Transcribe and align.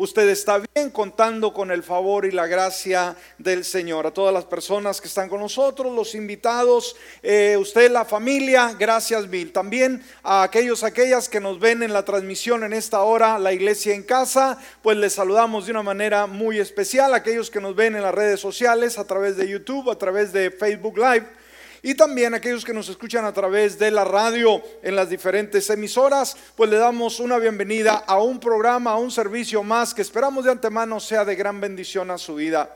usted 0.00 0.30
está 0.30 0.62
bien 0.74 0.88
contando 0.90 1.52
con 1.52 1.70
el 1.70 1.82
favor 1.82 2.24
y 2.24 2.30
la 2.30 2.46
gracia 2.46 3.14
del 3.36 3.64
Señor. 3.64 4.06
A 4.06 4.14
todas 4.14 4.32
las 4.32 4.46
personas 4.46 4.98
que 4.98 5.08
están 5.08 5.28
con 5.28 5.40
nosotros, 5.40 5.94
los 5.94 6.14
invitados, 6.14 6.96
eh, 7.22 7.58
usted, 7.58 7.90
la 7.90 8.06
familia, 8.06 8.74
gracias 8.78 9.28
mil. 9.28 9.52
También 9.52 10.02
a 10.22 10.42
aquellos, 10.42 10.84
aquellas 10.84 11.28
que 11.28 11.38
nos 11.38 11.60
ven 11.60 11.82
en 11.82 11.92
la 11.92 12.06
transmisión 12.06 12.64
en 12.64 12.72
esta 12.72 13.02
hora, 13.02 13.38
la 13.38 13.52
iglesia 13.52 13.94
en 13.94 14.02
casa, 14.02 14.58
pues 14.80 14.96
les 14.96 15.12
saludamos 15.12 15.66
de 15.66 15.72
una 15.72 15.82
manera 15.82 16.26
muy 16.26 16.58
especial. 16.58 17.12
Aquellos 17.12 17.50
que 17.50 17.60
nos 17.60 17.76
ven 17.76 17.94
en 17.94 18.02
las 18.02 18.14
redes 18.14 18.40
sociales, 18.40 18.98
a 18.98 19.06
través 19.06 19.36
de 19.36 19.48
YouTube, 19.48 19.90
a 19.90 19.98
través 19.98 20.32
de 20.32 20.50
Facebook 20.50 20.96
Live 20.96 21.39
y 21.82 21.94
también 21.94 22.34
aquellos 22.34 22.64
que 22.64 22.74
nos 22.74 22.88
escuchan 22.88 23.24
a 23.24 23.32
través 23.32 23.78
de 23.78 23.90
la 23.90 24.04
radio 24.04 24.62
en 24.82 24.96
las 24.96 25.08
diferentes 25.08 25.70
emisoras, 25.70 26.36
pues 26.56 26.68
le 26.68 26.76
damos 26.76 27.20
una 27.20 27.38
bienvenida 27.38 28.04
a 28.06 28.22
un 28.22 28.38
programa, 28.38 28.92
a 28.92 28.96
un 28.96 29.10
servicio 29.10 29.62
más 29.62 29.94
que 29.94 30.02
esperamos 30.02 30.44
de 30.44 30.50
antemano 30.50 31.00
sea 31.00 31.24
de 31.24 31.36
gran 31.36 31.60
bendición 31.60 32.10
a 32.10 32.18
su 32.18 32.34
vida. 32.34 32.74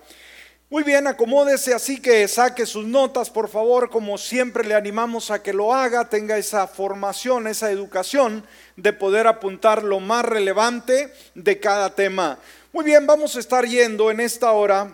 Muy 0.70 0.82
bien, 0.82 1.06
acomódese 1.06 1.74
así 1.74 2.00
que 2.00 2.26
saque 2.26 2.66
sus 2.66 2.86
notas, 2.86 3.30
por 3.30 3.48
favor, 3.48 3.90
como 3.90 4.16
siempre 4.16 4.64
le 4.64 4.74
animamos 4.74 5.30
a 5.30 5.42
que 5.42 5.52
lo 5.52 5.74
haga, 5.74 6.08
tenga 6.08 6.38
esa 6.38 6.66
formación, 6.66 7.46
esa 7.46 7.70
educación 7.70 8.44
de 8.74 8.92
poder 8.92 9.26
apuntar 9.26 9.84
lo 9.84 10.00
más 10.00 10.24
relevante 10.24 11.12
de 11.34 11.60
cada 11.60 11.94
tema. 11.94 12.38
Muy 12.72 12.84
bien, 12.84 13.06
vamos 13.06 13.36
a 13.36 13.40
estar 13.40 13.66
yendo 13.66 14.10
en 14.10 14.18
esta 14.18 14.50
hora 14.52 14.90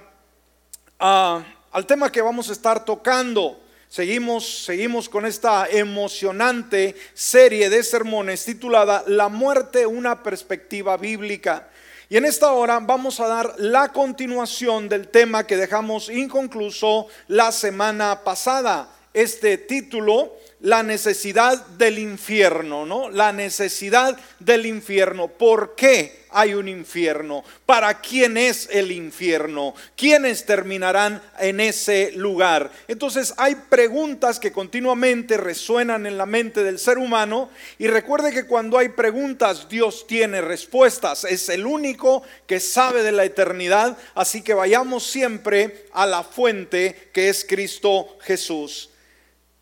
al 0.99 1.87
tema 1.87 2.13
que 2.13 2.21
vamos 2.21 2.51
a 2.51 2.53
estar 2.53 2.85
tocando. 2.85 3.59
Seguimos, 3.91 4.67
seguimos 4.67 5.09
con 5.09 5.27
esta 5.27 5.67
emocionante 5.69 6.95
serie 7.13 7.69
de 7.69 7.83
sermones 7.83 8.45
titulada 8.45 9.03
La 9.09 9.29
muerte, 9.29 9.85
una 9.85 10.23
perspectiva 10.23 10.97
bíblica. 10.97 11.69
Y 12.09 12.17
en 12.17 12.25
esta 12.25 12.53
hora 12.53 12.79
vamos 12.79 13.19
a 13.19 13.27
dar 13.27 13.55
la 13.59 13.89
continuación 13.89 14.89
del 14.89 15.09
tema 15.09 15.45
que 15.45 15.57
dejamos 15.57 16.09
inconcluso 16.09 17.09
la 17.27 17.51
semana 17.51 18.23
pasada. 18.23 18.89
Este 19.13 19.59
título 19.59 20.37
la 20.61 20.85
necesidad 20.85 21.67
del 21.67 21.99
infierno, 21.99 22.87
¿no? 22.87 23.11
La 23.11 23.33
necesidad 23.33 24.17
del 24.39 24.67
infierno. 24.67 25.27
¿Por 25.27 25.75
qué 25.75 26.20
hay 26.33 26.55
un 26.55 26.69
infierno? 26.69 27.45
¿Para 27.67 28.01
quién 28.01 28.37
es 28.37 28.69
el 28.71 28.93
infierno? 28.93 29.75
¿Quiénes 29.97 30.47
terminarán 30.47 31.23
en 31.39 31.61
ese 31.61 32.13
lugar? 32.13 32.71
Entonces 32.89 33.35
hay 33.37 33.55
preguntas 33.55 34.39
que 34.39 34.53
continuamente 34.53 35.37
resuenan 35.37 36.07
en 36.07 36.19
la 36.19 36.27
mente 36.27 36.63
del 36.63 36.79
ser 36.79 36.99
humano 36.99 37.51
y 37.79 37.87
recuerde 37.87 38.33
que 38.33 38.47
cuando 38.47 38.79
hay 38.79 38.91
preguntas 38.91 39.69
Dios 39.69 40.07
tiene 40.07 40.41
respuestas. 40.41 41.25
Es 41.25 41.49
el 41.49 41.67
único 41.67 42.23
que 42.47 42.61
sabe 42.61 43.03
de 43.03 43.13
la 43.13 43.25
eternidad, 43.25 43.97
así 44.15 44.43
que 44.43 44.55
vayamos 44.55 45.07
siempre 45.07 45.87
a 45.93 46.07
la 46.07 46.23
fuente 46.23 47.11
que 47.13 47.29
es 47.29 47.45
Cristo 47.49 48.19
Jesús. 48.21 48.90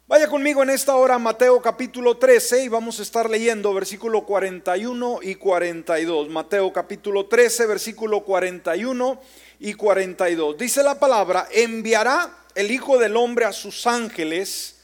Vaya 0.09 0.27
conmigo 0.27 0.62
en 0.62 0.70
esta 0.70 0.97
hora 0.97 1.19
Mateo 1.19 1.61
capítulo 1.61 2.17
13 2.17 2.64
y 2.64 2.69
vamos 2.69 2.98
a 2.98 3.03
estar 3.03 3.28
leyendo 3.28 3.75
versículo 3.75 4.25
41 4.25 5.19
y 5.20 5.34
42. 5.34 6.31
Mateo 6.31 6.73
capítulo 6.73 7.27
13, 7.27 7.67
versículo 7.67 8.25
41 8.25 9.20
y 9.61 9.75
42. 9.75 10.56
Dice 10.56 10.83
la 10.83 10.98
palabra, 10.98 11.47
enviará 11.53 12.34
el 12.55 12.70
Hijo 12.70 12.97
del 12.97 13.19
Hombre 13.19 13.45
a 13.45 13.53
sus 13.53 13.86
ángeles 13.86 14.77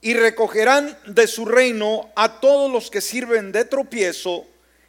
y 0.00 0.14
recogerán 0.14 0.98
de 1.06 1.28
su 1.28 1.44
reino 1.44 2.10
a 2.16 2.40
todos 2.40 2.68
los 2.68 2.90
que 2.90 3.00
sirven 3.00 3.52
de 3.52 3.66
tropiezo 3.66 4.44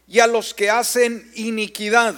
y 0.07 0.17
a 0.17 0.25
los 0.25 0.55
que 0.55 0.71
hacen 0.71 1.29
iniquidad. 1.35 2.15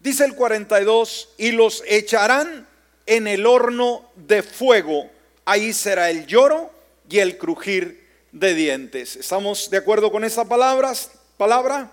Dice 0.00 0.24
el 0.24 0.34
42, 0.34 1.34
y 1.36 1.50
los 1.50 1.84
echarán 1.86 2.66
en 3.04 3.26
el 3.26 3.44
horno 3.44 4.10
de 4.16 4.42
fuego. 4.42 5.10
Ahí 5.44 5.74
será 5.74 6.08
el 6.08 6.26
lloro 6.26 6.77
y 7.08 7.18
el 7.18 7.38
crujir 7.38 8.06
de 8.32 8.54
dientes. 8.54 9.16
¿Estamos 9.16 9.70
de 9.70 9.78
acuerdo 9.78 10.12
con 10.12 10.24
esa 10.24 10.44
palabras, 10.44 11.10
palabra? 11.36 11.90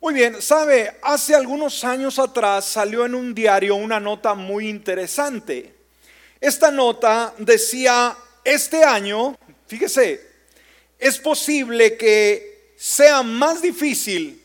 Muy 0.00 0.14
bien, 0.14 0.42
sabe, 0.42 0.98
hace 1.02 1.34
algunos 1.34 1.84
años 1.84 2.18
atrás 2.18 2.64
salió 2.64 3.06
en 3.06 3.14
un 3.14 3.34
diario 3.34 3.76
una 3.76 4.00
nota 4.00 4.34
muy 4.34 4.68
interesante. 4.68 5.74
Esta 6.40 6.72
nota 6.72 7.32
decía, 7.38 8.16
este 8.42 8.82
año, 8.82 9.36
fíjese, 9.68 10.20
es 10.98 11.18
posible 11.18 11.96
que 11.96 12.72
sea 12.76 13.22
más 13.22 13.62
difícil 13.62 14.42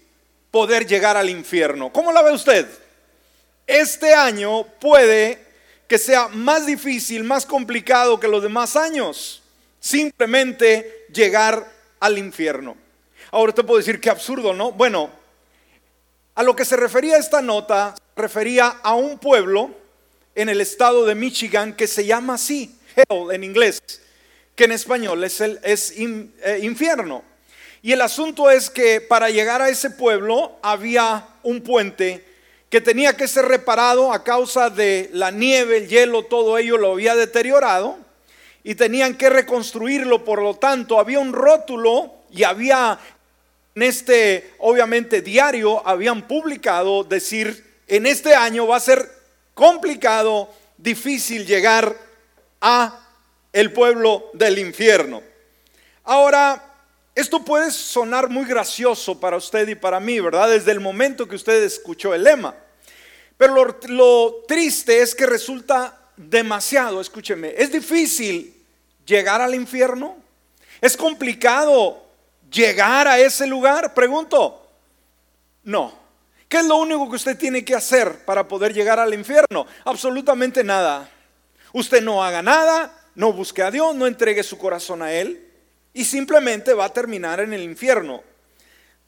poder 0.52 0.86
llegar 0.86 1.18
al 1.18 1.30
infierno. 1.30 1.92
¿Cómo 1.92 2.12
la 2.12 2.22
ve 2.22 2.32
usted? 2.32 2.68
Este 3.66 4.14
año 4.14 4.64
puede 4.80 5.40
que 5.88 5.98
sea 5.98 6.28
más 6.28 6.68
difícil, 6.68 7.24
más 7.24 7.46
complicado 7.46 8.20
que 8.20 8.28
los 8.28 8.44
demás 8.44 8.76
años 8.76 9.42
simplemente 9.88 11.06
llegar 11.14 11.66
al 12.02 12.18
infierno. 12.18 12.76
Ahora 13.32 13.54
te 13.54 13.64
puedo 13.64 13.78
decir 13.78 14.02
que 14.02 14.10
absurdo, 14.10 14.54
¿no? 14.54 14.72
Bueno, 14.74 15.10
a 16.36 16.44
lo 16.44 16.56
que 16.56 16.66
se 16.66 16.76
refería 16.76 17.18
esta 17.18 17.42
nota, 17.42 17.96
refería 18.16 18.68
a 18.84 18.96
un 18.96 19.18
pueblo 19.18 19.72
en 20.36 20.50
el 20.50 20.60
estado 20.60 21.06
de 21.06 21.16
Michigan 21.16 21.74
que 21.74 21.88
se 21.88 22.06
llama 22.06 22.34
así, 22.34 22.78
hell 22.96 23.32
en 23.32 23.44
inglés, 23.46 23.82
que 24.56 24.66
en 24.66 24.74
español 24.74 25.24
es, 25.24 25.40
el, 25.40 25.60
es 25.64 25.94
eh, 25.96 26.60
infierno. 26.64 27.24
Y 27.82 27.94
el 27.94 28.02
asunto 28.02 28.50
es 28.50 28.70
que 28.70 29.00
para 29.00 29.30
llegar 29.30 29.62
a 29.62 29.70
ese 29.70 29.90
pueblo 29.90 30.58
había 30.62 31.28
un 31.44 31.62
puente 31.62 32.26
que 32.70 32.82
tenía 32.82 33.16
que 33.16 33.30
ser 33.30 33.46
reparado 33.46 34.12
a 34.12 34.26
causa 34.26 34.70
de 34.70 35.10
la 35.14 35.32
nieve, 35.32 35.78
el 35.78 35.88
hielo, 35.88 36.24
todo 36.24 36.58
ello 36.58 36.78
lo 36.78 36.92
había 36.92 37.16
deteriorado 37.16 38.07
y 38.68 38.76
tenían 38.76 39.16
que 39.16 39.30
reconstruirlo, 39.30 40.26
por 40.26 40.42
lo 40.42 40.56
tanto 40.56 41.00
había 41.00 41.20
un 41.20 41.32
rótulo 41.32 42.16
y 42.30 42.44
había 42.44 43.00
en 43.76 43.84
este, 43.84 44.56
obviamente, 44.58 45.22
diario, 45.22 45.88
habían 45.88 46.28
publicado 46.28 47.06
decir, 47.06 47.80
en 47.88 48.06
este 48.06 48.36
año 48.36 48.68
va 48.68 48.76
a 48.76 48.82
ser 48.82 49.10
complicado, 49.54 50.54
difícil 50.78 51.46
llegar 51.46 51.96
a 52.60 53.08
el 53.54 53.72
pueblo 53.72 54.32
del 54.34 54.60
infierno. 54.60 55.24
Ahora, 56.04 56.62
esto 57.16 57.46
puede 57.46 57.72
sonar 57.72 58.30
muy 58.30 58.44
gracioso 58.44 59.18
para 59.18 59.38
usted 59.38 59.66
y 59.70 59.76
para 59.76 60.02
mí, 60.02 60.20
¿verdad? 60.20 60.50
Desde 60.50 60.74
el 60.74 60.82
momento 60.82 61.26
que 61.26 61.38
usted 61.38 61.64
escuchó 61.64 62.14
el 62.14 62.26
lema. 62.26 62.54
Pero 63.38 63.56
lo, 63.56 63.80
lo 63.88 64.44
triste 64.46 65.02
es 65.02 65.16
que 65.16 65.26
resulta 65.26 65.98
demasiado, 66.18 67.00
escúcheme, 67.00 67.54
es 67.56 67.72
difícil 67.72 68.57
llegar 69.08 69.42
al 69.42 69.56
infierno? 69.56 70.18
¿Es 70.80 70.96
complicado 70.96 72.04
llegar 72.52 73.08
a 73.08 73.18
ese 73.20 73.48
lugar? 73.48 73.96
Pregunto. 73.96 74.70
No. 75.64 75.92
¿Qué 76.48 76.58
es 76.58 76.66
lo 76.66 76.78
único 76.78 77.10
que 77.10 77.16
usted 77.16 77.38
tiene 77.38 77.66
que 77.66 77.76
hacer 77.76 78.24
para 78.24 78.48
poder 78.48 78.74
llegar 78.74 79.00
al 79.00 79.14
infierno? 79.14 79.66
Absolutamente 79.84 80.64
nada. 80.64 81.10
Usted 81.74 82.02
no 82.02 82.24
haga 82.24 82.42
nada, 82.42 82.96
no 83.16 83.34
busque 83.34 83.64
a 83.64 83.72
Dios, 83.72 83.96
no 83.96 84.08
entregue 84.08 84.44
su 84.44 84.58
corazón 84.58 85.02
a 85.02 85.12
Él 85.12 85.44
y 85.94 86.06
simplemente 86.06 86.74
va 86.74 86.86
a 86.86 86.94
terminar 86.94 87.40
en 87.40 87.54
el 87.54 87.64
infierno. 87.64 88.24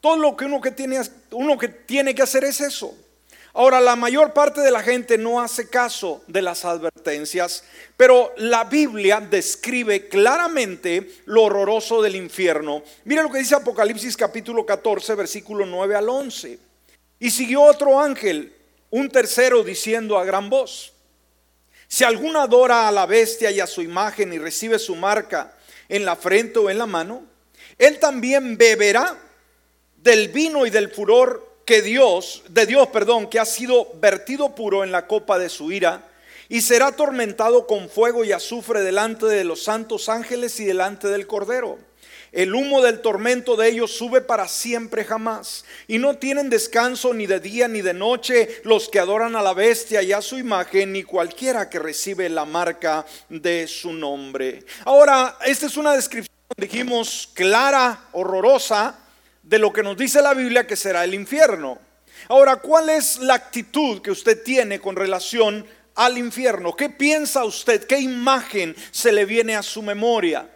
Todo 0.00 0.16
lo 0.16 0.36
que 0.36 0.46
uno 0.46 0.60
que 0.60 0.70
tiene, 0.70 1.00
uno 1.30 1.56
que, 1.56 1.68
tiene 1.68 2.14
que 2.14 2.22
hacer 2.22 2.44
es 2.44 2.60
eso. 2.60 2.94
Ahora, 3.52 3.80
la 3.80 3.96
mayor 3.96 4.32
parte 4.32 4.60
de 4.60 4.70
la 4.70 4.82
gente 4.82 5.18
no 5.18 5.40
hace 5.40 5.68
caso 5.68 6.22
de 6.28 6.40
las 6.40 6.64
advertencias, 6.64 7.64
pero 7.96 8.32
la 8.36 8.62
Biblia 8.64 9.20
describe 9.20 10.08
claramente 10.08 11.20
lo 11.24 11.42
horroroso 11.42 12.00
del 12.00 12.14
infierno. 12.14 12.84
Mira 13.04 13.22
lo 13.22 13.30
que 13.30 13.38
dice 13.38 13.56
Apocalipsis 13.56 14.16
capítulo 14.16 14.64
14, 14.64 15.16
versículo 15.16 15.66
9 15.66 15.96
al 15.96 16.08
11. 16.08 16.58
Y 17.18 17.30
siguió 17.30 17.62
otro 17.62 17.98
ángel, 17.98 18.54
un 18.90 19.10
tercero, 19.10 19.64
diciendo 19.64 20.16
a 20.16 20.24
gran 20.24 20.48
voz, 20.48 20.92
si 21.88 22.04
alguno 22.04 22.40
adora 22.40 22.86
a 22.86 22.92
la 22.92 23.04
bestia 23.04 23.50
y 23.50 23.58
a 23.58 23.66
su 23.66 23.82
imagen 23.82 24.32
y 24.32 24.38
recibe 24.38 24.78
su 24.78 24.94
marca 24.94 25.54
en 25.88 26.04
la 26.04 26.14
frente 26.14 26.60
o 26.60 26.70
en 26.70 26.78
la 26.78 26.86
mano, 26.86 27.24
él 27.78 27.98
también 27.98 28.56
beberá 28.56 29.18
del 29.96 30.28
vino 30.28 30.66
y 30.66 30.70
del 30.70 30.88
furor 30.88 31.49
que 31.70 31.82
Dios, 31.82 32.42
de 32.48 32.66
Dios, 32.66 32.88
perdón, 32.88 33.28
que 33.28 33.38
ha 33.38 33.44
sido 33.44 33.92
vertido 34.00 34.56
puro 34.56 34.82
en 34.82 34.90
la 34.90 35.06
copa 35.06 35.38
de 35.38 35.48
su 35.48 35.70
ira, 35.70 36.02
y 36.48 36.62
será 36.62 36.88
atormentado 36.88 37.68
con 37.68 37.88
fuego 37.88 38.24
y 38.24 38.32
azufre 38.32 38.80
delante 38.80 39.26
de 39.26 39.44
los 39.44 39.62
santos 39.62 40.08
ángeles 40.08 40.58
y 40.58 40.64
delante 40.64 41.06
del 41.06 41.28
Cordero. 41.28 41.78
El 42.32 42.56
humo 42.56 42.82
del 42.82 43.00
tormento 43.00 43.54
de 43.54 43.68
ellos 43.68 43.92
sube 43.92 44.20
para 44.20 44.48
siempre 44.48 45.04
jamás. 45.04 45.64
Y 45.86 45.98
no 45.98 46.16
tienen 46.16 46.50
descanso 46.50 47.14
ni 47.14 47.28
de 47.28 47.38
día 47.38 47.68
ni 47.68 47.82
de 47.82 47.94
noche 47.94 48.62
los 48.64 48.88
que 48.88 48.98
adoran 48.98 49.36
a 49.36 49.42
la 49.42 49.54
bestia 49.54 50.02
y 50.02 50.12
a 50.12 50.22
su 50.22 50.38
imagen, 50.38 50.92
ni 50.92 51.04
cualquiera 51.04 51.70
que 51.70 51.78
recibe 51.78 52.28
la 52.28 52.46
marca 52.46 53.06
de 53.28 53.68
su 53.68 53.92
nombre. 53.92 54.64
Ahora, 54.84 55.38
esta 55.46 55.66
es 55.66 55.76
una 55.76 55.94
descripción, 55.94 56.34
dijimos, 56.56 57.30
clara, 57.32 58.08
horrorosa, 58.10 58.98
de 59.42 59.58
lo 59.58 59.72
que 59.72 59.82
nos 59.82 59.96
dice 59.96 60.22
la 60.22 60.34
Biblia 60.34 60.66
que 60.66 60.76
será 60.76 61.04
el 61.04 61.14
infierno. 61.14 61.78
Ahora, 62.28 62.56
¿cuál 62.56 62.90
es 62.90 63.18
la 63.18 63.34
actitud 63.34 64.02
que 64.02 64.10
usted 64.10 64.42
tiene 64.42 64.80
con 64.80 64.96
relación 64.96 65.66
al 65.94 66.18
infierno? 66.18 66.76
¿Qué 66.76 66.90
piensa 66.90 67.44
usted? 67.44 67.84
¿Qué 67.84 67.98
imagen 67.98 68.76
se 68.90 69.12
le 69.12 69.24
viene 69.24 69.56
a 69.56 69.62
su 69.62 69.82
memoria? 69.82 70.48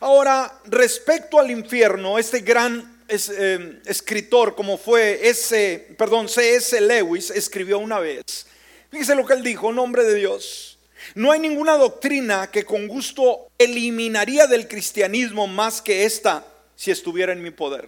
Ahora, 0.00 0.60
respecto 0.66 1.38
al 1.38 1.50
infierno, 1.50 2.18
este 2.18 2.40
gran 2.40 3.04
eh, 3.08 3.80
escritor 3.84 4.54
como 4.54 4.78
fue 4.78 5.28
ese, 5.28 5.94
perdón, 5.98 6.28
C.S. 6.28 6.80
Lewis 6.80 7.30
escribió 7.30 7.78
una 7.78 8.00
vez. 8.00 8.46
Fíjese 8.90 9.14
lo 9.14 9.26
que 9.26 9.34
él 9.34 9.42
dijo, 9.42 9.72
nombre 9.72 10.04
de 10.04 10.14
Dios. 10.14 10.78
No 11.14 11.32
hay 11.32 11.40
ninguna 11.40 11.76
doctrina 11.76 12.50
que 12.50 12.64
con 12.64 12.88
gusto 12.88 13.48
eliminaría 13.58 14.46
del 14.46 14.66
cristianismo 14.68 15.46
más 15.46 15.82
que 15.82 16.04
esta 16.04 16.46
si 16.76 16.90
estuviera 16.90 17.32
en 17.32 17.42
mi 17.42 17.50
poder. 17.50 17.86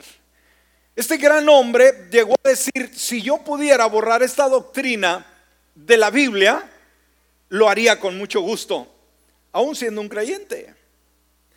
Este 0.96 1.18
gran 1.18 1.46
hombre 1.50 2.08
llegó 2.10 2.34
a 2.42 2.48
decir, 2.48 2.90
si 2.96 3.20
yo 3.20 3.36
pudiera 3.36 3.84
borrar 3.84 4.22
esta 4.22 4.48
doctrina 4.48 5.26
de 5.74 5.98
la 5.98 6.08
Biblia, 6.08 6.70
lo 7.50 7.68
haría 7.68 8.00
con 8.00 8.16
mucho 8.16 8.40
gusto, 8.40 8.90
aún 9.52 9.76
siendo 9.76 10.00
un 10.00 10.08
creyente. 10.08 10.74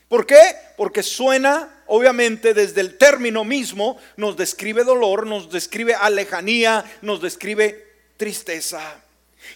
¿Por 0.09 0.25
qué? 0.25 0.41
Porque 0.75 1.03
suena, 1.03 1.83
obviamente, 1.87 2.53
desde 2.53 2.81
el 2.81 2.97
término 2.97 3.45
mismo, 3.45 3.97
nos 4.17 4.35
describe 4.35 4.83
dolor, 4.83 5.25
nos 5.25 5.49
describe 5.49 5.95
alejanía, 5.95 6.83
nos 7.01 7.21
describe 7.21 7.87
tristeza. 8.17 8.81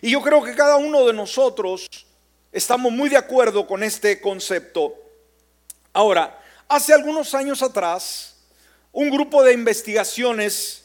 Y 0.02 0.12
yo 0.12 0.22
creo 0.22 0.42
que 0.44 0.56
cada 0.56 0.78
uno 0.78 1.06
de 1.06 1.12
nosotros 1.12 1.90
estamos 2.54 2.94
muy 2.94 3.10
de 3.10 3.18
acuerdo 3.18 3.68
con 3.68 3.84
este 3.84 4.22
concepto. 4.22 4.96
Ahora, 5.92 6.40
hace 6.70 6.94
algunos 6.94 7.34
años 7.36 7.62
atrás, 7.62 8.33
un 8.94 9.10
grupo 9.10 9.44
de 9.44 9.54
investigaciones 9.54 10.84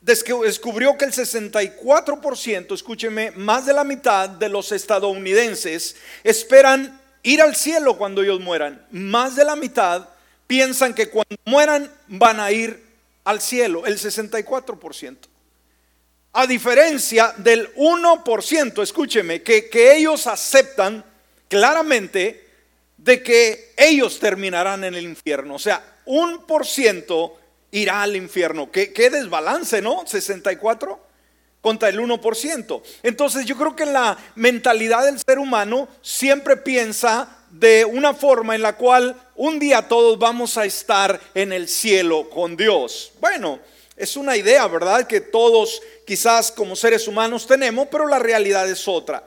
descubrió 0.00 0.96
que 0.96 1.06
el 1.06 1.12
64%, 1.12 2.74
escúcheme, 2.74 3.32
más 3.32 3.66
de 3.66 3.72
la 3.72 3.84
mitad 3.84 4.28
de 4.28 4.48
los 4.48 4.70
estadounidenses 4.70 5.96
esperan 6.22 7.00
ir 7.22 7.42
al 7.42 7.56
cielo 7.56 7.96
cuando 7.96 8.22
ellos 8.22 8.40
mueran. 8.40 8.86
Más 8.90 9.34
de 9.34 9.44
la 9.44 9.56
mitad 9.56 10.08
piensan 10.46 10.94
que 10.94 11.08
cuando 11.08 11.36
mueran 11.46 11.90
van 12.06 12.38
a 12.38 12.52
ir 12.52 12.84
al 13.24 13.40
cielo, 13.40 13.86
el 13.86 13.98
64%. 13.98 15.16
A 16.34 16.46
diferencia 16.46 17.34
del 17.38 17.74
1%, 17.74 18.82
escúcheme, 18.82 19.42
que, 19.42 19.68
que 19.68 19.96
ellos 19.96 20.26
aceptan 20.26 21.04
claramente 21.48 22.46
de 22.98 23.22
que 23.22 23.72
ellos 23.76 24.18
terminarán 24.18 24.84
en 24.84 24.94
el 24.94 25.04
infierno. 25.04 25.54
O 25.54 25.58
sea, 25.58 25.82
un 26.04 26.46
por 26.46 26.66
ciento 26.66 27.37
irá 27.70 28.02
al 28.02 28.16
infierno. 28.16 28.70
¿Qué, 28.70 29.10
desbalance, 29.10 29.82
¿no? 29.82 30.06
64 30.06 31.06
contra 31.60 31.88
el 31.88 31.98
1%. 32.00 32.82
Entonces 33.02 33.44
yo 33.46 33.56
creo 33.56 33.74
que 33.74 33.86
la 33.86 34.16
mentalidad 34.34 35.04
del 35.04 35.18
ser 35.18 35.38
humano 35.38 35.88
siempre 36.02 36.56
piensa 36.56 37.28
de 37.50 37.84
una 37.84 38.14
forma 38.14 38.54
en 38.54 38.62
la 38.62 38.76
cual 38.76 39.16
un 39.34 39.58
día 39.58 39.88
todos 39.88 40.18
vamos 40.18 40.56
a 40.56 40.64
estar 40.64 41.18
en 41.34 41.52
el 41.52 41.68
cielo 41.68 42.28
con 42.30 42.56
Dios. 42.56 43.12
Bueno, 43.20 43.58
es 43.96 44.16
una 44.16 44.36
idea, 44.36 44.66
¿verdad? 44.68 45.06
Que 45.06 45.20
todos 45.20 45.82
quizás 46.06 46.52
como 46.52 46.76
seres 46.76 47.08
humanos 47.08 47.46
tenemos, 47.46 47.88
pero 47.90 48.06
la 48.06 48.18
realidad 48.18 48.68
es 48.70 48.86
otra. 48.86 49.26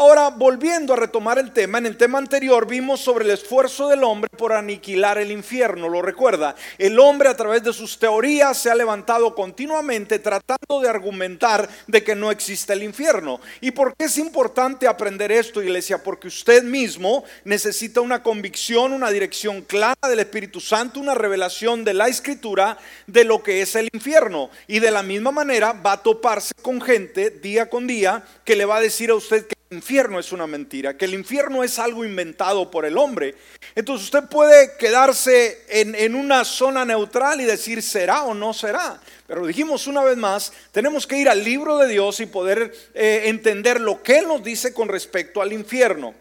Ahora, 0.00 0.30
volviendo 0.30 0.94
a 0.94 0.96
retomar 0.96 1.38
el 1.38 1.52
tema, 1.52 1.76
en 1.76 1.84
el 1.84 1.98
tema 1.98 2.16
anterior 2.16 2.66
vimos 2.66 3.00
sobre 3.00 3.26
el 3.26 3.32
esfuerzo 3.32 3.86
del 3.86 4.02
hombre 4.02 4.30
por 4.34 4.54
aniquilar 4.54 5.18
el 5.18 5.30
infierno, 5.30 5.90
lo 5.90 6.00
recuerda. 6.00 6.56
El 6.78 6.98
hombre 6.98 7.28
a 7.28 7.36
través 7.36 7.62
de 7.64 7.74
sus 7.74 7.98
teorías 7.98 8.56
se 8.56 8.70
ha 8.70 8.74
levantado 8.74 9.34
continuamente 9.34 10.18
tratando 10.18 10.80
de 10.80 10.88
argumentar 10.88 11.68
de 11.86 12.02
que 12.02 12.14
no 12.14 12.30
existe 12.30 12.72
el 12.72 12.82
infierno. 12.82 13.42
¿Y 13.60 13.72
por 13.72 13.94
qué 13.94 14.06
es 14.06 14.16
importante 14.16 14.88
aprender 14.88 15.30
esto, 15.32 15.62
iglesia? 15.62 16.02
Porque 16.02 16.28
usted 16.28 16.62
mismo 16.62 17.22
necesita 17.44 18.00
una 18.00 18.22
convicción, 18.22 18.94
una 18.94 19.10
dirección 19.10 19.60
clara 19.60 20.08
del 20.08 20.20
Espíritu 20.20 20.60
Santo, 20.60 20.98
una 20.98 21.14
revelación 21.14 21.84
de 21.84 21.92
la 21.92 22.08
Escritura 22.08 22.78
de 23.06 23.24
lo 23.24 23.42
que 23.42 23.60
es 23.60 23.74
el 23.74 23.90
infierno. 23.92 24.48
Y 24.66 24.78
de 24.78 24.92
la 24.92 25.02
misma 25.02 25.30
manera 25.30 25.74
va 25.74 25.92
a 25.92 26.02
toparse 26.02 26.54
con 26.62 26.80
gente 26.80 27.28
día 27.28 27.68
con 27.68 27.86
día 27.86 28.24
que 28.46 28.56
le 28.56 28.64
va 28.64 28.76
a 28.76 28.80
decir 28.80 29.10
a 29.10 29.14
usted 29.14 29.46
que 29.46 29.59
infierno 29.72 30.18
es 30.18 30.32
una 30.32 30.48
mentira, 30.48 30.96
que 30.96 31.04
el 31.04 31.14
infierno 31.14 31.62
es 31.62 31.78
algo 31.78 32.04
inventado 32.04 32.72
por 32.72 32.84
el 32.84 32.98
hombre. 32.98 33.36
Entonces 33.76 34.06
usted 34.06 34.24
puede 34.28 34.76
quedarse 34.76 35.64
en, 35.68 36.16
una 36.16 36.44
zona 36.44 36.84
neutral 36.84 37.40
y 37.40 37.44
decir 37.44 37.80
será 37.80 38.24
o 38.24 38.34
no 38.34 38.52
será. 38.52 39.00
Pero 39.28 39.46
dijimos 39.46 39.86
una 39.86 40.02
vez 40.02 40.16
más, 40.16 40.52
tenemos 40.72 41.06
que 41.06 41.18
ir 41.18 41.28
al 41.28 41.44
libro 41.44 41.78
de 41.78 41.86
Dios 41.86 42.18
y 42.18 42.26
poder 42.26 42.74
eh, 42.94 43.22
entender 43.26 43.80
lo 43.80 44.02
que 44.02 44.18
Él 44.18 44.26
nos 44.26 44.42
dice 44.42 44.74
con 44.74 44.88
respecto 44.88 45.40
al 45.40 45.52
infierno. 45.52 46.14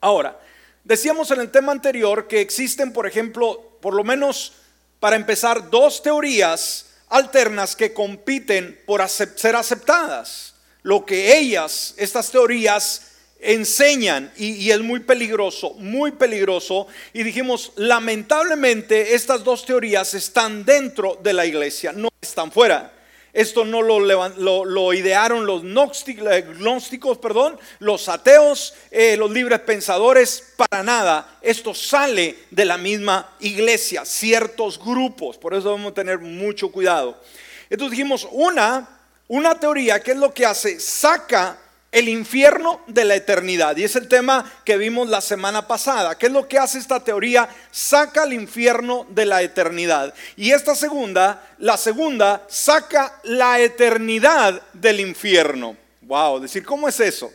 Ahora, 0.00 0.36
decíamos 0.82 1.30
en 1.30 1.42
el 1.42 1.52
tema 1.52 1.70
anterior 1.70 2.26
que 2.26 2.40
existen, 2.40 2.92
por 2.92 3.06
ejemplo, 3.06 3.78
por 3.80 3.94
lo 3.94 4.02
menos 4.02 4.54
para 4.98 5.14
empezar, 5.14 5.70
dos 5.70 6.02
teorías 6.02 6.86
alternas 7.10 7.76
que 7.76 7.94
compiten 7.94 8.76
por 8.86 9.08
ser 9.08 9.54
aceptadas 9.54 10.55
lo 10.86 11.04
que 11.04 11.36
ellas, 11.36 11.94
estas 11.96 12.30
teorías, 12.30 13.02
enseñan 13.40 14.30
y, 14.36 14.70
es 14.70 14.78
muy 14.78 15.00
peligroso, 15.00 15.74
muy 15.78 16.12
peligroso. 16.12 16.86
Y 17.12 17.24
dijimos, 17.24 17.72
lamentablemente 17.74 19.16
estas 19.16 19.42
dos 19.42 19.66
teorías 19.66 20.14
están 20.14 20.64
dentro 20.64 21.18
de 21.20 21.32
la 21.32 21.44
iglesia, 21.44 21.92
no 21.92 22.08
están 22.20 22.52
fuera. 22.52 22.92
Esto 23.32 23.64
no 23.64 23.82
lo, 23.82 24.94
idearon 24.94 25.44
los 25.44 25.64
eh, 25.64 26.44
gnósticos, 26.56 27.18
perdón, 27.18 27.58
los 27.80 28.08
ateos, 28.08 28.72
eh, 28.92 29.16
los 29.16 29.32
libres 29.32 29.58
pensadores, 29.62 30.52
para 30.56 30.84
nada. 30.84 31.36
Esto 31.42 31.74
sale 31.74 32.36
de 32.52 32.64
la 32.64 32.78
misma 32.78 33.34
iglesia, 33.40 34.04
ciertos 34.04 34.78
grupos, 34.78 35.36
por 35.36 35.52
eso 35.52 35.70
debemos 35.70 35.94
tener 35.94 36.20
mucho 36.20 36.70
cuidado. 36.70 37.20
Entonces 37.68 37.90
dijimos, 37.90 38.28
una 38.30 38.95
una 39.28 39.58
teoría 39.58 40.00
que 40.00 40.12
es 40.12 40.16
lo 40.16 40.32
que 40.32 40.46
hace, 40.46 40.78
saca 40.80 41.58
el 41.92 42.08
infierno 42.08 42.82
de 42.88 43.04
la 43.04 43.14
eternidad. 43.14 43.76
Y 43.76 43.84
es 43.84 43.96
el 43.96 44.06
tema 44.06 44.52
que 44.64 44.76
vimos 44.76 45.08
la 45.08 45.20
semana 45.20 45.66
pasada. 45.66 46.16
¿Qué 46.18 46.26
es 46.26 46.32
lo 46.32 46.46
que 46.46 46.58
hace 46.58 46.78
esta 46.78 47.00
teoría? 47.00 47.48
Saca 47.70 48.24
el 48.24 48.34
infierno 48.34 49.06
de 49.08 49.24
la 49.24 49.42
eternidad. 49.42 50.12
Y 50.36 50.50
esta 50.50 50.74
segunda, 50.74 51.42
la 51.58 51.76
segunda, 51.76 52.44
saca 52.48 53.18
la 53.24 53.60
eternidad 53.60 54.60
del 54.74 55.00
infierno. 55.00 55.76
Wow, 56.02 56.40
decir, 56.40 56.64
¿cómo 56.64 56.86
es 56.86 57.00
eso? 57.00 57.32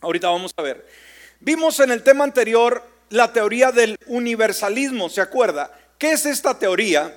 Ahorita 0.00 0.28
vamos 0.28 0.52
a 0.56 0.62
ver. 0.62 0.86
Vimos 1.40 1.80
en 1.80 1.90
el 1.90 2.02
tema 2.02 2.24
anterior 2.24 2.84
la 3.10 3.32
teoría 3.32 3.72
del 3.72 3.96
universalismo, 4.06 5.08
¿se 5.08 5.20
acuerda? 5.20 5.72
¿Qué 5.96 6.12
es 6.12 6.26
esta 6.26 6.58
teoría? 6.58 7.16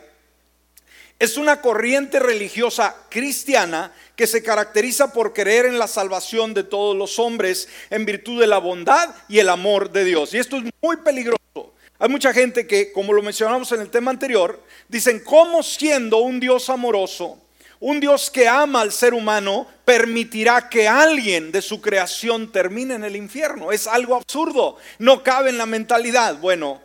Es 1.21 1.37
una 1.37 1.61
corriente 1.61 2.17
religiosa 2.17 2.95
cristiana 3.07 3.93
que 4.15 4.25
se 4.25 4.41
caracteriza 4.41 5.13
por 5.13 5.33
creer 5.33 5.67
en 5.67 5.77
la 5.77 5.87
salvación 5.87 6.55
de 6.55 6.63
todos 6.63 6.97
los 6.97 7.19
hombres 7.19 7.69
en 7.91 8.07
virtud 8.07 8.41
de 8.41 8.47
la 8.47 8.57
bondad 8.57 9.13
y 9.29 9.37
el 9.37 9.49
amor 9.49 9.91
de 9.91 10.03
Dios. 10.03 10.33
Y 10.33 10.39
esto 10.39 10.57
es 10.57 10.63
muy 10.81 10.97
peligroso. 10.97 11.75
Hay 11.99 12.09
mucha 12.09 12.33
gente 12.33 12.65
que, 12.65 12.91
como 12.91 13.13
lo 13.13 13.21
mencionamos 13.21 13.71
en 13.71 13.81
el 13.81 13.91
tema 13.91 14.09
anterior, 14.09 14.63
dicen, 14.87 15.21
¿cómo 15.23 15.61
siendo 15.61 16.17
un 16.17 16.39
Dios 16.39 16.71
amoroso, 16.71 17.37
un 17.79 17.99
Dios 17.99 18.31
que 18.31 18.47
ama 18.47 18.81
al 18.81 18.91
ser 18.91 19.13
humano, 19.13 19.67
permitirá 19.85 20.69
que 20.69 20.87
alguien 20.87 21.51
de 21.51 21.61
su 21.61 21.81
creación 21.81 22.51
termine 22.51 22.95
en 22.95 23.03
el 23.03 23.15
infierno? 23.15 23.71
Es 23.71 23.85
algo 23.85 24.15
absurdo, 24.15 24.77
no 24.97 25.21
cabe 25.21 25.51
en 25.51 25.59
la 25.59 25.67
mentalidad. 25.67 26.37
Bueno, 26.37 26.81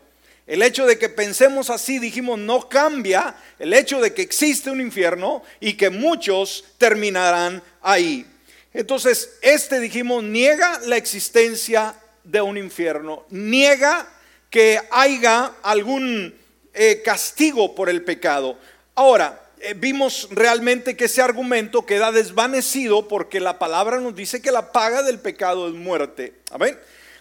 el 0.46 0.62
hecho 0.62 0.86
de 0.86 0.98
que 0.98 1.08
pensemos 1.08 1.70
así, 1.70 1.98
dijimos, 1.98 2.38
no 2.38 2.68
cambia 2.68 3.36
el 3.58 3.72
hecho 3.72 4.00
de 4.00 4.14
que 4.14 4.22
existe 4.22 4.70
un 4.70 4.80
infierno 4.80 5.42
y 5.58 5.74
que 5.74 5.90
muchos 5.90 6.64
terminarán 6.78 7.62
ahí. 7.82 8.26
Entonces, 8.72 9.38
este, 9.42 9.80
dijimos, 9.80 10.22
niega 10.22 10.80
la 10.86 10.96
existencia 10.96 11.94
de 12.22 12.40
un 12.40 12.56
infierno, 12.58 13.24
niega 13.30 14.08
que 14.50 14.80
haya 14.90 15.54
algún 15.62 16.34
eh, 16.74 17.02
castigo 17.04 17.74
por 17.74 17.88
el 17.88 18.04
pecado. 18.04 18.58
Ahora, 18.94 19.42
eh, 19.58 19.74
vimos 19.74 20.28
realmente 20.30 20.96
que 20.96 21.06
ese 21.06 21.22
argumento 21.22 21.86
queda 21.86 22.12
desvanecido 22.12 23.08
porque 23.08 23.40
la 23.40 23.58
palabra 23.58 23.98
nos 23.98 24.14
dice 24.14 24.42
que 24.42 24.52
la 24.52 24.70
paga 24.70 25.02
del 25.02 25.18
pecado 25.18 25.66
es 25.68 25.74
muerte. 25.74 26.34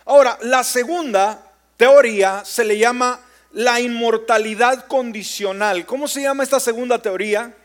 Ahora, 0.06 0.38
la 0.42 0.64
segunda 0.64 1.55
teoría 1.78 2.44
se 2.46 2.64
le 2.64 2.78
llama 2.78 3.20
la 3.52 3.80
inmortalidad 3.80 4.88
condicional. 4.88 5.86
¿Cómo 5.86 6.08
se 6.08 6.22
llama 6.22 6.44
esta 6.44 6.60
segunda 6.60 7.02
teoría? 7.02 7.56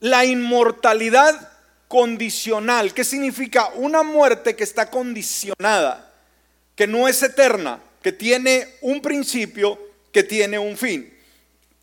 La 0.00 0.24
inmortalidad 0.24 1.50
condicional. 1.88 2.94
¿Qué 2.94 3.04
significa? 3.04 3.70
Una 3.74 4.02
muerte 4.02 4.54
que 4.54 4.64
está 4.64 4.90
condicionada, 4.90 6.12
que 6.76 6.86
no 6.86 7.08
es 7.08 7.22
eterna, 7.22 7.80
que 8.02 8.12
tiene 8.12 8.68
un 8.82 9.00
principio, 9.02 9.78
que 10.12 10.22
tiene 10.22 10.58
un 10.58 10.76
fin. 10.76 11.12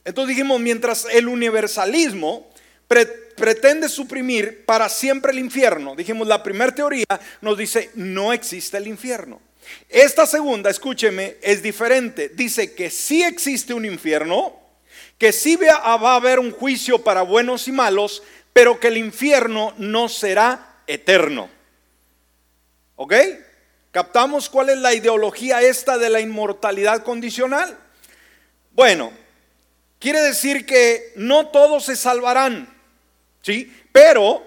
Entonces 0.06 0.36
dijimos, 0.36 0.60
mientras 0.60 1.06
el 1.12 1.27
universalismo 1.27 2.50
pretende 2.88 3.89
suprimir 3.89 4.66
para 4.66 4.88
siempre 4.88 5.32
el 5.32 5.39
infierno. 5.39 5.96
Dijimos, 5.96 6.27
la 6.27 6.42
primera 6.42 6.74
teoría 6.74 7.06
nos 7.42 7.58
dice, 7.58 7.92
no 7.96 8.32
existe 8.32 8.77
el 8.77 8.88
infierno. 8.88 9.42
Esta 9.90 10.26
segunda, 10.26 10.70
escúcheme, 10.70 11.38
es 11.42 11.62
diferente. 11.64 12.30
Dice 12.30 12.74
que 12.74 12.90
sí 12.90 13.24
existe 13.24 13.74
un 13.74 13.86
infierno, 13.86 14.60
que 15.18 15.32
sí 15.32 15.56
va 15.56 15.76
a 15.76 16.16
haber 16.16 16.40
un 16.40 16.52
juicio 16.52 17.04
para 17.04 17.22
buenos 17.22 17.68
y 17.68 17.72
malos, 17.72 18.24
pero 18.54 18.80
que 18.80 18.88
el 18.88 18.98
infierno 18.98 19.74
no 19.78 20.10
será 20.10 20.82
eterno. 20.88 21.50
¿Ok? 22.96 23.14
¿Captamos 23.92 24.50
cuál 24.50 24.70
es 24.70 24.78
la 24.78 24.94
ideología 24.94 25.62
esta 25.62 25.98
de 25.98 26.10
la 26.10 26.20
inmortalidad 26.20 27.04
condicional? 27.04 27.78
Bueno, 28.72 29.12
quiere 30.00 30.22
decir 30.22 30.66
que 30.66 31.14
no 31.16 31.48
todos 31.48 31.86
se 31.86 31.96
salvarán, 31.96 32.68
¿sí? 33.42 33.74
Pero 33.92 34.44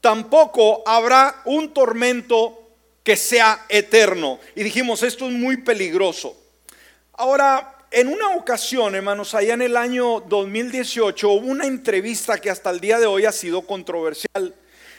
tampoco 0.00 0.82
habrá 0.86 1.42
un 1.44 1.74
tormento 1.74 2.59
que 3.10 3.16
sea 3.16 3.66
eterno. 3.68 4.38
Y 4.54 4.62
dijimos, 4.62 5.02
esto 5.02 5.26
es 5.26 5.32
muy 5.32 5.56
peligroso. 5.56 6.40
Ahora, 7.14 7.86
en 7.90 8.06
una 8.06 8.36
ocasión, 8.36 8.94
hermanos, 8.94 9.34
allá 9.34 9.54
en 9.54 9.62
el 9.62 9.76
año 9.76 10.20
2018 10.20 11.28
hubo 11.28 11.44
una 11.48 11.66
entrevista 11.66 12.40
que 12.40 12.50
hasta 12.50 12.70
el 12.70 12.78
día 12.78 13.00
de 13.00 13.06
hoy 13.06 13.24
ha 13.24 13.32
sido 13.32 13.62
controversial. 13.62 14.54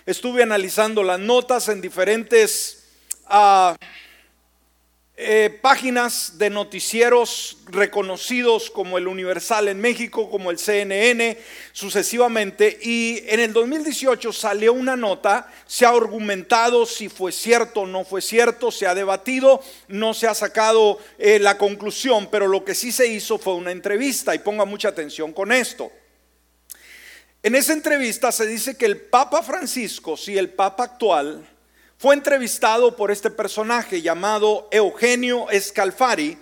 Estuve 0.06 0.44
analizando 0.44 1.04
las 1.04 1.22
notas 1.22 1.70
en 1.70 1.80
diferentes... 1.80 2.84
Ah, 3.28 3.78
eh, 5.24 5.50
páginas 5.62 6.40
de 6.40 6.50
noticieros 6.50 7.58
reconocidos 7.68 8.72
como 8.72 8.98
el 8.98 9.08
Universal 9.08 9.68
en 9.68 9.80
México, 9.80 10.32
como 10.32 10.50
el 10.50 10.58
CNN, 10.58 11.38
sucesivamente. 11.74 12.80
Y 12.82 13.24
en 13.28 13.40
el 13.40 13.54
2018 13.54 14.34
salió 14.34 14.74
una 14.74 14.96
nota, 14.96 15.48
se 15.68 15.86
ha 15.86 15.90
argumentado 15.90 16.88
si 16.88 17.08
fue 17.08 17.32
cierto 17.32 17.82
o 17.82 17.86
no 17.86 18.04
fue 18.04 18.24
cierto, 18.24 18.72
se 18.72 18.88
ha 18.88 18.96
debatido, 18.96 19.62
no 19.88 20.16
se 20.16 20.26
ha 20.26 20.34
sacado 20.34 20.98
eh, 21.20 21.38
la 21.38 21.60
conclusión, 21.60 22.28
pero 22.32 22.48
lo 22.48 22.66
que 22.66 22.74
sí 22.74 22.92
se 22.92 23.06
hizo 23.06 23.38
fue 23.38 23.54
una 23.54 23.72
entrevista 23.72 24.34
y 24.34 24.40
ponga 24.40 24.66
mucha 24.66 24.90
atención 24.90 25.34
con 25.34 25.52
esto. 25.52 25.92
En 27.44 27.54
esa 27.54 27.74
entrevista 27.74 28.32
se 28.32 28.48
dice 28.48 28.76
que 28.76 28.88
el 28.88 29.00
Papa 29.00 29.44
Francisco, 29.44 30.18
si 30.18 30.36
el 30.36 30.50
Papa 30.50 30.86
actual, 30.86 31.48
fue 32.02 32.16
entrevistado 32.16 32.96
por 32.96 33.12
este 33.12 33.30
personaje 33.30 34.02
llamado 34.02 34.68
Eugenio 34.72 35.46
Scalfari. 35.56 36.36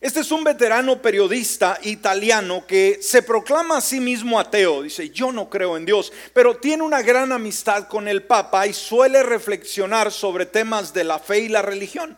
Este 0.00 0.20
es 0.20 0.32
un 0.32 0.42
veterano 0.42 1.02
periodista 1.02 1.78
italiano 1.82 2.66
que 2.66 2.98
se 3.02 3.20
proclama 3.20 3.76
a 3.76 3.80
sí 3.82 4.00
mismo 4.00 4.40
ateo. 4.40 4.80
Dice, 4.80 5.10
yo 5.10 5.30
no 5.30 5.50
creo 5.50 5.76
en 5.76 5.84
Dios, 5.84 6.14
pero 6.32 6.56
tiene 6.56 6.82
una 6.82 7.02
gran 7.02 7.30
amistad 7.30 7.88
con 7.88 8.08
el 8.08 8.22
Papa 8.22 8.66
y 8.66 8.72
suele 8.72 9.22
reflexionar 9.22 10.10
sobre 10.10 10.46
temas 10.46 10.94
de 10.94 11.04
la 11.04 11.18
fe 11.18 11.40
y 11.40 11.48
la 11.50 11.60
religión. 11.60 12.16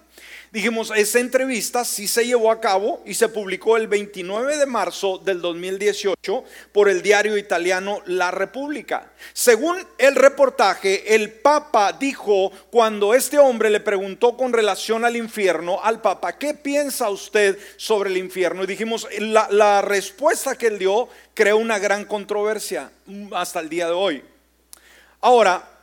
Dijimos, 0.54 0.92
esa 0.94 1.18
entrevista 1.18 1.84
sí 1.84 2.06
se 2.06 2.24
llevó 2.24 2.48
a 2.48 2.60
cabo 2.60 3.02
y 3.04 3.14
se 3.14 3.28
publicó 3.28 3.76
el 3.76 3.88
29 3.88 4.56
de 4.56 4.66
marzo 4.66 5.18
del 5.18 5.40
2018 5.40 6.44
por 6.70 6.88
el 6.88 7.02
diario 7.02 7.36
italiano 7.36 8.02
La 8.06 8.30
República. 8.30 9.10
Según 9.32 9.76
el 9.98 10.14
reportaje, 10.14 11.16
el 11.16 11.32
Papa 11.32 11.92
dijo 11.92 12.52
cuando 12.70 13.14
este 13.14 13.36
hombre 13.36 13.68
le 13.68 13.80
preguntó 13.80 14.36
con 14.36 14.52
relación 14.52 15.04
al 15.04 15.16
infierno 15.16 15.80
al 15.82 16.00
Papa, 16.00 16.38
¿qué 16.38 16.54
piensa 16.54 17.10
usted 17.10 17.58
sobre 17.76 18.10
el 18.10 18.16
infierno? 18.16 18.62
Y 18.62 18.68
dijimos, 18.68 19.08
la, 19.18 19.48
la 19.50 19.82
respuesta 19.82 20.54
que 20.54 20.68
él 20.68 20.78
dio 20.78 21.08
creó 21.34 21.56
una 21.56 21.80
gran 21.80 22.04
controversia 22.04 22.92
hasta 23.32 23.58
el 23.58 23.68
día 23.68 23.86
de 23.86 23.92
hoy. 23.92 24.22
Ahora, 25.20 25.73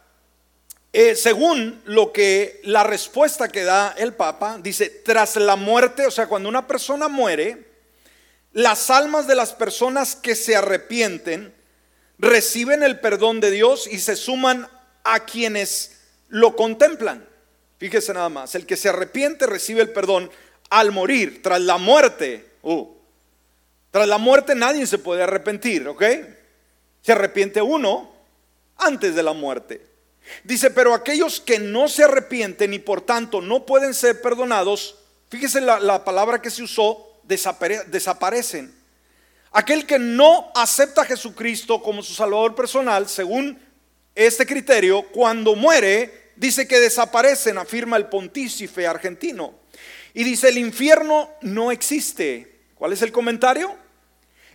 eh, 0.93 1.15
según 1.15 1.81
lo 1.85 2.11
que 2.11 2.59
la 2.63 2.83
respuesta 2.83 3.47
que 3.47 3.63
da 3.63 3.95
el 3.97 4.13
Papa, 4.13 4.57
dice, 4.61 4.89
tras 4.89 5.37
la 5.37 5.55
muerte, 5.55 6.05
o 6.05 6.11
sea, 6.11 6.27
cuando 6.27 6.49
una 6.49 6.67
persona 6.67 7.07
muere, 7.07 7.65
las 8.51 8.89
almas 8.89 9.27
de 9.27 9.35
las 9.35 9.53
personas 9.53 10.17
que 10.17 10.35
se 10.35 10.55
arrepienten 10.55 11.53
reciben 12.17 12.83
el 12.83 12.99
perdón 12.99 13.39
de 13.39 13.51
Dios 13.51 13.87
y 13.87 13.99
se 13.99 14.17
suman 14.17 14.67
a 15.03 15.21
quienes 15.21 16.01
lo 16.27 16.57
contemplan. 16.57 17.25
Fíjese 17.77 18.13
nada 18.13 18.29
más, 18.29 18.53
el 18.55 18.65
que 18.65 18.75
se 18.75 18.89
arrepiente 18.89 19.47
recibe 19.47 19.81
el 19.81 19.91
perdón 19.91 20.29
al 20.69 20.91
morir, 20.91 21.41
tras 21.41 21.61
la 21.61 21.77
muerte. 21.77 22.45
Uh, 22.61 22.87
tras 23.89 24.07
la 24.07 24.17
muerte 24.17 24.55
nadie 24.55 24.85
se 24.85 24.97
puede 24.97 25.23
arrepentir, 25.23 25.87
¿ok? 25.87 26.03
Se 27.01 27.13
arrepiente 27.13 27.61
uno 27.61 28.13
antes 28.77 29.15
de 29.15 29.23
la 29.23 29.33
muerte. 29.33 29.90
Dice, 30.43 30.71
pero 30.71 30.93
aquellos 30.93 31.39
que 31.39 31.59
no 31.59 31.87
se 31.87 32.03
arrepienten 32.03 32.73
y 32.73 32.79
por 32.79 33.01
tanto 33.01 33.41
no 33.41 33.65
pueden 33.65 33.93
ser 33.93 34.21
perdonados, 34.21 34.95
fíjese 35.29 35.61
la, 35.61 36.03
palabra 36.03 36.41
que 36.41 36.49
se 36.49 36.63
usó, 36.63 37.19
desaparecen. 37.23 38.73
Aquel 39.51 39.85
que 39.85 39.99
no 39.99 40.51
acepta 40.55 41.01
a 41.01 41.05
Jesucristo 41.05 41.81
como 41.81 42.01
su 42.01 42.13
Salvador 42.13 42.55
personal, 42.55 43.07
según 43.07 43.59
este 44.15 44.45
criterio, 44.45 45.03
cuando 45.11 45.55
muere, 45.55 46.31
dice 46.35 46.67
que 46.67 46.79
desaparecen, 46.79 47.57
afirma 47.57 47.97
el 47.97 48.07
pontífice 48.07 48.87
argentino. 48.87 49.55
Y 50.13 50.23
dice, 50.23 50.49
el 50.49 50.57
infierno 50.57 51.29
no 51.41 51.71
existe. 51.71 52.59
¿Cuál 52.75 52.93
es 52.93 53.01
el 53.01 53.11
comentario? 53.11 53.75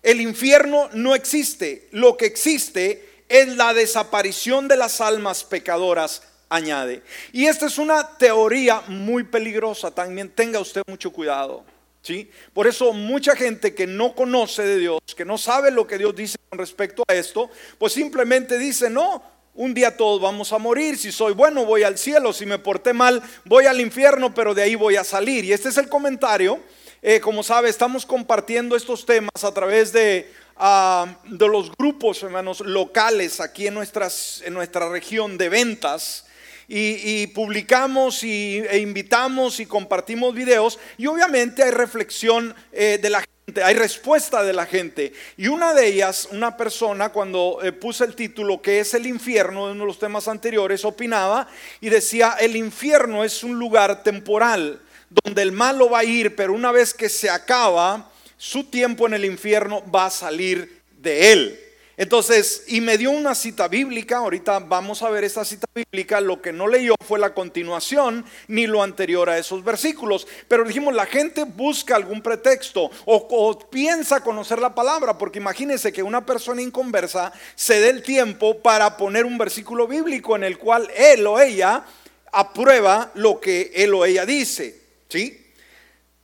El 0.02 0.20
infierno 0.20 0.88
no 0.92 1.14
existe. 1.14 1.88
Lo 1.92 2.16
que 2.16 2.26
existe 2.26 3.15
en 3.28 3.56
la 3.56 3.74
desaparición 3.74 4.68
de 4.68 4.76
las 4.76 5.00
almas 5.00 5.44
pecadoras, 5.44 6.22
añade. 6.48 7.02
Y 7.32 7.46
esta 7.46 7.66
es 7.66 7.78
una 7.78 8.16
teoría 8.18 8.82
muy 8.88 9.24
peligrosa, 9.24 9.90
también 9.90 10.30
tenga 10.30 10.60
usted 10.60 10.82
mucho 10.86 11.12
cuidado. 11.12 11.64
¿sí? 12.02 12.30
Por 12.52 12.66
eso 12.66 12.92
mucha 12.92 13.34
gente 13.34 13.74
que 13.74 13.86
no 13.86 14.14
conoce 14.14 14.62
de 14.62 14.78
Dios, 14.78 15.00
que 15.16 15.24
no 15.24 15.38
sabe 15.38 15.70
lo 15.70 15.86
que 15.86 15.98
Dios 15.98 16.14
dice 16.14 16.36
con 16.48 16.58
respecto 16.58 17.02
a 17.08 17.14
esto, 17.14 17.50
pues 17.78 17.92
simplemente 17.92 18.58
dice, 18.58 18.88
no, 18.88 19.22
un 19.54 19.74
día 19.74 19.96
todos 19.96 20.20
vamos 20.20 20.52
a 20.52 20.58
morir, 20.58 20.98
si 20.98 21.10
soy 21.10 21.32
bueno 21.32 21.64
voy 21.64 21.82
al 21.82 21.98
cielo, 21.98 22.32
si 22.32 22.46
me 22.46 22.58
porté 22.58 22.92
mal 22.92 23.22
voy 23.44 23.66
al 23.66 23.80
infierno, 23.80 24.32
pero 24.34 24.54
de 24.54 24.62
ahí 24.62 24.74
voy 24.74 24.96
a 24.96 25.04
salir. 25.04 25.44
Y 25.44 25.52
este 25.52 25.70
es 25.70 25.78
el 25.78 25.88
comentario. 25.88 26.60
Eh, 27.02 27.20
como 27.20 27.42
sabe, 27.42 27.68
estamos 27.68 28.06
compartiendo 28.06 28.76
estos 28.76 29.06
temas 29.06 29.42
a 29.42 29.52
través 29.52 29.92
de 29.92 30.30
de 30.58 31.48
los 31.48 31.70
grupos, 31.76 32.22
hermanos, 32.22 32.60
locales 32.60 33.40
aquí 33.40 33.66
en, 33.66 33.74
nuestras, 33.74 34.42
en 34.44 34.54
nuestra 34.54 34.88
región 34.88 35.36
de 35.36 35.48
ventas. 35.48 36.24
Y, 36.68 37.28
publicamos 37.28 38.24
y, 38.24 38.58
e 38.58 38.78
invitamos 38.78 39.60
y 39.60 39.66
compartimos 39.66 40.34
videos 40.34 40.80
y 40.98 41.06
obviamente 41.06 41.62
hay 41.62 41.70
reflexión 41.70 42.52
eh, 42.72 42.98
de 43.00 43.08
la 43.08 43.20
gente, 43.20 43.62
hay 43.62 43.74
respuesta 43.76 44.42
de 44.42 44.52
la 44.52 44.66
gente. 44.66 45.12
Y 45.36 45.46
una 45.46 45.74
de 45.74 45.86
ellas, 45.86 46.28
una 46.32 46.56
persona 46.56 47.10
cuando 47.10 47.60
eh, 47.62 47.70
puse 47.70 48.04
el 48.04 48.16
título 48.16 48.60
que 48.60 48.80
es 48.80 48.94
el 48.94 49.06
infierno, 49.06 49.68
de 49.68 49.74
los 49.76 50.00
temas 50.00 50.26
anteriores, 50.26 50.84
opinaba 50.84 51.46
y 51.80 51.88
decía, 51.88 52.34
el 52.40 52.56
infierno 52.56 53.22
es 53.22 53.44
un 53.44 53.56
lugar 53.60 54.02
temporal 54.02 54.80
donde 55.24 55.42
el 55.42 55.52
malo 55.52 55.88
va 55.88 56.00
a 56.00 56.04
ir, 56.04 56.34
pero 56.34 56.52
una 56.52 56.72
vez 56.72 56.92
que 56.92 57.08
se 57.08 57.30
acaba, 57.30 58.10
su 58.36 58.64
tiempo 58.64 59.06
en 59.06 59.14
el 59.14 59.24
infierno 59.24 59.82
va 59.90 60.06
a 60.06 60.10
salir 60.10 60.82
de 60.98 61.32
él. 61.32 61.60
Entonces, 61.98 62.64
y 62.66 62.82
me 62.82 62.98
dio 62.98 63.10
una 63.10 63.34
cita 63.34 63.68
bíblica, 63.68 64.18
ahorita 64.18 64.58
vamos 64.58 65.02
a 65.02 65.08
ver 65.08 65.24
esta 65.24 65.46
cita 65.46 65.66
bíblica, 65.74 66.20
lo 66.20 66.42
que 66.42 66.52
no 66.52 66.66
leyó 66.66 66.94
fue 67.06 67.18
la 67.18 67.32
continuación 67.32 68.26
ni 68.48 68.66
lo 68.66 68.82
anterior 68.82 69.30
a 69.30 69.38
esos 69.38 69.64
versículos, 69.64 70.26
pero 70.46 70.64
dijimos, 70.64 70.94
la 70.94 71.06
gente 71.06 71.44
busca 71.44 71.96
algún 71.96 72.20
pretexto 72.20 72.90
o, 73.06 73.58
piensa 73.70 74.20
conocer 74.20 74.58
la 74.58 74.74
palabra, 74.74 75.16
porque 75.16 75.38
imagínense 75.38 75.90
que 75.90 76.02
una 76.02 76.26
persona 76.26 76.60
inconversa 76.60 77.32
se 77.54 77.80
dé 77.80 77.88
el 77.88 78.02
tiempo 78.02 78.58
para 78.58 78.98
poner 78.98 79.24
un 79.24 79.38
versículo 79.38 79.88
bíblico 79.88 80.36
en 80.36 80.44
el 80.44 80.58
cual 80.58 80.90
él 80.94 81.26
o 81.26 81.40
ella 81.40 81.82
aprueba 82.30 83.10
lo 83.14 83.40
que 83.40 83.72
él 83.74 83.94
o 83.94 84.04
ella 84.04 84.26
dice, 84.26 84.78
¿sí? 85.08 85.46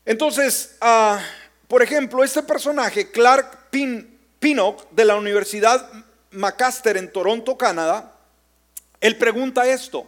Entonces, 0.04 0.76
ah, 0.82 1.22
por 1.72 1.82
ejemplo, 1.82 2.22
este 2.22 2.42
personaje, 2.42 3.10
Clark 3.10 3.70
Pin, 3.70 4.18
Pinnock, 4.38 4.90
de 4.90 5.06
la 5.06 5.16
Universidad 5.16 5.88
Macaster 6.32 6.98
en 6.98 7.10
Toronto, 7.10 7.56
Canadá, 7.56 8.12
él 9.00 9.16
pregunta 9.16 9.66
esto. 9.66 10.06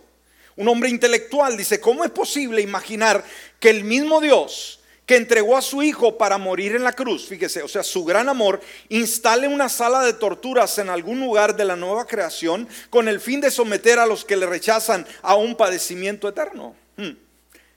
Un 0.56 0.68
hombre 0.68 0.90
intelectual 0.90 1.56
dice, 1.56 1.80
¿cómo 1.80 2.04
es 2.04 2.10
posible 2.10 2.60
imaginar 2.60 3.24
que 3.58 3.70
el 3.70 3.82
mismo 3.82 4.20
Dios 4.20 4.80
que 5.06 5.16
entregó 5.16 5.56
a 5.56 5.62
su 5.62 5.82
hijo 5.82 6.18
para 6.18 6.36
morir 6.36 6.76
en 6.76 6.84
la 6.84 6.92
cruz, 6.92 7.26
fíjese, 7.26 7.62
o 7.62 7.68
sea, 7.68 7.82
su 7.82 8.04
gran 8.04 8.28
amor, 8.28 8.60
instale 8.90 9.48
una 9.48 9.70
sala 9.70 10.02
de 10.02 10.12
torturas 10.12 10.76
en 10.76 10.90
algún 10.90 11.18
lugar 11.18 11.56
de 11.56 11.64
la 11.64 11.76
nueva 11.76 12.06
creación 12.06 12.68
con 12.90 13.08
el 13.08 13.20
fin 13.20 13.40
de 13.40 13.50
someter 13.50 13.98
a 13.98 14.04
los 14.04 14.26
que 14.26 14.36
le 14.36 14.44
rechazan 14.44 15.06
a 15.22 15.34
un 15.34 15.56
padecimiento 15.56 16.28
eterno? 16.28 16.76
Hmm. 16.98 17.12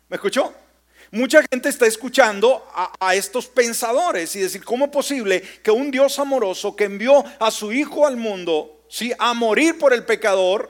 ¿Me 0.10 0.15
escuchó? 0.15 0.53
Mucha 1.11 1.41
gente 1.49 1.69
está 1.69 1.87
escuchando 1.87 2.65
a, 2.99 3.15
estos 3.15 3.47
pensadores 3.47 4.35
y 4.35 4.41
decir, 4.41 4.63
¿cómo 4.63 4.85
es 4.85 4.91
posible 4.91 5.41
que 5.63 5.71
un 5.71 5.89
Dios 5.89 6.19
amoroso 6.19 6.75
que 6.75 6.83
envió 6.83 7.23
a 7.39 7.49
su 7.49 7.71
Hijo 7.71 8.05
al 8.05 8.17
mundo 8.17 8.81
¿sí? 8.89 9.13
a 9.17 9.33
morir 9.33 9.77
por 9.77 9.93
el 9.93 10.03
pecador, 10.03 10.69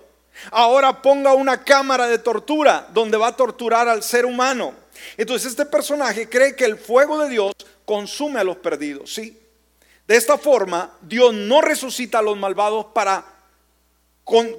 ahora 0.52 1.02
ponga 1.02 1.34
una 1.34 1.64
cámara 1.64 2.08
de 2.08 2.20
tortura 2.20 2.88
donde 2.94 3.18
va 3.18 3.28
a 3.28 3.36
torturar 3.36 3.88
al 3.88 4.04
ser 4.04 4.26
humano. 4.26 4.74
Entonces 5.18 5.52
este 5.52 5.66
personaje 5.66 6.30
cree 6.30 6.56
que 6.56 6.66
el 6.66 6.78
fuego 6.78 7.20
de 7.24 7.30
Dios 7.30 7.54
consume 7.86 8.40
a 8.40 8.44
los 8.44 8.58
perdidos, 8.58 9.14
¿sí? 9.14 9.40
De 10.08 10.16
esta 10.16 10.38
forma, 10.38 10.96
Dios 11.02 11.34
no 11.34 11.62
resucita 11.62 12.20
a 12.20 12.22
los 12.22 12.38
malvados 12.38 12.88
para 12.94 13.26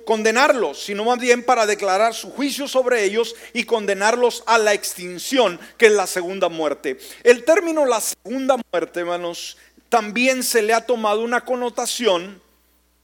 condenarlos, 0.05 0.83
sino 0.83 1.05
más 1.05 1.19
bien 1.19 1.43
para 1.45 1.67
declarar 1.67 2.15
su 2.15 2.31
juicio 2.31 2.67
sobre 2.67 3.05
ellos 3.05 3.35
y 3.53 3.65
condenarlos 3.65 4.43
a 4.47 4.57
la 4.57 4.73
extinción, 4.73 5.61
que 5.77 5.87
es 5.87 5.93
la 5.93 6.07
segunda 6.07 6.49
muerte. 6.49 6.99
El 7.23 7.45
término 7.45 7.85
la 7.85 8.01
segunda 8.01 8.57
muerte, 8.73 9.01
hermanos, 9.01 9.59
también 9.91 10.43
se 10.43 10.63
le 10.63 10.73
ha 10.73 10.87
tomado 10.87 11.21
una 11.21 11.43
connotación 11.43 12.41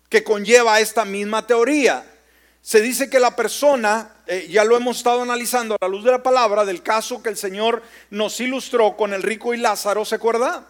que 0.09 0.25
conlleva 0.25 0.81
esta 0.81 1.05
misma 1.05 1.47
teoría. 1.47 2.11
Se 2.63 2.81
dice 2.81 3.11
que 3.11 3.21
la 3.21 3.37
persona, 3.37 4.17
eh, 4.27 4.47
ya 4.49 4.65
lo 4.65 4.75
hemos 4.75 4.97
estado 4.97 5.21
analizando 5.21 5.75
a 5.75 5.79
la 5.85 5.89
luz 5.89 6.03
de 6.03 6.13
la 6.13 6.23
palabra, 6.23 6.65
del 6.65 6.83
caso 6.83 7.23
que 7.23 7.29
el 7.29 7.37
Señor 7.37 7.83
nos 8.09 8.41
ilustró 8.41 8.97
con 8.97 9.13
el 9.13 9.23
rico 9.23 9.53
y 9.53 9.59
Lázaro, 9.59 10.07
¿se 10.07 10.15
acuerda? 10.15 10.67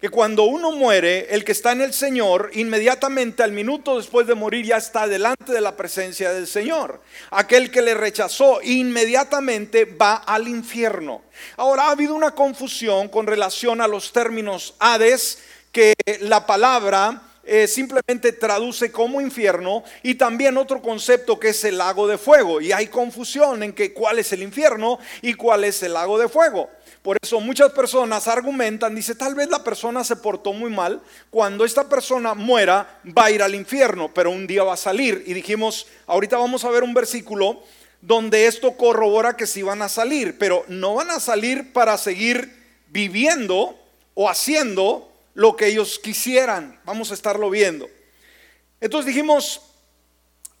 Que 0.00 0.10
cuando 0.10 0.44
uno 0.44 0.70
muere, 0.72 1.26
el 1.30 1.44
que 1.44 1.52
está 1.52 1.72
en 1.72 1.80
el 1.80 1.92
Señor, 1.92 2.50
inmediatamente 2.54 3.42
al 3.42 3.50
minuto 3.50 3.96
después 3.96 4.28
de 4.28 4.36
morir 4.36 4.64
ya 4.64 4.76
está 4.76 5.08
delante 5.08 5.52
de 5.52 5.60
la 5.60 5.76
presencia 5.76 6.32
del 6.32 6.46
Señor. 6.46 7.00
Aquel 7.30 7.72
que 7.72 7.82
le 7.82 7.94
rechazó 7.94 8.60
inmediatamente 8.62 9.84
va 9.86 10.14
al 10.14 10.46
infierno. 10.46 11.22
Ahora 11.56 11.84
ha 11.84 11.90
habido 11.90 12.14
una 12.14 12.30
confusión 12.30 13.08
con 13.08 13.26
relación 13.26 13.80
a 13.80 13.88
los 13.88 14.12
términos 14.12 14.74
Hades, 14.78 15.38
que 15.72 15.94
la 16.20 16.46
palabra 16.46 17.22
eh, 17.50 17.66
simplemente 17.66 18.32
traduce 18.32 18.92
como 18.92 19.20
infierno 19.20 19.82
y 20.02 20.16
también 20.16 20.58
otro 20.58 20.82
concepto 20.82 21.40
que 21.40 21.48
es 21.48 21.64
el 21.64 21.78
lago 21.78 22.06
de 22.06 22.18
fuego. 22.18 22.60
Y 22.60 22.70
hay 22.70 22.86
confusión 22.86 23.62
en 23.62 23.72
que 23.72 23.92
cuál 23.92 24.18
es 24.18 24.32
el 24.32 24.42
infierno 24.42 24.98
y 25.22 25.34
cuál 25.34 25.64
es 25.64 25.82
el 25.82 25.94
lago 25.94 26.18
de 26.18 26.28
fuego. 26.28 26.70
Por 27.08 27.16
eso 27.22 27.40
muchas 27.40 27.72
personas 27.72 28.28
argumentan, 28.28 28.94
dice, 28.94 29.14
tal 29.14 29.34
vez 29.34 29.48
la 29.48 29.64
persona 29.64 30.04
se 30.04 30.16
portó 30.16 30.52
muy 30.52 30.70
mal, 30.70 31.00
cuando 31.30 31.64
esta 31.64 31.88
persona 31.88 32.34
muera 32.34 33.00
va 33.16 33.24
a 33.24 33.30
ir 33.30 33.42
al 33.42 33.54
infierno, 33.54 34.12
pero 34.12 34.30
un 34.30 34.46
día 34.46 34.62
va 34.62 34.74
a 34.74 34.76
salir. 34.76 35.24
Y 35.26 35.32
dijimos, 35.32 35.86
ahorita 36.06 36.36
vamos 36.36 36.66
a 36.66 36.70
ver 36.70 36.82
un 36.82 36.92
versículo 36.92 37.62
donde 38.02 38.46
esto 38.46 38.76
corrobora 38.76 39.38
que 39.38 39.46
sí 39.46 39.62
van 39.62 39.80
a 39.80 39.88
salir, 39.88 40.36
pero 40.36 40.66
no 40.68 40.96
van 40.96 41.10
a 41.10 41.18
salir 41.18 41.72
para 41.72 41.96
seguir 41.96 42.52
viviendo 42.88 43.74
o 44.12 44.28
haciendo 44.28 45.10
lo 45.32 45.56
que 45.56 45.68
ellos 45.68 45.98
quisieran. 45.98 46.78
Vamos 46.84 47.10
a 47.10 47.14
estarlo 47.14 47.48
viendo. 47.48 47.88
Entonces 48.82 49.06
dijimos, 49.06 49.62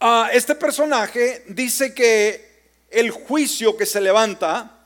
ah, 0.00 0.30
este 0.32 0.54
personaje 0.54 1.44
dice 1.48 1.92
que 1.92 2.70
el 2.88 3.10
juicio 3.10 3.76
que 3.76 3.84
se 3.84 4.00
levanta, 4.00 4.77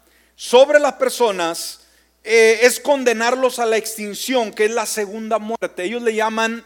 sobre 0.42 0.80
las 0.80 0.94
personas 0.94 1.82
eh, 2.24 2.58
es 2.62 2.80
condenarlos 2.80 3.60
a 3.60 3.64
la 3.64 3.76
extinción, 3.76 4.52
que 4.52 4.64
es 4.64 4.72
la 4.72 4.86
segunda 4.86 5.38
muerte. 5.38 5.84
Ellos 5.84 6.02
le 6.02 6.16
llaman 6.16 6.64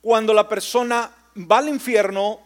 cuando 0.00 0.32
la 0.32 0.48
persona 0.48 1.10
va 1.36 1.58
al 1.58 1.68
infierno 1.68 2.40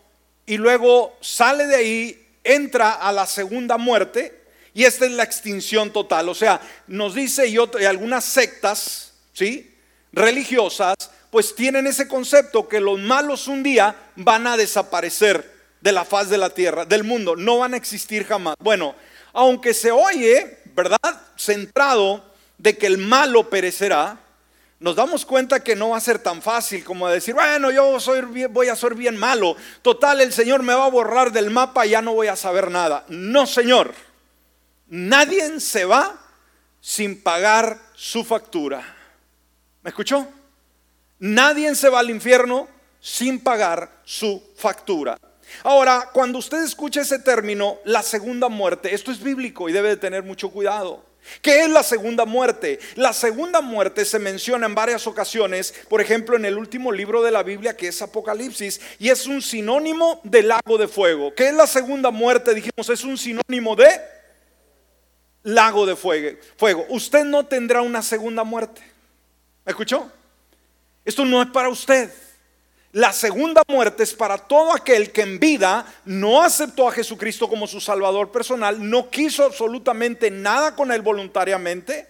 y 0.46 0.56
luego 0.56 1.14
sale 1.20 1.66
de 1.66 1.76
ahí, 1.76 2.28
entra 2.42 2.92
a 2.92 3.12
la 3.12 3.26
segunda 3.26 3.76
muerte, 3.76 4.44
y 4.72 4.84
esta 4.84 5.04
es 5.04 5.10
la 5.10 5.24
extinción 5.24 5.92
total. 5.92 6.26
O 6.30 6.34
sea, 6.34 6.58
nos 6.86 7.14
dice 7.14 7.46
y, 7.46 7.56
y 7.56 7.84
algunas 7.84 8.24
sectas, 8.24 9.12
¿sí? 9.34 9.74
Religiosas, 10.10 10.94
pues 11.30 11.54
tienen 11.54 11.86
ese 11.86 12.08
concepto 12.08 12.66
que 12.66 12.80
los 12.80 12.98
malos 12.98 13.46
un 13.46 13.62
día 13.62 13.94
van 14.16 14.46
a 14.46 14.56
desaparecer 14.56 15.54
de 15.82 15.92
la 15.92 16.06
faz 16.06 16.30
de 16.30 16.38
la 16.38 16.48
tierra, 16.48 16.86
del 16.86 17.04
mundo, 17.04 17.36
no 17.36 17.58
van 17.58 17.74
a 17.74 17.76
existir 17.76 18.24
jamás. 18.24 18.54
Bueno, 18.58 18.94
aunque 19.36 19.74
se 19.74 19.90
oye, 19.90 20.58
¿verdad? 20.74 20.98
Centrado 21.36 22.24
de 22.56 22.78
que 22.78 22.86
el 22.86 22.96
malo 22.96 23.50
perecerá, 23.50 24.18
nos 24.80 24.96
damos 24.96 25.26
cuenta 25.26 25.62
que 25.62 25.76
no 25.76 25.90
va 25.90 25.98
a 25.98 26.00
ser 26.00 26.18
tan 26.18 26.40
fácil 26.40 26.82
como 26.82 27.06
decir, 27.06 27.34
bueno, 27.34 27.70
yo 27.70 27.98
voy 28.48 28.68
a 28.68 28.76
ser 28.76 28.94
bien 28.94 29.16
malo. 29.16 29.54
Total, 29.82 30.22
el 30.22 30.32
Señor 30.32 30.62
me 30.62 30.72
va 30.72 30.86
a 30.86 30.90
borrar 30.90 31.32
del 31.32 31.50
mapa 31.50 31.84
y 31.84 31.90
ya 31.90 32.00
no 32.00 32.14
voy 32.14 32.28
a 32.28 32.36
saber 32.36 32.70
nada. 32.70 33.04
No, 33.08 33.46
Señor. 33.46 33.92
Nadie 34.88 35.60
se 35.60 35.84
va 35.84 36.18
sin 36.80 37.22
pagar 37.22 37.78
su 37.94 38.24
factura. 38.24 38.82
¿Me 39.82 39.90
escuchó? 39.90 40.26
Nadie 41.18 41.74
se 41.74 41.90
va 41.90 42.00
al 42.00 42.08
infierno 42.08 42.68
sin 43.00 43.40
pagar 43.40 44.00
su 44.04 44.42
factura. 44.56 45.18
Ahora, 45.62 46.10
cuando 46.12 46.38
usted 46.38 46.62
escucha 46.62 47.02
ese 47.02 47.18
término, 47.18 47.78
la 47.84 48.02
segunda 48.02 48.48
muerte, 48.48 48.94
esto 48.94 49.10
es 49.10 49.22
bíblico 49.22 49.68
y 49.68 49.72
debe 49.72 49.90
de 49.90 49.96
tener 49.96 50.22
mucho 50.22 50.50
cuidado. 50.50 51.04
¿Qué 51.42 51.64
es 51.64 51.70
la 51.70 51.82
segunda 51.82 52.24
muerte? 52.24 52.78
La 52.94 53.12
segunda 53.12 53.60
muerte 53.60 54.04
se 54.04 54.18
menciona 54.18 54.66
en 54.66 54.74
varias 54.74 55.06
ocasiones, 55.06 55.74
por 55.88 56.00
ejemplo 56.00 56.36
en 56.36 56.44
el 56.44 56.56
último 56.56 56.92
libro 56.92 57.22
de 57.22 57.32
la 57.32 57.42
Biblia 57.42 57.76
que 57.76 57.88
es 57.88 58.00
Apocalipsis, 58.00 58.80
y 58.98 59.08
es 59.08 59.26
un 59.26 59.42
sinónimo 59.42 60.20
de 60.22 60.42
lago 60.42 60.78
de 60.78 60.88
fuego. 60.88 61.34
¿Qué 61.34 61.48
es 61.48 61.54
la 61.54 61.66
segunda 61.66 62.10
muerte? 62.10 62.54
Dijimos, 62.54 62.88
es 62.88 63.02
un 63.02 63.18
sinónimo 63.18 63.74
de 63.76 64.00
lago 65.42 65.86
de 65.86 65.96
fuego. 65.96 66.86
Usted 66.88 67.24
no 67.24 67.46
tendrá 67.46 67.82
una 67.82 68.02
segunda 68.02 68.44
muerte. 68.44 68.82
¿Me 69.64 69.70
escuchó? 69.70 70.10
Esto 71.04 71.24
no 71.24 71.42
es 71.42 71.48
para 71.50 71.68
usted. 71.68 72.10
La 72.96 73.12
segunda 73.12 73.62
muerte 73.68 74.04
es 74.04 74.14
para 74.14 74.38
todo 74.38 74.72
aquel 74.72 75.12
que 75.12 75.20
en 75.20 75.38
vida 75.38 75.84
no 76.06 76.42
aceptó 76.42 76.88
a 76.88 76.92
Jesucristo 76.92 77.46
como 77.46 77.66
su 77.66 77.78
Salvador 77.78 78.32
personal, 78.32 78.88
no 78.88 79.10
quiso 79.10 79.44
absolutamente 79.44 80.30
nada 80.30 80.74
con 80.74 80.90
él 80.90 81.02
voluntariamente 81.02 82.06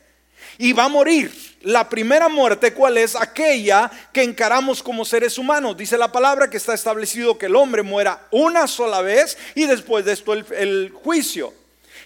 y 0.58 0.72
va 0.72 0.84
a 0.84 0.88
morir. 0.88 1.56
La 1.62 1.88
primera 1.88 2.28
muerte, 2.28 2.72
¿cuál 2.72 2.98
es? 2.98 3.16
Aquella 3.16 3.90
que 4.12 4.22
encaramos 4.22 4.80
como 4.80 5.04
seres 5.04 5.38
humanos. 5.38 5.76
Dice 5.76 5.98
la 5.98 6.12
palabra 6.12 6.48
que 6.48 6.58
está 6.58 6.72
establecido 6.72 7.36
que 7.36 7.46
el 7.46 7.56
hombre 7.56 7.82
muera 7.82 8.24
una 8.30 8.68
sola 8.68 9.02
vez 9.02 9.36
y 9.56 9.66
después 9.66 10.04
de 10.04 10.12
esto 10.12 10.34
el, 10.34 10.92
juicio. 11.02 11.52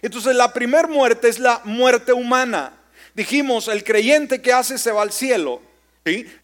Entonces 0.00 0.34
la 0.34 0.54
primera 0.54 0.88
muerte 0.88 1.28
es 1.28 1.38
la 1.38 1.60
muerte 1.64 2.14
humana. 2.14 2.72
Dijimos, 3.12 3.68
el 3.68 3.84
creyente 3.84 4.40
que 4.40 4.54
hace 4.54 4.78
se 4.78 4.90
va 4.90 5.02
al 5.02 5.12
cielo. 5.12 5.68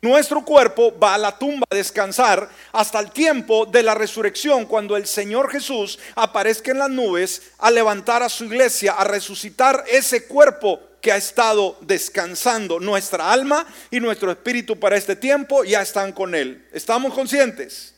Nuestro 0.00 0.44
cuerpo 0.44 0.96
va 0.98 1.14
a 1.14 1.18
la 1.18 1.38
tumba 1.38 1.66
a 1.70 1.74
descansar 1.74 2.48
hasta 2.72 3.00
el 3.00 3.10
tiempo 3.10 3.66
de 3.66 3.82
la 3.82 3.94
resurrección, 3.94 4.66
cuando 4.66 4.96
el 4.96 5.06
Señor 5.06 5.50
Jesús 5.50 5.98
aparezca 6.14 6.70
en 6.70 6.78
las 6.78 6.90
nubes 6.90 7.42
a 7.58 7.70
levantar 7.70 8.22
a 8.22 8.28
su 8.28 8.44
iglesia, 8.44 8.92
a 8.92 9.04
resucitar 9.04 9.84
ese 9.88 10.26
cuerpo 10.26 10.80
que 11.00 11.12
ha 11.12 11.16
estado 11.16 11.76
descansando. 11.82 12.80
Nuestra 12.80 13.32
alma 13.32 13.66
y 13.90 14.00
nuestro 14.00 14.30
espíritu 14.30 14.78
para 14.78 14.96
este 14.96 15.16
tiempo 15.16 15.64
ya 15.64 15.82
están 15.82 16.12
con 16.12 16.34
Él. 16.34 16.66
¿Estamos 16.72 17.14
conscientes? 17.14 17.94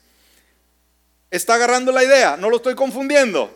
¿Está 1.30 1.54
agarrando 1.54 1.92
la 1.92 2.04
idea? 2.04 2.36
No 2.36 2.50
lo 2.50 2.56
estoy 2.56 2.74
confundiendo. 2.74 3.54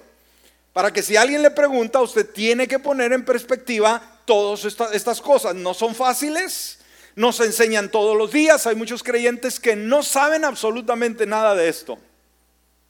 Para 0.72 0.92
que 0.92 1.03
si 1.03 1.16
alguien 1.16 1.42
le 1.42 1.51
pregunta, 1.51 2.01
usted 2.01 2.31
tiene 2.31 2.66
que 2.66 2.79
poner 2.79 3.12
en 3.12 3.25
perspectiva 3.25 4.20
todas 4.25 4.64
estas 4.92 5.20
cosas. 5.20 5.55
No 5.55 5.75
son 5.75 5.94
fáciles 5.94 6.79
nos 7.14 7.40
enseñan 7.40 7.90
todos 7.90 8.16
los 8.16 8.33
días. 8.33 8.66
Hay 8.66 8.75
muchos 8.75 9.03
creyentes 9.03 9.61
que 9.61 9.77
no 9.77 10.03
saben 10.03 10.44
absolutamente 10.44 11.27
nada 11.27 11.55
de 11.55 11.68
esto. 11.68 11.98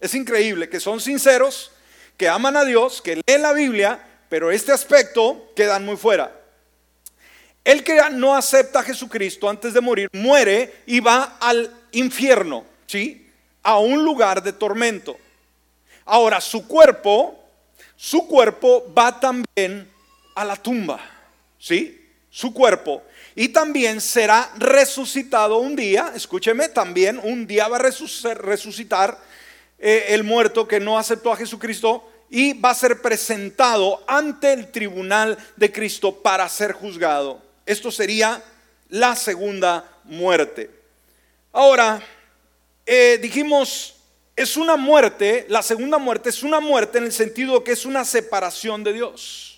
Es 0.01 0.15
increíble 0.15 0.69
que 0.69 0.81
son 0.81 1.01
sinceros, 1.01 1.71
que 2.17 2.29
aman 2.29 2.57
a 2.57 2.65
Dios, 2.65 3.01
que 3.01 3.23
leen 3.27 3.43
la 3.43 3.53
Biblia, 3.53 4.05
pero 4.29 4.51
este 4.51 4.73
aspecto 4.73 5.53
quedan 5.55 5.85
muy 5.85 5.97
fuera. 5.97 6.41
El 7.65 7.85
que 7.85 8.01
no 8.13 8.35
acepta 8.35 8.81
a 8.81 8.83
Jesucristo 8.83 9.49
antes 9.49 9.73
de 9.73 9.81
morir 9.81 10.09
muere 10.13 10.83
y 10.87 10.99
va 10.99 11.37
al 11.39 11.73
infierno, 11.93 12.65
¿sí? 12.87 13.31
A 13.63 13.79
un 13.79 14.05
lugar 14.05 14.43
de 14.43 14.53
tormento. 14.53 15.17
Ahora, 16.05 16.41
su 16.41 16.67
cuerpo, 16.67 17.39
su 17.97 18.27
cuerpo 18.27 18.93
va 18.93 19.21
también 19.21 19.89
a 20.35 20.45
la 20.45 20.57
tumba, 20.57 21.01
¿sí? 21.59 22.11
Su 22.29 22.53
cuerpo 22.53 23.03
y 23.35 23.49
también 23.49 24.01
será 24.01 24.51
resucitado 24.57 25.59
un 25.59 25.75
día, 25.75 26.13
escúcheme, 26.15 26.69
también 26.69 27.21
un 27.23 27.47
día 27.47 27.69
va 27.69 27.79
a 27.79 28.35
resucitar 28.35 29.19
eh, 29.79 30.07
el 30.09 30.23
muerto 30.23 30.69
que 30.69 30.81
no 30.81 30.99
aceptó 30.99 31.33
a 31.33 31.37
Jesucristo 31.37 32.09
y 32.31 32.55
va 32.55 32.71
a 32.71 32.75
ser 32.75 33.03
presentado 33.03 34.03
ante 34.07 34.53
el 34.53 34.71
tribunal 34.71 35.37
de 35.57 35.73
Cristo 35.73 36.15
para 36.23 36.49
ser 36.49 36.73
juzgado. 36.73 37.43
Esto 37.67 37.91
sería 37.91 38.43
la 38.89 39.17
segunda 39.17 39.91
muerte. 40.05 40.71
Ahora, 41.53 42.03
eh, 42.87 43.19
dijimos, 43.21 43.97
es 44.35 44.57
una 44.57 44.77
muerte, 44.77 45.47
la 45.49 45.63
segunda 45.63 45.99
muerte 45.99 46.31
es 46.31 46.43
una 46.43 46.61
muerte 46.61 46.99
en 46.99 47.05
el 47.05 47.13
sentido 47.13 47.63
que 47.63 47.73
es 47.73 47.85
una 47.85 48.05
separación 48.05 48.83
de 48.83 48.95
Dios. 48.95 49.52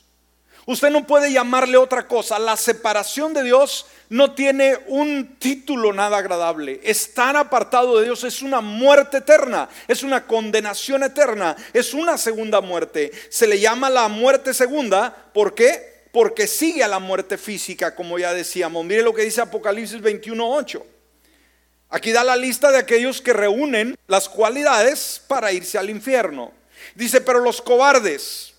Usted 0.67 0.91
no 0.91 1.07
puede 1.07 1.33
llamarle 1.33 1.77
otra 1.77 2.07
cosa. 2.07 2.39
La 2.39 2.57
separación 2.57 3.35
de 3.35 3.43
Dios 3.43 3.87
no 4.09 4.33
tiene 4.33 4.79
un 4.87 5.37
título 5.39 5.93
nada 5.93 6.19
agradable. 6.19 6.81
Estar 6.83 7.37
apartado 7.37 7.99
de 7.99 8.05
Dios 8.05 8.25
es 8.25 8.41
una 8.41 8.61
muerte 8.61 9.19
eterna, 9.19 9.69
es 9.87 10.03
una 10.03 10.27
condenación 10.27 11.03
eterna, 11.03 11.55
es 11.73 11.93
una 11.93 12.17
segunda 12.17 12.61
muerte. 12.61 13.13
Se 13.29 13.47
le 13.47 13.61
llama 13.61 13.91
la 13.91 14.09
muerte 14.09 14.55
segunda. 14.55 15.15
¿Por 15.35 15.55
qué? 15.55 16.05
Porque 16.13 16.47
sigue 16.47 16.83
a 16.83 16.89
la 16.89 16.99
muerte 16.99 17.37
física, 17.37 17.95
como 17.95 18.19
ya 18.19 18.33
decíamos. 18.33 18.85
Mire 18.87 19.03
lo 19.03 19.13
que 19.13 19.23
dice 19.23 19.43
Apocalipsis 19.43 20.01
21.8. 20.01 20.83
Aquí 21.91 22.11
da 22.11 22.25
la 22.25 22.37
lista 22.37 22.73
de 22.73 22.79
aquellos 22.79 23.21
que 23.21 23.33
reúnen 23.33 23.97
las 24.07 24.29
cualidades 24.29 25.23
para 25.29 25.53
irse 25.53 25.77
al 25.77 25.91
infierno. 25.91 26.53
Dice, 26.95 27.21
pero 27.21 27.41
los 27.41 27.61
cobardes, 27.61 28.54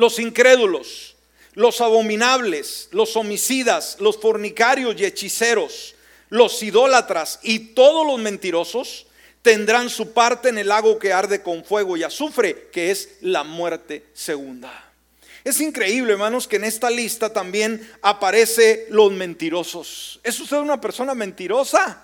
los 0.00 0.18
incrédulos, 0.18 1.14
los 1.52 1.82
abominables, 1.82 2.88
los 2.90 3.16
homicidas, 3.16 3.98
los 4.00 4.18
fornicarios 4.18 4.98
y 4.98 5.04
hechiceros, 5.04 5.94
los 6.30 6.62
idólatras 6.62 7.38
y 7.42 7.74
todos 7.74 8.06
los 8.06 8.18
mentirosos 8.18 9.06
tendrán 9.42 9.90
su 9.90 10.14
parte 10.14 10.48
en 10.48 10.56
el 10.56 10.68
lago 10.68 10.98
que 10.98 11.12
arde 11.12 11.42
con 11.42 11.62
fuego 11.62 11.98
y 11.98 12.02
azufre, 12.02 12.70
que 12.72 12.90
es 12.90 13.18
la 13.20 13.44
muerte 13.44 14.06
segunda. 14.14 14.90
Es 15.44 15.60
increíble, 15.60 16.12
hermanos, 16.14 16.48
que 16.48 16.56
en 16.56 16.64
esta 16.64 16.88
lista 16.88 17.30
también 17.30 17.86
aparece 18.00 18.86
los 18.88 19.12
mentirosos. 19.12 20.18
¿Es 20.22 20.40
usted 20.40 20.56
una 20.56 20.80
persona 20.80 21.14
mentirosa? 21.14 22.02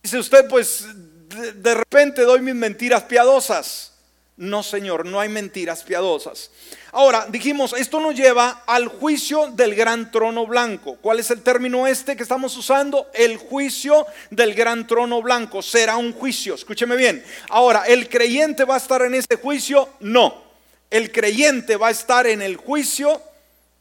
Dice 0.00 0.18
usted, 0.18 0.46
pues 0.48 0.86
de, 1.28 1.54
de 1.54 1.74
repente 1.74 2.22
doy 2.22 2.40
mis 2.40 2.54
mentiras 2.54 3.02
piadosas. 3.02 3.97
No, 4.38 4.62
Señor, 4.62 5.04
no 5.04 5.18
hay 5.18 5.28
mentiras 5.28 5.82
piadosas. 5.82 6.52
Ahora, 6.92 7.26
dijimos, 7.28 7.74
esto 7.76 7.98
nos 7.98 8.14
lleva 8.14 8.62
al 8.68 8.86
juicio 8.86 9.48
del 9.48 9.74
gran 9.74 10.12
trono 10.12 10.46
blanco. 10.46 10.96
¿Cuál 11.02 11.18
es 11.18 11.32
el 11.32 11.42
término 11.42 11.88
este 11.88 12.14
que 12.14 12.22
estamos 12.22 12.56
usando? 12.56 13.10
El 13.14 13.36
juicio 13.36 14.06
del 14.30 14.54
gran 14.54 14.86
trono 14.86 15.20
blanco. 15.22 15.60
Será 15.60 15.96
un 15.96 16.12
juicio, 16.12 16.54
escúcheme 16.54 16.94
bien. 16.94 17.24
Ahora, 17.48 17.82
¿el 17.88 18.08
creyente 18.08 18.62
va 18.62 18.76
a 18.76 18.78
estar 18.78 19.02
en 19.02 19.16
ese 19.16 19.34
juicio? 19.42 19.88
No. 19.98 20.40
El 20.88 21.10
creyente 21.10 21.74
va 21.74 21.88
a 21.88 21.90
estar 21.90 22.28
en 22.28 22.40
el 22.40 22.56
juicio 22.56 23.20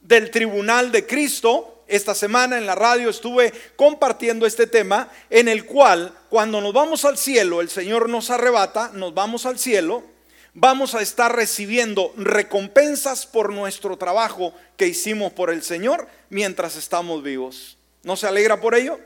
del 0.02 0.32
tribunal 0.32 0.92
de 0.92 1.06
Cristo. 1.06 1.84
Esta 1.88 2.16
semana 2.16 2.58
en 2.58 2.66
la 2.66 2.74
radio 2.74 3.12
estuve 3.12 3.54
compartiendo 3.76 4.48
este 4.48 4.66
tema 4.66 5.12
en 5.30 5.50
el 5.50 5.66
cual 5.66 6.18
cuando 6.32 6.62
nos 6.62 6.74
vamos 6.74 7.06
al 7.06 7.16
cielo, 7.16 7.62
el 7.62 7.70
Señor 7.70 8.10
nos 8.10 8.32
arrebata, 8.32 8.90
nos 8.96 9.14
vamos 9.14 9.46
al 9.46 9.60
cielo 9.60 10.17
vamos 10.60 10.96
a 10.96 11.02
estar 11.02 11.36
recibiendo 11.36 12.12
recompensas 12.18 13.28
por 13.28 13.54
nuestro 13.54 13.96
trabajo 13.96 14.56
que 14.76 14.88
hicimos 14.88 15.32
por 15.32 15.52
el 15.52 15.62
Señor 15.62 16.08
mientras 16.30 16.76
estamos 16.76 17.22
vivos. 17.22 17.78
¿No 18.02 18.16
se 18.16 18.26
alegra 18.26 18.60
por 18.60 18.74
ello? 18.74 19.00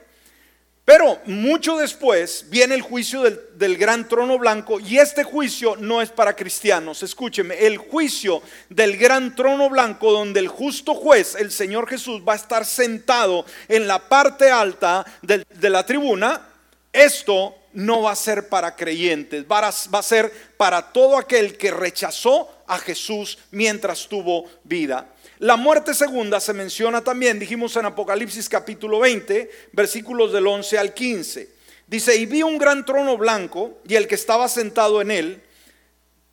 Pero 0.86 1.20
mucho 1.26 1.76
después 1.76 2.46
viene 2.50 2.76
el 2.76 2.82
juicio 2.82 3.24
del, 3.24 3.78
gran 3.78 4.08
trono 4.08 4.40
blanco 4.40 4.80
y 4.80 4.98
este 4.98 5.26
juicio 5.26 5.76
no 5.76 6.02
es 6.02 6.10
para 6.10 6.38
cristianos. 6.38 7.04
Escúcheme, 7.04 7.66
el 7.66 7.78
juicio 7.78 8.42
del 8.70 8.98
gran 8.98 9.36
trono 9.36 9.70
blanco 9.70 10.14
donde 10.14 10.40
el 10.40 10.48
justo 10.48 10.96
juez, 10.96 11.36
el 11.36 11.52
Señor 11.52 11.88
Jesús, 11.88 12.22
va 12.28 12.34
a 12.34 12.38
estar 12.38 12.66
sentado 12.66 13.46
en 13.68 13.88
la 13.88 14.00
parte 14.00 14.50
alta 14.50 15.06
de, 15.22 15.46
de 15.54 15.70
la 15.70 15.86
tribuna. 15.86 16.48
Esto 16.94 17.56
no 17.74 18.02
va 18.02 18.12
a 18.12 18.16
ser 18.16 18.50
para 18.50 18.76
creyentes, 18.76 19.46
va 19.50 19.68
a, 19.68 20.02
ser 20.04 20.32
para 20.58 20.92
todo 20.92 21.18
aquel 21.18 21.58
que 21.58 21.72
rechazó 21.72 22.50
a 22.68 22.78
Jesús 22.78 23.38
mientras 23.52 24.08
tuvo 24.08 24.46
vida. 24.64 25.08
La 25.40 25.56
muerte 25.56 25.94
segunda 25.94 26.40
se 26.40 26.54
menciona 26.54 27.04
también, 27.04 27.40
dijimos 27.40 27.76
en 27.76 27.86
Apocalipsis 27.86 28.48
capítulo 28.48 29.00
20, 29.00 29.50
versículos 29.72 30.32
del 30.34 30.48
11 30.48 30.78
al 30.78 30.94
15. 30.94 31.50
Dice, 31.88 32.16
y 32.16 32.26
vi 32.26 32.44
un 32.44 32.58
gran 32.58 32.86
trono 32.86 33.18
blanco 33.18 33.80
y 33.88 33.96
el 33.96 34.08
que 34.08 34.16
estaba 34.16 34.48
sentado 34.48 35.02
en 35.02 35.12
él, 35.12 35.42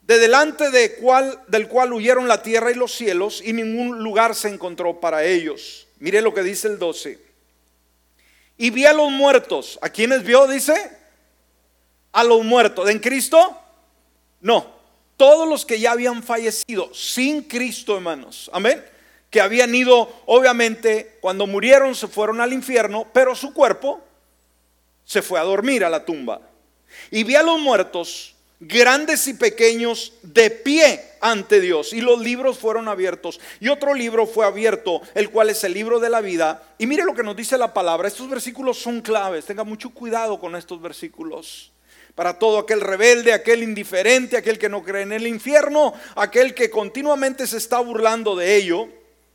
de 0.03 0.17
delante 0.17 0.71
de 0.71 0.95
cual, 0.95 1.39
del 1.47 1.67
cual 1.67 1.93
huyeron 1.93 2.27
la 2.27 2.41
tierra 2.41 2.71
y 2.71 2.75
los 2.75 2.93
cielos, 2.93 3.41
y 3.43 3.53
ningún 3.53 3.99
lugar 3.99 4.35
se 4.35 4.47
encontró 4.47 4.99
para 4.99 5.25
ellos. 5.25 5.87
Mire 5.99 6.21
lo 6.21 6.33
que 6.33 6.43
dice 6.43 6.67
el 6.67 6.79
12. 6.79 7.19
Y 8.57 8.69
vi 8.71 8.85
a 8.85 8.93
los 8.93 9.11
muertos. 9.11 9.79
¿A 9.81 9.89
quienes 9.89 10.23
vio? 10.23 10.47
Dice 10.47 10.98
a 12.11 12.23
los 12.23 12.43
muertos. 12.43 12.89
¿En 12.89 12.99
Cristo? 12.99 13.57
No. 14.41 14.79
Todos 15.17 15.47
los 15.47 15.65
que 15.65 15.79
ya 15.79 15.91
habían 15.91 16.23
fallecido 16.23 16.93
sin 16.93 17.43
Cristo, 17.43 17.95
hermanos. 17.95 18.49
Amén. 18.53 18.83
Que 19.29 19.41
habían 19.41 19.75
ido, 19.75 20.11
obviamente, 20.25 21.17
cuando 21.21 21.45
murieron 21.45 21.93
se 21.93 22.07
fueron 22.07 22.39
al 22.41 22.53
infierno, 22.53 23.05
pero 23.13 23.35
su 23.35 23.53
cuerpo 23.53 24.01
se 25.03 25.21
fue 25.21 25.39
a 25.39 25.43
dormir 25.43 25.83
a 25.83 25.89
la 25.89 26.05
tumba. 26.05 26.41
Y 27.11 27.23
vi 27.23 27.35
a 27.35 27.43
los 27.43 27.59
muertos, 27.59 28.35
grandes 28.59 29.27
y 29.27 29.33
pequeños, 29.33 30.13
de 30.23 30.49
pie 30.49 31.03
ante 31.19 31.59
Dios. 31.59 31.93
Y 31.93 32.01
los 32.01 32.21
libros 32.21 32.57
fueron 32.57 32.87
abiertos. 32.87 33.39
Y 33.59 33.67
otro 33.67 33.93
libro 33.93 34.25
fue 34.25 34.45
abierto, 34.45 35.01
el 35.15 35.29
cual 35.29 35.49
es 35.49 35.63
el 35.63 35.73
libro 35.73 35.99
de 35.99 36.09
la 36.09 36.21
vida. 36.21 36.63
Y 36.77 36.87
mire 36.87 37.03
lo 37.03 37.13
que 37.13 37.23
nos 37.23 37.35
dice 37.35 37.57
la 37.57 37.73
palabra. 37.73 38.07
Estos 38.07 38.29
versículos 38.29 38.79
son 38.79 39.01
claves. 39.01 39.45
Tenga 39.45 39.63
mucho 39.63 39.89
cuidado 39.91 40.39
con 40.39 40.55
estos 40.55 40.81
versículos 40.81 41.71
para 42.15 42.37
todo 42.37 42.59
aquel 42.59 42.81
rebelde, 42.81 43.33
aquel 43.33 43.63
indiferente, 43.63 44.37
aquel 44.37 44.59
que 44.59 44.69
no 44.69 44.83
cree 44.83 45.03
en 45.03 45.13
el 45.13 45.27
infierno, 45.27 45.93
aquel 46.15 46.53
que 46.53 46.69
continuamente 46.69 47.47
se 47.47 47.57
está 47.57 47.79
burlando 47.79 48.35
de 48.35 48.55
ello, 48.55 48.89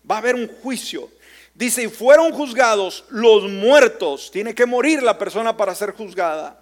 va 0.09 0.17
a 0.17 0.19
haber 0.19 0.35
un 0.35 0.49
juicio. 0.63 1.11
Dice, 1.55 1.85
y 1.85 1.89
fueron 1.89 2.33
juzgados 2.33 3.05
los 3.11 3.45
muertos. 3.45 4.31
Tiene 4.31 4.55
que 4.55 4.67
morir 4.67 5.03
la 5.03 5.17
persona 5.17 5.57
para 5.57 5.75
ser 5.75 5.93
juzgada. 5.93 6.61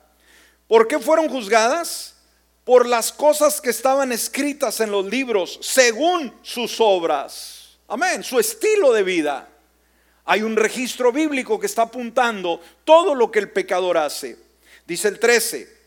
¿Por 0.69 0.87
qué 0.87 0.99
fueron 0.99 1.29
juzgadas? 1.29 2.15
Por 2.65 2.87
las 2.87 3.11
cosas 3.11 3.61
que 3.61 3.71
estaban 3.71 4.13
escritas 4.13 4.81
en 4.81 4.91
los 4.91 5.07
libros, 5.07 5.59
según 5.63 6.33
sus 6.43 6.81
obras. 6.81 7.79
Amén, 7.89 8.23
su 8.23 8.39
estilo 8.39 8.93
de 8.93 9.03
vida. 9.03 9.49
Hay 10.25 10.43
un 10.43 10.57
registro 10.57 11.11
bíblico 11.11 11.59
que 11.59 11.67
está 11.67 11.83
apuntando 11.83 12.61
todo 12.85 13.15
lo 13.15 13.31
que 13.31 13.41
el 13.41 13.51
pecador 13.51 13.99
hace. 13.99 14.39
Dice 14.87 15.09
el 15.09 15.19
13, 15.19 15.82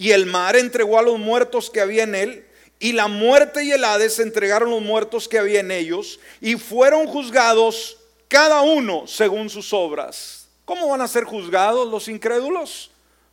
y 0.00 0.12
el 0.12 0.24
mar 0.24 0.56
entregó 0.56 0.98
a 0.98 1.02
los 1.02 1.18
muertos 1.18 1.68
que 1.68 1.78
había 1.78 2.04
en 2.04 2.14
él, 2.14 2.46
y 2.78 2.92
la 2.92 3.06
muerte 3.06 3.64
y 3.64 3.70
el 3.70 3.84
Hades 3.84 4.18
entregaron 4.18 4.70
los 4.70 4.80
muertos 4.80 5.28
que 5.28 5.38
había 5.38 5.60
en 5.60 5.70
ellos, 5.70 6.18
y 6.40 6.56
fueron 6.56 7.06
juzgados 7.06 7.98
cada 8.26 8.62
uno 8.62 9.06
según 9.06 9.50
sus 9.50 9.74
obras. 9.74 10.48
¿Cómo 10.64 10.88
van 10.88 11.02
a 11.02 11.06
ser 11.06 11.24
juzgados 11.24 11.86
los 11.86 12.08
incrédulos? 12.08 12.92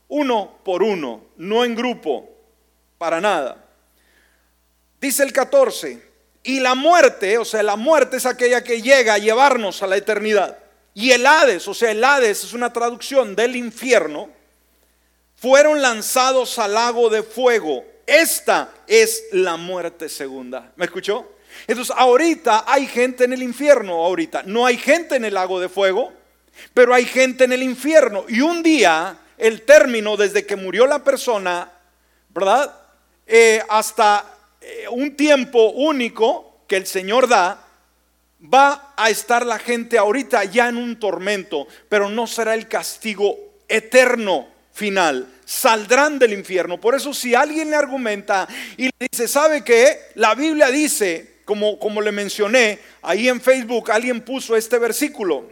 Uno 0.10 0.58
por 0.65 0.84
uno, 0.84 1.21
no 1.38 1.63
en 1.63 1.73
grupo, 1.73 2.30
para 2.97 3.21
nada. 3.21 3.63
Dice 4.99 5.23
el 5.23 5.32
14, 5.32 6.06
y 6.43 6.60
la 6.60 6.75
muerte, 6.75 7.38
o 7.38 7.45
sea, 7.45 7.63
la 7.63 7.77
muerte 7.77 8.17
es 8.17 8.25
aquella 8.25 8.62
que 8.62 8.82
llega 8.82 9.13
a 9.13 9.19
llevarnos 9.19 9.84
a 9.84 9.88
la 9.88 9.95
eternidad. 9.95 10.58
Y 10.93 11.12
el 11.12 11.25
Hades, 11.25 11.65
o 11.69 11.73
sea, 11.73 11.91
el 11.91 12.03
Hades 12.03 12.43
es 12.43 12.51
una 12.51 12.73
traducción 12.73 13.38
del 13.38 13.56
infierno, 13.56 14.36
fueron 15.38 15.82
lanzados 15.82 16.58
al 16.60 16.73
lago 16.73 17.10
de 17.10 17.23
fuego. 17.23 17.86
Esta 18.06 18.73
es 18.88 19.23
la 19.32 19.56
muerte 19.56 20.10
segunda. 20.10 20.71
¿Me 20.76 20.86
escuchó? 20.86 21.34
Entonces, 21.67 21.95
ahorita 21.97 22.65
hay 22.67 22.88
gente 22.88 23.23
en 23.23 23.34
el 23.34 23.43
infierno, 23.43 24.06
ahorita. 24.06 24.43
No 24.43 24.65
hay 24.65 24.78
gente 24.78 25.15
en 25.15 25.26
el 25.26 25.34
lago 25.34 25.60
de 25.60 25.69
fuego, 25.69 26.12
pero 26.73 26.93
hay 26.93 27.06
gente 27.06 27.43
en 27.43 27.54
el 27.54 27.63
infierno. 27.63 28.26
Y 28.28 28.41
un 28.41 28.63
día, 28.63 29.17
el 29.38 29.62
término 29.62 30.17
desde 30.17 30.45
que 30.45 30.56
murió 30.56 30.88
la 30.88 31.04
persona, 31.04 31.71
¿verdad? 32.30 32.73
Eh, 33.26 33.62
hasta 33.69 34.26
eh, 34.62 34.86
un 34.89 35.15
tiempo 35.15 35.69
único 35.71 36.62
que 36.67 36.78
el 36.78 36.88
Señor 36.88 37.28
da, 37.28 37.63
va 38.41 38.93
a 38.95 39.10
estar 39.10 39.45
la 39.45 39.60
gente 39.60 39.97
ahorita 39.97 40.43
ya 40.45 40.69
en 40.69 40.78
un 40.78 41.00
tormento, 41.00 41.67
pero 41.89 42.10
no 42.10 42.28
será 42.28 42.54
el 42.54 42.67
castigo 42.67 43.38
eterno 43.67 44.57
final. 44.78 45.28
Saldrán 45.44 46.20
del 46.20 46.34
infierno. 46.34 46.80
Por 46.80 46.96
eso 46.96 47.13
si 47.13 47.34
alguien 47.34 47.72
le 47.72 47.76
argumenta 47.76 48.48
y 48.78 48.86
le 48.86 49.08
dice, 49.12 49.28
¿sabe 49.28 49.63
qué? 49.63 50.00
La 50.16 50.36
Biblia 50.36 50.70
dice, 50.70 51.40
como, 51.46 51.80
como 51.80 52.02
le 52.02 52.12
mencioné, 52.12 52.80
ahí 53.02 53.28
en 53.28 53.42
Facebook 53.42 53.92
alguien 53.92 54.22
puso 54.22 54.56
este 54.56 54.78
versículo, 54.78 55.50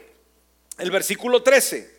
el 0.78 0.92
versículo 0.92 1.42
13. 1.42 1.96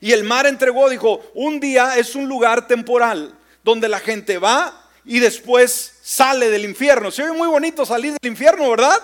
Y 0.00 0.12
el 0.12 0.24
mar 0.24 0.46
entregó, 0.46 0.90
dijo, 0.90 1.30
un 1.34 1.58
día 1.58 1.96
es 1.96 2.14
un 2.14 2.28
lugar 2.28 2.68
temporal 2.68 3.34
donde 3.64 3.88
la 3.88 3.98
gente 3.98 4.36
va 4.36 4.90
y 5.04 5.18
después 5.18 5.94
sale 6.02 6.50
del 6.50 6.66
infierno. 6.66 7.10
Se 7.10 7.22
oye 7.22 7.32
muy 7.32 7.48
bonito 7.48 7.86
salir 7.86 8.14
del 8.20 8.30
infierno, 8.30 8.68
¿verdad? 8.68 8.98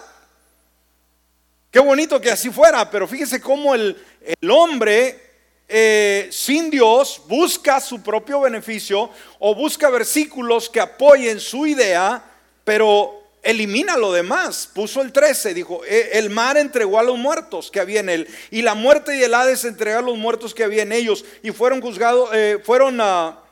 Qué 1.70 1.78
bonito 1.78 2.20
que 2.20 2.30
así 2.30 2.50
fuera, 2.50 2.90
pero 2.90 3.08
fíjese 3.08 3.40
cómo 3.40 3.74
el, 3.74 3.96
el 4.20 4.50
hombre 4.50 5.31
eh, 5.74 6.28
sin 6.30 6.68
Dios 6.68 7.22
busca 7.26 7.80
su 7.80 8.02
propio 8.02 8.42
beneficio 8.42 9.08
o 9.38 9.54
busca 9.54 9.88
versículos 9.88 10.68
que 10.68 10.80
apoyen 10.80 11.40
su 11.40 11.66
idea, 11.66 12.22
pero 12.62 13.22
elimina 13.42 13.96
lo 13.96 14.12
demás. 14.12 14.68
Puso 14.72 15.00
el 15.00 15.12
13, 15.12 15.54
dijo, 15.54 15.82
"E- 15.86 16.10
el 16.18 16.28
mar 16.28 16.58
entregó 16.58 16.98
a 16.98 17.02
los 17.02 17.16
muertos 17.16 17.70
que 17.70 17.80
había 17.80 18.00
en 18.00 18.10
él, 18.10 18.28
y 18.50 18.60
la 18.60 18.74
muerte 18.74 19.16
y 19.16 19.22
el 19.22 19.32
Hades 19.32 19.64
entregaron 19.64 20.04
a 20.04 20.10
los 20.10 20.18
muertos 20.18 20.54
que 20.54 20.62
había 20.62 20.82
en 20.82 20.92
ellos, 20.92 21.24
y 21.42 21.50
fueron 21.50 21.80
juzgados, 21.80 22.28
eh, 22.34 22.58
fueron 22.62 23.00
ah, 23.00 23.42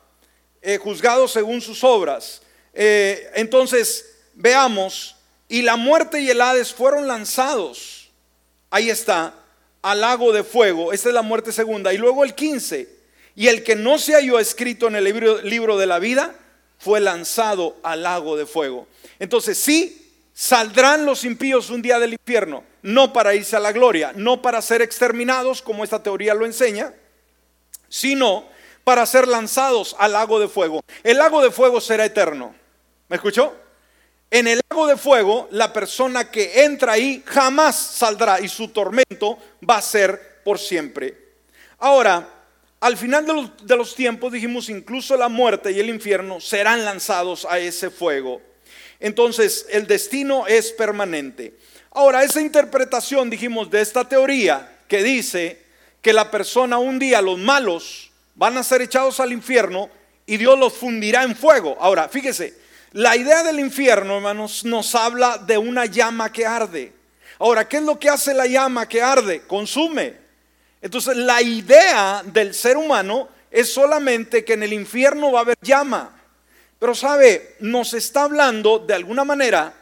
eh, 0.61 0.76
juzgados 0.76 1.33
según 1.33 1.61
sus 1.62 1.83
obras. 1.83 2.42
Entonces, 2.74 4.04
veamos, 4.35 5.16
y 5.48 5.62
la 5.62 5.76
muerte 5.76 6.20
y 6.20 6.30
el 6.30 6.40
Hades 6.40 6.72
fueron 6.72 7.09
lanzados, 7.09 8.11
ahí 8.70 8.90
está, 8.90 9.35
al 9.82 10.00
lago 10.00 10.32
de 10.32 10.44
fuego, 10.44 10.92
esta 10.92 11.08
es 11.08 11.14
la 11.14 11.22
muerte 11.22 11.52
segunda, 11.52 11.92
y 11.92 11.98
luego 11.98 12.24
el 12.24 12.34
15, 12.34 12.88
y 13.36 13.48
el 13.48 13.62
que 13.62 13.76
no 13.76 13.98
se 13.98 14.14
halló 14.14 14.38
escrito 14.38 14.88
en 14.88 14.96
el 14.96 15.04
libro, 15.04 15.40
libro 15.42 15.78
de 15.78 15.86
la 15.86 15.98
vida, 15.98 16.34
fue 16.78 17.00
lanzado 17.00 17.76
al 17.82 18.02
lago 18.02 18.36
de 18.36 18.46
fuego. 18.46 18.86
Entonces, 19.18 19.58
sí, 19.58 20.14
saldrán 20.32 21.04
los 21.04 21.24
impíos 21.24 21.70
un 21.70 21.82
día 21.82 21.98
del 21.98 22.14
infierno, 22.14 22.64
no 22.82 23.12
para 23.12 23.34
irse 23.34 23.56
a 23.56 23.60
la 23.60 23.72
gloria, 23.72 24.12
no 24.14 24.40
para 24.42 24.62
ser 24.62 24.82
exterminados, 24.82 25.62
como 25.62 25.84
esta 25.84 26.02
teoría 26.02 26.34
lo 26.34 26.46
enseña, 26.46 26.94
sino 27.88 28.48
para 28.84 29.04
ser 29.06 29.28
lanzados 29.28 29.94
al 29.98 30.12
lago 30.12 30.40
de 30.40 30.48
fuego. 30.48 30.80
El 31.02 31.18
lago 31.18 31.42
de 31.42 31.50
fuego 31.50 31.80
será 31.80 32.04
eterno. 32.04 32.54
¿Me 33.08 33.16
escuchó? 33.16 33.54
En 34.30 34.46
el 34.46 34.60
lago 34.70 34.86
de 34.86 34.96
fuego, 34.96 35.48
la 35.50 35.72
persona 35.72 36.30
que 36.30 36.62
entra 36.62 36.92
ahí 36.92 37.22
jamás 37.26 37.76
saldrá 37.76 38.40
y 38.40 38.48
su 38.48 38.68
tormento 38.68 39.38
va 39.68 39.78
a 39.78 39.82
ser 39.82 40.40
por 40.44 40.58
siempre. 40.58 41.16
Ahora, 41.78 42.28
al 42.78 42.96
final 42.96 43.26
de 43.26 43.32
los, 43.32 43.66
de 43.66 43.76
los 43.76 43.94
tiempos 43.96 44.32
dijimos, 44.32 44.68
incluso 44.68 45.16
la 45.16 45.28
muerte 45.28 45.72
y 45.72 45.80
el 45.80 45.88
infierno 45.88 46.40
serán 46.40 46.84
lanzados 46.84 47.44
a 47.44 47.58
ese 47.58 47.90
fuego. 47.90 48.40
Entonces, 49.00 49.66
el 49.70 49.86
destino 49.86 50.46
es 50.46 50.70
permanente. 50.72 51.54
Ahora, 51.90 52.22
esa 52.22 52.40
interpretación, 52.40 53.30
dijimos, 53.30 53.68
de 53.68 53.80
esta 53.80 54.08
teoría 54.08 54.78
que 54.86 55.02
dice 55.02 55.60
que 56.00 56.12
la 56.12 56.30
persona 56.30 56.78
un 56.78 56.98
día, 56.98 57.20
los 57.20 57.38
malos, 57.38 58.12
van 58.36 58.56
a 58.56 58.62
ser 58.62 58.80
echados 58.80 59.18
al 59.18 59.32
infierno 59.32 59.90
y 60.24 60.36
Dios 60.36 60.56
los 60.58 60.74
fundirá 60.74 61.24
en 61.24 61.34
fuego. 61.34 61.76
Ahora, 61.80 62.08
fíjese, 62.08 62.54
la 62.92 63.16
idea 63.16 63.42
del 63.42 63.61
infierno, 63.61 64.16
hermanos, 64.16 64.64
nos 64.64 64.94
habla 64.94 65.38
de 65.38 65.57
una 65.59 65.87
llama 65.87 66.33
que 66.33 66.44
arde. 66.46 66.92
Ahora, 67.38 67.68
¿qué 67.68 67.79
es 67.79 67.83
lo 67.83 67.98
que 67.98 68.09
hace 68.09 68.35
la 68.35 68.46
llama 68.46 68.88
que 68.88 69.00
arde? 69.00 69.42
Consume. 69.46 70.14
Entonces, 70.83 71.16
la 71.16 71.40
idea 71.40 72.22
del 72.24 72.53
ser 72.55 72.76
humano 72.76 73.29
es 73.50 73.72
solamente 73.72 74.44
que 74.44 74.55
en 74.55 74.62
el 74.62 74.72
infierno 74.72 75.33
va 75.33 75.40
a 75.40 75.42
haber 75.42 75.57
llama. 75.62 76.16
Pero 76.79 76.94
sabe, 76.94 77.57
nos 77.61 77.94
está 77.94 78.22
hablando 78.24 78.79
de 78.79 78.94
alguna 78.94 79.24
manera, 79.24 79.72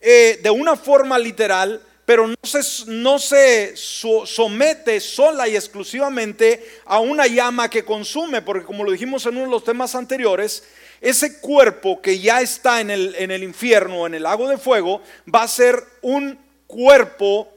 eh, 0.00 0.38
de 0.42 0.50
una 0.50 0.76
forma 0.76 1.18
literal, 1.18 1.80
pero 2.04 2.26
no 2.26 2.34
se, 2.42 2.60
no 2.88 3.18
se 3.18 3.76
so- 3.76 4.26
somete 4.26 5.00
sola 5.00 5.46
y 5.48 5.56
exclusivamente 5.56 6.80
a 6.86 6.98
una 6.98 7.26
llama 7.26 7.70
que 7.70 7.84
consume, 7.84 8.42
porque 8.42 8.64
como 8.64 8.84
lo 8.84 8.90
dijimos 8.92 9.24
en 9.26 9.36
uno 9.36 9.44
de 9.46 9.50
los 9.50 9.64
temas 9.64 9.94
anteriores, 9.94 10.64
ese 11.00 11.40
cuerpo 11.40 12.00
que 12.00 12.18
ya 12.18 12.40
está 12.40 12.80
en 12.80 12.90
el, 12.90 13.14
en 13.18 13.30
el 13.30 13.42
infierno, 13.42 14.06
en 14.06 14.14
el 14.14 14.24
lago 14.24 14.48
de 14.48 14.58
fuego, 14.58 15.02
va 15.32 15.42
a 15.42 15.48
ser 15.48 15.82
un 16.02 16.38
cuerpo 16.66 17.48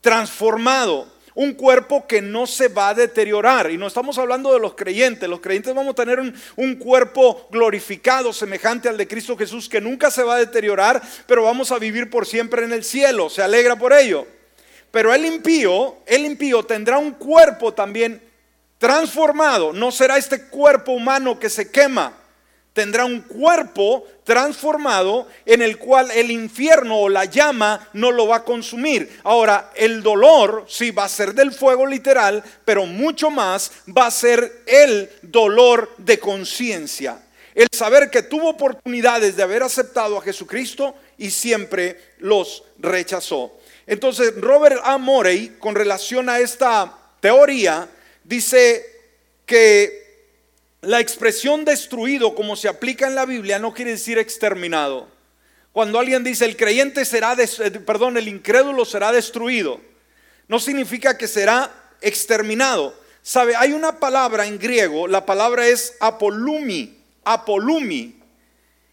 transformado 0.00 1.06
un 1.38 1.54
cuerpo 1.54 2.04
que 2.04 2.20
no 2.20 2.48
se 2.48 2.66
va 2.66 2.88
a 2.88 2.94
deteriorar. 2.94 3.70
Y 3.70 3.78
no 3.78 3.86
estamos 3.86 4.18
hablando 4.18 4.52
de 4.52 4.58
los 4.58 4.74
creyentes. 4.74 5.28
Los 5.28 5.38
creyentes 5.38 5.72
vamos 5.72 5.92
a 5.92 5.94
tener 5.94 6.18
un, 6.18 6.34
un, 6.56 6.74
cuerpo 6.74 7.46
glorificado, 7.52 8.32
semejante 8.32 8.88
al 8.88 8.96
de 8.96 9.06
Cristo 9.06 9.36
Jesús, 9.36 9.68
que 9.68 9.80
nunca 9.80 10.10
se 10.10 10.24
va 10.24 10.34
a 10.34 10.38
deteriorar, 10.38 11.00
pero 11.28 11.44
vamos 11.44 11.70
a 11.70 11.78
vivir 11.78 12.10
por 12.10 12.26
siempre 12.26 12.64
en 12.64 12.72
el 12.72 12.82
cielo. 12.82 13.30
Se 13.30 13.40
alegra 13.40 13.76
por 13.76 13.92
ello. 13.92 14.26
Pero 14.90 15.14
el 15.14 15.24
impío, 15.26 15.98
el 16.06 16.26
impío 16.26 16.64
tendrá 16.64 16.98
un 16.98 17.12
cuerpo 17.12 17.72
también 17.72 18.20
transformado. 18.78 19.72
No 19.72 19.92
será 19.92 20.18
este 20.18 20.46
cuerpo 20.46 20.90
humano 20.90 21.38
que 21.38 21.50
se 21.50 21.70
quema. 21.70 22.14
Tendrá 22.78 23.04
un 23.04 23.22
cuerpo 23.22 24.06
transformado 24.22 25.26
en 25.44 25.62
el 25.62 25.78
cual 25.78 26.12
el 26.12 26.30
infierno 26.30 27.00
o 27.00 27.08
la 27.08 27.24
llama 27.24 27.88
no 27.94 28.12
lo 28.12 28.28
va 28.28 28.36
a 28.36 28.44
consumir. 28.44 29.18
Ahora, 29.24 29.72
el 29.74 30.00
dolor 30.00 30.64
sí 30.68 30.92
va 30.92 31.02
a 31.02 31.08
ser 31.08 31.34
del 31.34 31.50
fuego 31.50 31.84
literal, 31.84 32.40
pero 32.64 32.86
mucho 32.86 33.30
más 33.30 33.72
va 33.88 34.06
a 34.06 34.12
ser 34.12 34.62
el 34.64 35.10
dolor 35.22 35.92
de 35.98 36.20
conciencia. 36.20 37.20
El 37.52 37.66
saber 37.72 38.10
que 38.10 38.22
tuvo 38.22 38.50
oportunidades 38.50 39.34
de 39.34 39.42
haber 39.42 39.64
aceptado 39.64 40.16
a 40.16 40.22
Jesucristo 40.22 40.94
y 41.18 41.32
siempre 41.32 42.00
los 42.18 42.62
rechazó. 42.78 43.58
Entonces, 43.88 44.36
Robert 44.36 44.80
A. 44.84 44.98
Morey, 44.98 45.56
con 45.58 45.74
relación 45.74 46.28
a 46.28 46.38
esta 46.38 46.96
teoría, 47.18 47.88
dice 48.22 48.86
que 49.44 50.07
la 50.80 51.00
expresión 51.00 51.64
destruido, 51.64 52.34
como 52.34 52.56
se 52.56 52.68
aplica 52.68 53.06
en 53.06 53.14
la 53.14 53.26
Biblia, 53.26 53.58
no 53.58 53.74
quiere 53.74 53.92
decir 53.92 54.18
exterminado. 54.18 55.08
Cuando 55.72 55.98
alguien 55.98 56.24
dice 56.24 56.44
el 56.44 56.56
creyente 56.56 57.04
será, 57.04 57.34
des, 57.34 57.60
perdón, 57.84 58.16
el 58.16 58.28
incrédulo 58.28 58.84
será 58.84 59.12
destruido, 59.12 59.80
no 60.46 60.58
significa 60.58 61.18
que 61.18 61.28
será 61.28 61.72
exterminado. 62.00 62.94
Sabe, 63.22 63.56
hay 63.56 63.72
una 63.72 63.98
palabra 63.98 64.46
en 64.46 64.58
griego, 64.58 65.06
la 65.06 65.26
palabra 65.26 65.66
es 65.66 65.94
apolumi, 66.00 66.96
apolumi, 67.24 68.14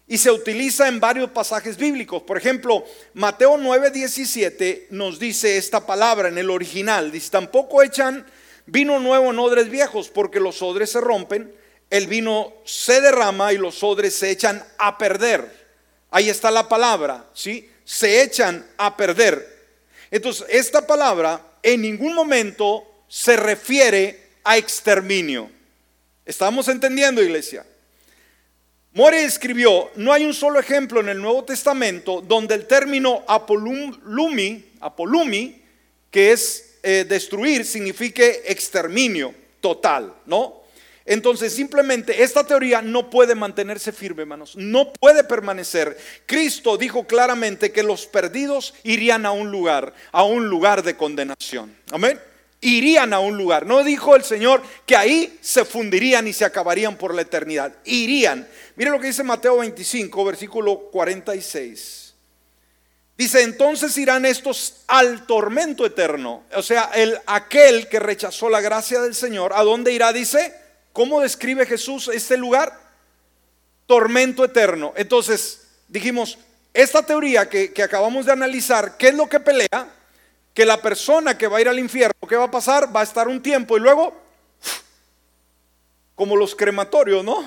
y 0.08 0.18
se 0.18 0.30
utiliza 0.30 0.86
en 0.86 1.00
varios 1.00 1.30
pasajes 1.30 1.76
bíblicos. 1.76 2.22
Por 2.22 2.36
ejemplo, 2.36 2.84
Mateo 3.14 3.56
9:17 3.56 4.86
nos 4.90 5.18
dice 5.18 5.56
esta 5.56 5.86
palabra 5.86 6.28
en 6.28 6.38
el 6.38 6.50
original, 6.50 7.10
dice, 7.10 7.30
tampoco 7.30 7.82
echan 7.82 8.26
vino 8.66 8.98
nuevo 8.98 9.30
en 9.30 9.38
odres 9.38 9.70
viejos, 9.70 10.08
porque 10.08 10.40
los 10.40 10.62
odres 10.62 10.90
se 10.90 11.00
rompen 11.00 11.52
el 11.90 12.06
vino 12.06 12.52
se 12.64 13.00
derrama 13.00 13.52
y 13.52 13.58
los 13.58 13.82
odres 13.82 14.14
se 14.14 14.30
echan 14.30 14.64
a 14.78 14.98
perder. 14.98 15.66
Ahí 16.10 16.28
está 16.28 16.50
la 16.50 16.68
palabra, 16.68 17.26
¿sí? 17.34 17.70
Se 17.84 18.22
echan 18.22 18.66
a 18.76 18.96
perder. 18.96 19.54
Entonces, 20.10 20.46
esta 20.50 20.86
palabra 20.86 21.40
en 21.62 21.82
ningún 21.82 22.14
momento 22.14 22.84
se 23.08 23.36
refiere 23.36 24.30
a 24.44 24.56
exterminio. 24.56 25.50
¿Estamos 26.24 26.68
entendiendo, 26.68 27.22
iglesia? 27.22 27.64
More 28.92 29.22
escribió, 29.22 29.90
no 29.96 30.12
hay 30.12 30.24
un 30.24 30.32
solo 30.32 30.58
ejemplo 30.58 31.00
en 31.00 31.10
el 31.10 31.20
Nuevo 31.20 31.44
Testamento 31.44 32.22
donde 32.22 32.54
el 32.54 32.66
término 32.66 33.24
apolumi, 33.28 34.64
apolumi 34.80 35.62
que 36.10 36.32
es 36.32 36.78
eh, 36.82 37.04
destruir, 37.06 37.66
signifique 37.66 38.44
exterminio 38.46 39.34
total, 39.60 40.14
¿no? 40.24 40.62
Entonces, 41.06 41.54
simplemente 41.54 42.24
esta 42.24 42.44
teoría 42.44 42.82
no 42.82 43.08
puede 43.08 43.36
mantenerse 43.36 43.92
firme, 43.92 44.22
hermanos. 44.22 44.56
No 44.56 44.92
puede 44.92 45.22
permanecer. 45.22 45.96
Cristo 46.26 46.76
dijo 46.76 47.06
claramente 47.06 47.70
que 47.70 47.84
los 47.84 48.06
perdidos 48.06 48.74
irían 48.82 49.24
a 49.24 49.30
un 49.30 49.52
lugar, 49.52 49.94
a 50.10 50.24
un 50.24 50.48
lugar 50.48 50.82
de 50.82 50.96
condenación. 50.96 51.76
Amén. 51.92 52.20
Irían 52.60 53.12
a 53.12 53.20
un 53.20 53.36
lugar. 53.36 53.66
No 53.66 53.84
dijo 53.84 54.16
el 54.16 54.24
Señor 54.24 54.62
que 54.84 54.96
ahí 54.96 55.38
se 55.40 55.64
fundirían 55.64 56.26
y 56.26 56.32
se 56.32 56.44
acabarían 56.44 56.96
por 56.96 57.14
la 57.14 57.22
eternidad. 57.22 57.72
Irían. 57.84 58.48
Mire 58.74 58.90
lo 58.90 58.98
que 58.98 59.06
dice 59.06 59.22
Mateo 59.22 59.58
25, 59.58 60.24
versículo 60.24 60.90
46. 60.90 62.14
Dice, 63.16 63.42
entonces 63.42 63.96
irán 63.96 64.26
estos 64.26 64.82
al 64.88 65.24
tormento 65.24 65.86
eterno. 65.86 66.42
O 66.54 66.62
sea, 66.62 66.90
el, 66.94 67.16
aquel 67.26 67.88
que 67.88 68.00
rechazó 68.00 68.50
la 68.50 68.60
gracia 68.60 69.00
del 69.00 69.14
Señor, 69.14 69.52
¿a 69.54 69.62
dónde 69.62 69.92
irá? 69.92 70.12
Dice, 70.12 70.65
¿Cómo 70.96 71.20
describe 71.20 71.66
Jesús 71.66 72.08
este 72.08 72.38
lugar? 72.38 72.72
Tormento 73.84 74.42
eterno. 74.46 74.94
Entonces, 74.96 75.68
dijimos, 75.88 76.38
esta 76.72 77.04
teoría 77.04 77.50
que, 77.50 77.70
acabamos 77.82 78.24
de 78.24 78.32
analizar, 78.32 78.96
¿qué 78.96 79.08
es 79.08 79.14
lo 79.14 79.28
que 79.28 79.38
pelea? 79.38 79.90
Que 80.54 80.64
la 80.64 80.80
persona 80.80 81.36
que 81.36 81.48
va 81.48 81.58
a 81.58 81.60
ir 81.60 81.68
al 81.68 81.78
infierno, 81.78 82.26
¿qué 82.26 82.34
va 82.34 82.44
a 82.44 82.50
pasar? 82.50 82.96
Va 82.96 83.00
a 83.00 83.02
estar 83.02 83.28
un 83.28 83.42
tiempo 83.42 83.76
y 83.76 83.80
luego, 83.80 84.18
como 86.14 86.34
los 86.34 86.54
crematorios, 86.54 87.22
¿no? 87.22 87.44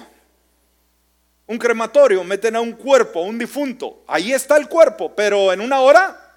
Un 1.47 1.57
crematorio, 1.57 2.23
meten 2.23 2.55
a 2.55 2.62
un 2.62 2.73
cuerpo, 2.73 3.21
un 3.21 3.39
difunto. 3.39 4.03
Ahí 4.05 4.31
está 4.31 4.57
el 4.57 4.69
cuerpo, 4.69 5.15
pero 5.15 5.51
en 5.51 5.62
una 5.62 5.79
hora, 5.79 6.35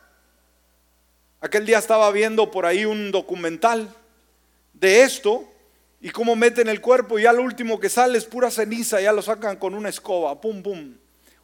aquel 1.43 1.67
día 1.67 1.77
estaba 1.77 2.11
viendo 2.11 2.51
por 2.51 2.65
ahí 2.65 2.87
un 2.87 3.13
documental 3.13 3.95
de 4.73 5.03
esto 5.03 5.52
y 6.05 6.11
cómo 6.11 6.35
meten 6.35 6.69
el 6.69 6.81
cuerpo 6.81 7.17
y 7.17 7.23
ya 7.23 7.33
lo 7.33 7.45
último 7.45 7.79
que 7.79 7.89
sale 7.89 8.19
es 8.19 8.25
pura 8.25 8.51
ceniza, 8.51 9.01
ya 9.01 9.13
lo 9.13 9.23
sacan 9.23 9.57
con 9.57 9.73
una 9.73 9.89
escoba, 9.89 10.41
pum, 10.41 10.61
pum. 10.61 10.97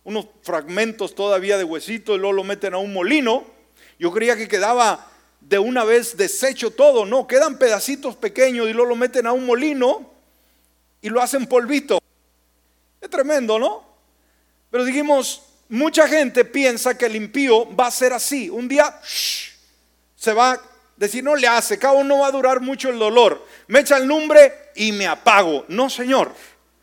Unos 0.03 0.27
fragmentos 0.43 1.15
todavía 1.15 1.57
de 1.57 1.65
huesito 1.65 2.17
y 2.17 2.19
luego 2.19 2.33
lo 2.33 2.45
meten 2.45 2.75
a 2.75 2.79
un 2.79 2.93
molino. 2.93 3.47
Yo 4.01 4.11
creía 4.11 4.37
que 4.37 4.49
quedaba 4.49 5.07
de 5.41 5.61
una 5.61 5.85
vez 5.85 6.17
deshecho 6.17 6.73
todo, 6.73 7.07
no, 7.07 7.29
quedan 7.29 7.57
pedacitos 7.57 8.17
pequeños 8.17 8.69
y 8.69 8.73
luego 8.73 8.89
lo 8.89 8.97
meten 8.97 9.29
a 9.29 9.33
un 9.33 9.47
molino 9.47 10.11
y 11.01 11.09
lo 11.09 11.23
hacen 11.23 11.47
polvito. 11.47 12.01
Es 13.01 13.11
tremendo, 13.11 13.61
¿no? 13.61 13.85
Pero 14.73 14.85
dijimos, 14.85 15.43
mucha 15.69 16.09
gente 16.09 16.45
piensa 16.45 16.99
que 16.99 17.07
el 17.07 17.15
impío 17.15 17.77
va 17.77 17.87
a 17.87 17.93
ser 17.93 18.13
así. 18.13 18.51
Un 18.51 18.67
día 18.67 19.01
se 20.17 20.33
va 20.33 20.61
decir, 20.99 21.23
no 21.23 21.37
le 21.37 21.47
hace, 21.47 21.79
cabo 21.79 22.03
no 22.05 22.19
va 22.19 22.27
a 22.27 22.33
durar 22.33 22.61
mucho 22.61 22.91
el 22.91 22.99
dolor. 22.99 23.47
Me 23.69 23.81
echa 23.81 23.97
el 23.97 24.07
lumbre 24.07 24.71
y 24.75 24.93
me 24.93 25.07
apago. 25.07 25.65
No, 25.69 25.89
Señor. 25.89 26.33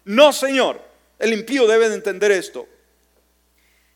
No, 0.05 0.31
Señor. 0.33 0.81
El 1.19 1.33
impío 1.33 1.67
debe 1.67 1.89
de 1.89 1.95
entender 1.95 2.31
esto. 2.31 2.67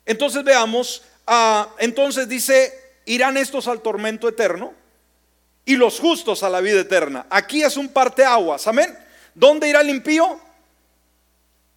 Entonces 0.06 0.44
veamos, 0.44 1.04
ah, 1.26 1.70
entonces 1.78 2.28
dice, 2.28 2.74
irán 3.06 3.38
estos 3.38 3.68
al 3.68 3.82
tormento 3.82 4.28
eterno 4.28 4.74
y 5.66 5.76
los 5.76 6.00
justos 6.00 6.44
a 6.44 6.50
la 6.50 6.62
vida 6.62 6.82
eterna. 6.82 7.28
Aquí 7.30 7.64
es 7.64 7.78
un 7.78 7.90
parteaguas, 7.90 8.68
amén. 8.68 8.98
¿Dónde 9.36 9.70
irá 9.70 9.82
el 9.82 9.90
impío? 9.90 10.40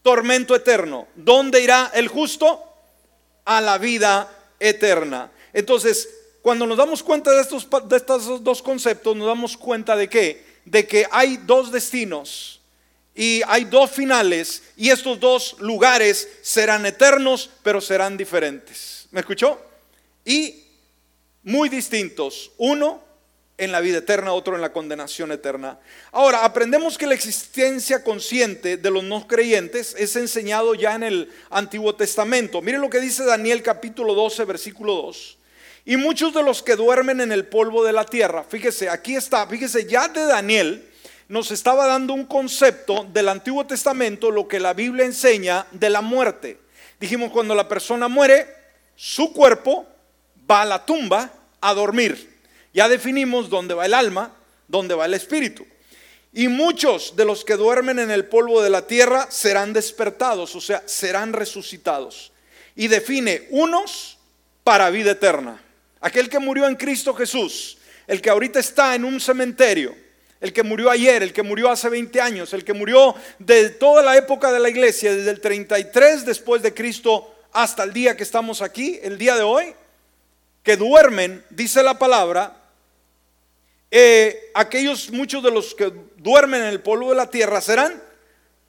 Tormento 0.03 0.57
eterno. 0.57 1.07
¿Dónde 1.15 1.61
irá 1.61 1.91
el 1.95 2.09
justo? 2.09 2.65
A 3.45 3.61
la 3.61 3.79
vida 3.79 4.31
eterna. 4.59 5.31
Entonces, 5.53 6.09
cuando 6.43 6.67
nos 6.67 6.77
damos 6.77 7.03
cuenta 7.03 7.31
de 7.31 7.41
estos, 7.41 7.69
de 7.89 7.97
estos 7.97 8.43
dos 8.43 8.61
conceptos, 8.61 9.17
nos 9.17 9.29
damos 9.29 9.57
cuenta 9.57 9.97
de 9.97 10.09
qué? 10.09 10.45
De 10.65 10.87
que 10.87 11.07
hay 11.11 11.37
dos 11.37 11.71
destinos 11.71 12.61
y 13.15 13.43
hay 13.47 13.65
dos 13.65 13.91
finales 13.91 14.65
y 14.77 14.91
estos 14.91 15.21
dos 15.21 15.57
lugares 15.61 16.29
serán 16.43 16.85
eternos, 16.85 17.49
pero 17.63 17.81
serán 17.81 18.17
diferentes. 18.17 19.07
¿Me 19.13 19.21
escuchó? 19.21 19.61
Y 20.25 20.65
muy 21.45 21.69
distintos. 21.69 22.51
Uno 22.59 23.01
en 23.59 23.71
la 23.71 23.81
vida 23.81 23.99
eterna, 23.99 24.33
otro 24.33 24.57
en 24.57 24.63
la 24.63 24.73
condenación 24.73 25.31
eterna. 25.31 25.79
Ahora, 26.11 26.45
aprendemos 26.45 26.99
que 26.99 27.07
la 27.07 27.15
existencia 27.15 28.03
consciente 28.03 28.77
de 28.77 28.91
los 28.91 29.05
no 29.05 29.29
creyentes 29.29 29.95
es 29.97 30.17
enseñado 30.17 30.75
ya 30.75 30.97
en 30.97 31.05
el 31.05 31.33
Antiguo 31.51 31.95
Testamento. 31.95 32.61
Miren 32.63 32.81
lo 32.81 32.91
que 32.91 33.01
dice 33.01 33.25
Daniel 33.25 33.63
capítulo 33.63 34.15
12, 34.15 34.45
versículo 34.45 34.95
2. 34.95 35.39
Y 35.85 35.97
muchos 35.97 36.33
de 36.33 36.43
los 36.43 36.63
que 36.63 36.77
duermen 36.77 37.21
en 37.21 37.33
el 37.33 37.47
polvo 37.47 37.85
de 37.85 37.93
la 37.93 38.05
tierra, 38.05 38.45
fíjese, 38.45 38.89
aquí 38.89 39.17
está, 39.17 39.47
fíjese, 39.47 39.87
ya 39.87 40.09
de 40.09 40.25
Daniel 40.27 40.89
nos 41.29 41.51
estaba 41.51 41.87
dando 41.87 42.13
un 42.13 42.27
concepto 42.27 43.07
del 43.11 43.29
Antiguo 43.29 43.67
Testamento, 43.67 44.31
lo 44.31 44.47
que 44.47 44.61
la 44.61 44.75
Biblia 44.75 45.07
enseña 45.07 45.67
de 45.71 45.89
la 45.89 46.03
muerte. 46.03 46.59
Dijimos, 47.01 47.33
cuando 47.33 47.55
la 47.55 47.69
persona 47.69 48.07
muere, 48.07 48.47
su 48.95 49.33
cuerpo 49.33 49.87
va 50.49 50.63
a 50.63 50.67
la 50.67 50.85
tumba 50.85 51.33
a 51.61 51.73
dormir. 51.73 52.39
Ya 52.75 52.89
definimos 52.89 53.49
dónde 53.49 53.73
va 53.73 53.87
el 53.87 53.95
alma, 53.95 54.35
dónde 54.69 54.95
va 54.95 55.07
el 55.07 55.15
espíritu. 55.15 55.67
Y 56.35 56.49
muchos 56.49 57.17
de 57.17 57.25
los 57.25 57.45
que 57.45 57.57
duermen 57.57 57.99
en 57.99 58.11
el 58.11 58.27
polvo 58.27 58.63
de 58.63 58.69
la 58.69 58.87
tierra 58.87 59.27
serán 59.31 59.73
despertados, 59.73 60.55
o 60.55 60.61
sea, 60.61 60.83
serán 60.87 61.33
resucitados. 61.33 62.33
Y 62.77 62.89
define 62.89 63.47
unos 63.51 64.19
para 64.65 64.91
vida 64.91 65.13
eterna. 65.13 65.62
Aquel 66.03 66.29
que 66.29 66.39
murió 66.39 66.67
en 66.67 66.75
Cristo 66.75 67.15
Jesús, 67.15 67.79
el 68.07 68.21
que 68.21 68.29
ahorita 68.29 68.61
está 68.61 68.95
en 68.95 69.05
un 69.05 69.21
cementerio, 69.21 69.95
el 70.41 70.53
que 70.53 70.65
murió 70.65 70.91
ayer, 70.91 71.23
el 71.23 71.33
que 71.33 71.45
murió 71.45 71.71
hace 71.71 71.89
20 71.89 72.21
años, 72.21 72.53
el 72.53 72.65
que 72.65 72.73
murió 72.73 73.15
de 73.39 73.71
toda 73.71 74.03
la 74.03 74.17
época 74.17 74.53
de 74.53 74.59
la 74.59 74.69
iglesia, 74.69 75.15
desde 75.15 75.31
el 75.31 75.41
33 75.41 76.27
después 76.27 76.61
de 76.61 76.75
Cristo 76.75 77.33
hasta 77.53 77.85
el 77.85 77.93
día 77.93 78.17
que 78.17 78.25
estamos 78.25 78.61
aquí, 78.61 78.99
el 79.03 79.17
día 79.17 79.37
de 79.37 79.43
hoy, 79.43 79.73
que 80.65 80.77
duermen, 80.77 81.45
dice 81.51 81.83
la 81.83 81.99
palabra, 81.99 82.57
eh, 83.91 84.51
aquellos, 84.55 85.11
muchos 85.11 85.43
de 85.43 85.51
los 85.53 85.75
que 85.75 85.93
duermen 86.17 86.63
en 86.63 86.69
el 86.69 86.81
polvo 86.81 87.11
de 87.11 87.17
la 87.17 87.31
tierra 87.31 87.61
serán 87.61 88.03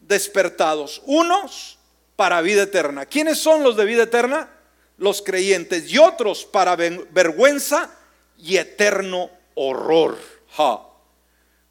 despertados. 0.01 1.01
Unos 1.05 1.79
para 2.15 2.41
vida 2.41 2.63
eterna. 2.63 3.05
¿Quiénes 3.05 3.39
son 3.39 3.63
los 3.63 3.75
de 3.75 3.85
vida 3.85 4.03
eterna? 4.03 4.49
Los 4.97 5.21
creyentes. 5.21 5.91
Y 5.91 5.97
otros 5.97 6.45
para 6.45 6.75
vergüenza 6.75 7.89
y 8.37 8.57
eterno 8.57 9.29
horror. 9.55 10.17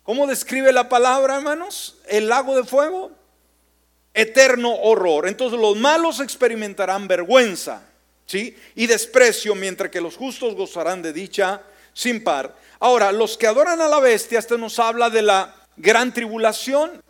¿Cómo 0.02 0.26
describe 0.26 0.72
la 0.72 0.88
palabra, 0.88 1.37
hermanos? 1.37 1.98
El 2.06 2.28
lago 2.28 2.56
de 2.56 2.64
fuego. 2.64 3.12
Eterno 4.14 4.74
horror. 4.74 5.28
Entonces 5.28 5.58
los 5.58 5.76
malos 5.76 6.20
experimentarán 6.20 7.08
vergüenza 7.08 7.82
¿sí? 8.26 8.56
y 8.74 8.87
desprecio, 8.87 9.54
mientras 9.54 9.90
que 9.90 10.00
los 10.00 10.16
justos 10.16 10.54
gozarán 10.54 11.02
de 11.02 11.12
dicha 11.12 11.62
sin 11.94 12.24
par. 12.24 12.54
Ahora, 12.80 13.12
los 13.12 13.38
que 13.38 13.46
adoran 13.46 13.80
a 13.80 13.88
la 13.88 14.00
bestia, 14.00 14.38
este 14.38 14.58
nos 14.58 14.78
habla 14.78 15.08
de 15.08 15.22
la 15.22 15.54
gran 15.76 16.12
tribulación. 16.12 17.02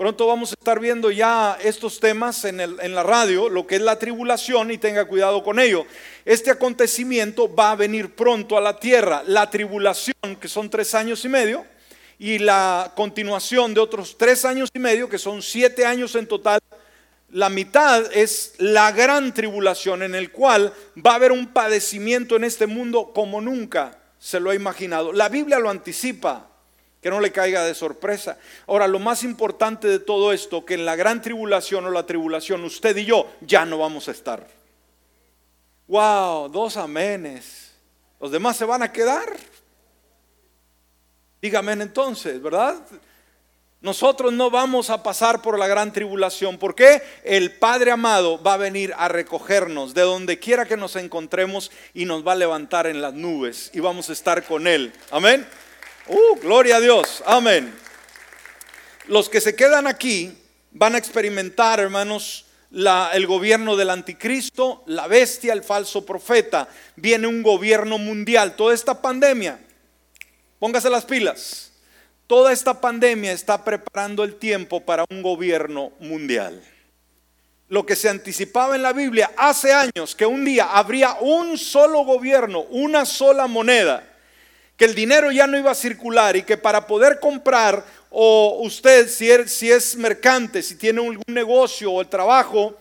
Pronto 0.00 0.26
vamos 0.26 0.52
a 0.52 0.54
estar 0.58 0.80
viendo 0.80 1.10
ya 1.10 1.58
estos 1.62 2.00
temas 2.00 2.46
en, 2.46 2.58
en, 2.58 2.94
la 2.94 3.02
radio, 3.02 3.50
lo 3.50 3.66
que 3.66 3.76
es 3.76 3.82
la 3.82 3.98
tribulación, 3.98 4.70
y 4.70 4.78
tenga 4.78 5.04
cuidado 5.04 5.44
con 5.44 5.60
ello. 5.60 5.84
Este 6.24 6.50
acontecimiento 6.50 7.54
va 7.54 7.72
a 7.72 7.76
venir 7.76 8.14
pronto 8.14 8.56
a 8.56 8.62
la 8.62 8.80
tierra. 8.80 9.22
La 9.26 9.50
tribulación, 9.50 10.14
que 10.40 10.48
son 10.48 10.70
tres 10.70 10.94
años 10.94 11.22
y 11.26 11.28
medio, 11.28 11.66
y 12.18 12.38
la 12.38 12.94
continuación 12.96 13.74
de 13.74 13.80
otros 13.80 14.16
tres 14.16 14.46
años 14.46 14.70
y 14.72 14.78
medio, 14.78 15.06
que 15.06 15.18
son 15.18 15.42
siete 15.42 15.84
años 15.84 16.14
en 16.14 16.26
total. 16.26 16.60
La 17.28 17.50
mitad 17.50 18.10
es 18.14 18.54
la 18.56 18.92
gran 18.92 19.34
tribulación 19.34 20.02
en 20.02 20.14
el 20.14 20.32
cual 20.32 20.72
va 20.96 21.12
a 21.12 21.16
haber 21.16 21.30
un 21.30 21.48
padecimiento 21.48 22.36
en 22.36 22.44
este 22.44 22.66
mundo 22.66 23.12
como 23.14 23.42
nunca 23.42 23.98
se 24.18 24.40
lo 24.40 24.48
ha 24.48 24.54
imaginado. 24.54 25.12
La 25.12 25.28
Biblia 25.28 25.58
lo 25.58 25.68
anticipa, 25.68 26.49
que 27.00 27.10
no 27.10 27.20
le 27.20 27.32
caiga 27.32 27.64
de 27.64 27.74
sorpresa. 27.74 28.38
Ahora, 28.66 28.86
lo 28.86 28.98
más 28.98 29.24
importante 29.24 29.88
de 29.88 29.98
todo 29.98 30.32
esto, 30.32 30.64
que 30.64 30.74
en 30.74 30.84
la 30.84 30.96
gran 30.96 31.22
tribulación 31.22 31.86
o 31.86 31.90
la 31.90 32.06
tribulación, 32.06 32.64
usted 32.64 32.96
y 32.96 33.06
yo 33.06 33.26
ya 33.40 33.64
no 33.64 33.78
vamos 33.78 34.08
a 34.08 34.12
estar. 34.12 34.46
Wow, 35.88 36.48
dos 36.48 36.76
amenes. 36.76 37.72
Los 38.20 38.30
demás 38.30 38.56
se 38.56 38.64
van 38.64 38.82
a 38.82 38.92
quedar. 38.92 39.36
Dígame 41.40 41.72
entonces, 41.72 42.40
¿verdad? 42.40 42.76
Nosotros 43.80 44.30
no 44.34 44.50
vamos 44.50 44.90
a 44.90 45.02
pasar 45.02 45.40
por 45.40 45.58
la 45.58 45.66
gran 45.66 45.90
tribulación 45.90 46.58
porque 46.58 47.02
el 47.24 47.52
Padre 47.52 47.92
amado 47.92 48.42
va 48.42 48.54
a 48.54 48.58
venir 48.58 48.92
a 48.98 49.08
recogernos 49.08 49.94
de 49.94 50.02
donde 50.02 50.38
quiera 50.38 50.66
que 50.66 50.76
nos 50.76 50.96
encontremos 50.96 51.70
y 51.94 52.04
nos 52.04 52.26
va 52.26 52.32
a 52.32 52.36
levantar 52.36 52.86
en 52.86 53.00
las 53.00 53.14
nubes 53.14 53.70
y 53.72 53.80
vamos 53.80 54.10
a 54.10 54.12
estar 54.12 54.44
con 54.44 54.66
Él. 54.66 54.92
Amén. 55.10 55.46
Uh, 56.10 56.40
gloria 56.40 56.76
a 56.76 56.80
Dios. 56.80 57.22
Amén. 57.24 57.72
Los 59.06 59.28
que 59.28 59.40
se 59.40 59.54
quedan 59.54 59.86
aquí 59.86 60.36
van 60.72 60.96
a 60.96 60.98
experimentar, 60.98 61.78
hermanos, 61.78 62.46
el 62.72 63.26
gobierno 63.28 63.76
del 63.76 63.90
anticristo, 63.90 64.82
la 64.86 65.06
bestia, 65.06 65.52
el 65.52 65.62
falso 65.62 66.04
profeta. 66.04 66.68
Viene 66.96 67.28
un 67.28 67.44
gobierno 67.44 67.96
mundial. 67.96 68.56
Toda 68.56 68.74
esta 68.74 69.00
pandemia, 69.00 69.60
póngase 70.58 70.90
las 70.90 71.04
pilas 71.04 71.70
Toda 72.26 72.52
esta 72.52 72.80
pandemia 72.80 73.32
está 73.32 73.64
preparando 73.64 74.22
el 74.22 74.36
tiempo 74.36 74.80
para 74.80 75.04
un 75.10 75.20
gobierno 75.20 75.90
mundial. 75.98 76.62
Lo 77.68 77.84
que 77.84 77.96
se 77.96 78.08
anticipaba 78.08 78.76
en 78.76 78.82
la 78.82 78.92
Biblia 78.92 79.32
hace 79.36 79.72
años, 79.72 80.14
que 80.14 80.26
un 80.26 80.44
día 80.44 80.66
habría 80.66 81.14
un 81.20 81.58
solo 81.58 82.04
gobierno, 82.04 82.62
una 82.70 83.04
sola 83.04 83.48
moneda, 83.48 84.09
que 84.80 84.86
el 84.86 84.94
dinero 84.94 85.30
ya 85.30 85.46
no 85.46 85.58
iba 85.58 85.72
a 85.72 85.74
circular 85.74 86.36
y 86.36 86.42
que 86.42 86.56
para 86.56 86.86
poder 86.86 87.20
comprar 87.20 87.84
o 88.08 88.60
usted 88.62 89.10
si 89.10 89.30
es, 89.30 89.52
si 89.52 89.70
es 89.70 89.94
mercante, 89.94 90.62
si 90.62 90.76
tiene 90.76 91.02
algún 91.02 91.22
negocio 91.26 91.92
o 91.92 92.00
el 92.00 92.08
trabajo, 92.08 92.74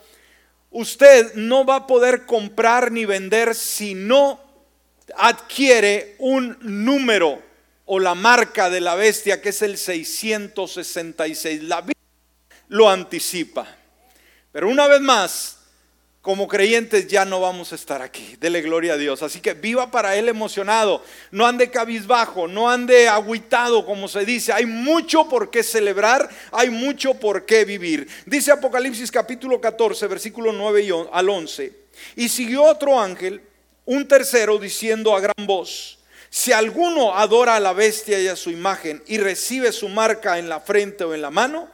usted 0.71 1.33
no 1.33 1.65
va 1.65 1.75
a 1.75 1.87
poder 1.87 2.25
comprar 2.25 2.89
ni 2.89 3.03
vender 3.03 3.53
si 3.53 3.95
no 3.95 4.39
adquiere 5.17 6.15
un 6.19 6.57
número 6.61 7.41
o 7.83 7.99
la 7.99 8.15
marca 8.15 8.69
de 8.69 8.79
la 8.79 8.95
bestia 8.95 9.41
que 9.41 9.49
es 9.49 9.61
el 9.61 9.77
666. 9.77 11.63
La 11.63 11.81
Biblia 11.81 11.95
lo 12.69 12.89
anticipa. 12.89 13.67
Pero 14.53 14.69
una 14.69 14.87
vez 14.87 15.01
más, 15.01 15.58
como 16.21 16.49
creyentes 16.49 17.07
ya 17.07 17.23
no 17.23 17.39
vamos 17.39 17.71
a 17.71 17.75
estar 17.75 18.01
aquí. 18.01 18.35
Dele 18.39 18.61
gloria 18.61 18.93
a 18.93 18.97
Dios. 18.97 19.23
Así 19.23 19.39
que 19.39 19.53
viva 19.53 19.89
para 19.89 20.17
Él 20.17 20.27
emocionado. 20.27 21.03
No 21.31 21.47
ande 21.47 21.71
cabizbajo, 21.71 22.47
no 22.47 22.69
ande 22.69 23.07
agüitado, 23.07 23.85
como 23.85 24.07
se 24.07 24.25
dice. 24.25 24.51
Hay 24.51 24.65
mucho 24.65 25.29
por 25.29 25.49
qué 25.49 25.63
celebrar, 25.63 26.29
hay 26.51 26.69
mucho 26.69 27.13
por 27.13 27.45
qué 27.45 27.63
vivir. 27.63 28.07
Dice 28.25 28.51
Apocalipsis 28.51 29.11
capítulo 29.11 29.61
14, 29.61 30.07
versículo 30.07 30.51
9 30.51 31.07
al 31.11 31.29
11. 31.29 31.73
Y 32.17 32.27
siguió 32.27 32.63
otro 32.63 32.99
ángel, 32.99 33.41
un 33.85 34.07
tercero, 34.07 34.57
diciendo 34.57 35.15
a 35.15 35.21
gran 35.21 35.47
voz 35.47 35.99
si 36.29 36.51
alguno 36.51 37.15
adora 37.15 37.55
a 37.55 37.59
la 37.59 37.73
bestia 37.73 38.19
y 38.19 38.27
a 38.27 38.35
su 38.35 38.51
imagen 38.51 39.01
y 39.07 39.17
recibe 39.17 39.71
su 39.71 39.89
marca 39.89 40.37
en 40.37 40.47
la 40.47 40.59
frente 40.59 41.03
o 41.03 41.15
en 41.15 41.23
la 41.23 41.31
mano, 41.31 41.67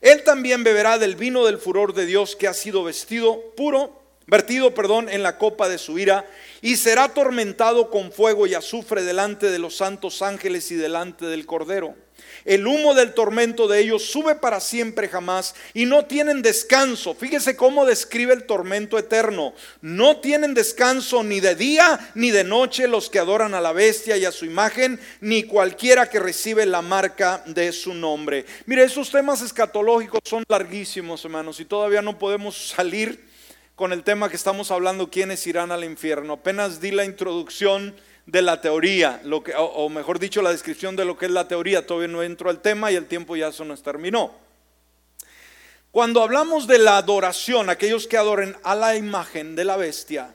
él 0.00 0.22
también 0.24 0.64
beberá 0.64 0.98
del 0.98 1.16
vino 1.16 1.44
del 1.44 1.58
furor 1.58 1.94
de 1.94 2.06
Dios 2.06 2.36
que 2.36 2.48
ha 2.48 2.54
sido 2.54 2.84
vestido 2.84 3.52
puro 3.56 3.98
vertido, 4.28 4.74
perdón, 4.74 5.08
en 5.08 5.22
la 5.22 5.38
copa 5.38 5.68
de 5.68 5.78
su 5.78 5.98
ira, 5.98 6.26
y 6.60 6.76
será 6.76 7.04
atormentado 7.04 7.90
con 7.90 8.12
fuego 8.12 8.46
y 8.46 8.54
azufre 8.54 9.02
delante 9.02 9.50
de 9.50 9.58
los 9.58 9.76
santos 9.76 10.22
ángeles 10.22 10.70
y 10.70 10.76
delante 10.76 11.24
del 11.26 11.46
Cordero. 11.46 11.96
El 12.44 12.66
humo 12.66 12.94
del 12.94 13.14
tormento 13.14 13.68
de 13.68 13.80
ellos 13.80 14.04
sube 14.04 14.34
para 14.34 14.60
siempre 14.60 15.08
jamás 15.08 15.54
y 15.74 15.84
no 15.84 16.06
tienen 16.06 16.42
descanso. 16.42 17.14
Fíjese 17.14 17.56
cómo 17.56 17.84
describe 17.84 18.32
el 18.32 18.44
tormento 18.44 18.98
eterno. 18.98 19.54
No 19.80 20.18
tienen 20.18 20.54
descanso 20.54 21.22
ni 21.22 21.40
de 21.40 21.54
día 21.54 22.10
ni 22.14 22.30
de 22.30 22.44
noche 22.44 22.88
los 22.88 23.10
que 23.10 23.18
adoran 23.18 23.54
a 23.54 23.60
la 23.60 23.72
bestia 23.72 24.16
y 24.16 24.24
a 24.24 24.32
su 24.32 24.44
imagen, 24.44 24.98
ni 25.20 25.42
cualquiera 25.44 26.08
que 26.08 26.20
recibe 26.20 26.64
la 26.66 26.82
marca 26.82 27.42
de 27.46 27.72
su 27.72 27.94
nombre. 27.94 28.46
Mire, 28.66 28.84
esos 28.84 29.10
temas 29.10 29.42
escatológicos 29.42 30.20
son 30.24 30.44
larguísimos, 30.48 31.24
hermanos, 31.24 31.60
y 31.60 31.64
todavía 31.64 32.02
no 32.02 32.18
podemos 32.18 32.56
salir 32.68 33.26
con 33.74 33.92
el 33.92 34.02
tema 34.02 34.28
que 34.28 34.36
estamos 34.36 34.70
hablando, 34.70 35.10
quiénes 35.10 35.46
irán 35.46 35.70
al 35.70 35.84
infierno. 35.84 36.32
Apenas 36.34 36.80
di 36.80 36.90
la 36.90 37.04
introducción 37.04 37.94
de 38.28 38.42
la 38.42 38.60
teoría, 38.60 39.22
lo 39.24 39.42
que, 39.42 39.54
o, 39.56 39.88
mejor 39.88 40.18
dicho, 40.18 40.42
la 40.42 40.50
descripción 40.50 40.94
de 40.96 41.06
lo 41.06 41.16
que 41.16 41.24
es 41.24 41.32
la 41.32 41.48
teoría. 41.48 41.86
Todavía 41.86 42.08
no 42.08 42.22
entro 42.22 42.50
al 42.50 42.60
tema 42.60 42.92
y 42.92 42.94
el 42.94 43.06
tiempo 43.06 43.36
ya 43.36 43.50
se 43.52 43.64
nos 43.64 43.82
terminó. 43.82 44.34
Cuando 45.90 46.22
hablamos 46.22 46.66
de 46.66 46.76
la 46.76 46.98
adoración, 46.98 47.70
aquellos 47.70 48.06
que 48.06 48.18
adoren 48.18 48.54
a 48.64 48.74
la 48.74 48.96
imagen 48.96 49.56
de 49.56 49.64
la 49.64 49.78
bestia, 49.78 50.34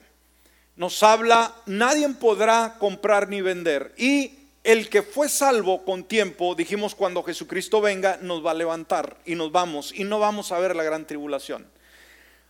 nos 0.76 1.04
habla, 1.04 1.54
nadie 1.68 2.10
podrá 2.10 2.78
comprar 2.80 3.30
ni 3.30 3.42
vender. 3.42 3.94
Y 3.96 4.40
el 4.64 4.90
que 4.90 5.04
fue 5.04 5.30
salvo 5.30 5.86
con 5.86 6.04
tiempo, 6.04 6.56
dijimos 6.56 6.96
cuando 6.96 7.22
Jesucristo 7.22 7.80
venga, 7.80 8.18
nos 8.24 8.44
va 8.44 8.52
a 8.52 8.56
levantar 8.56 9.18
y 9.24 9.36
nos 9.36 9.52
vamos 9.52 9.94
y 9.94 10.04
no 10.04 10.18
vamos 10.18 10.52
a 10.52 10.58
ver 10.58 10.76
la 10.76 10.82
gran 10.82 11.06
tribulación. 11.06 11.68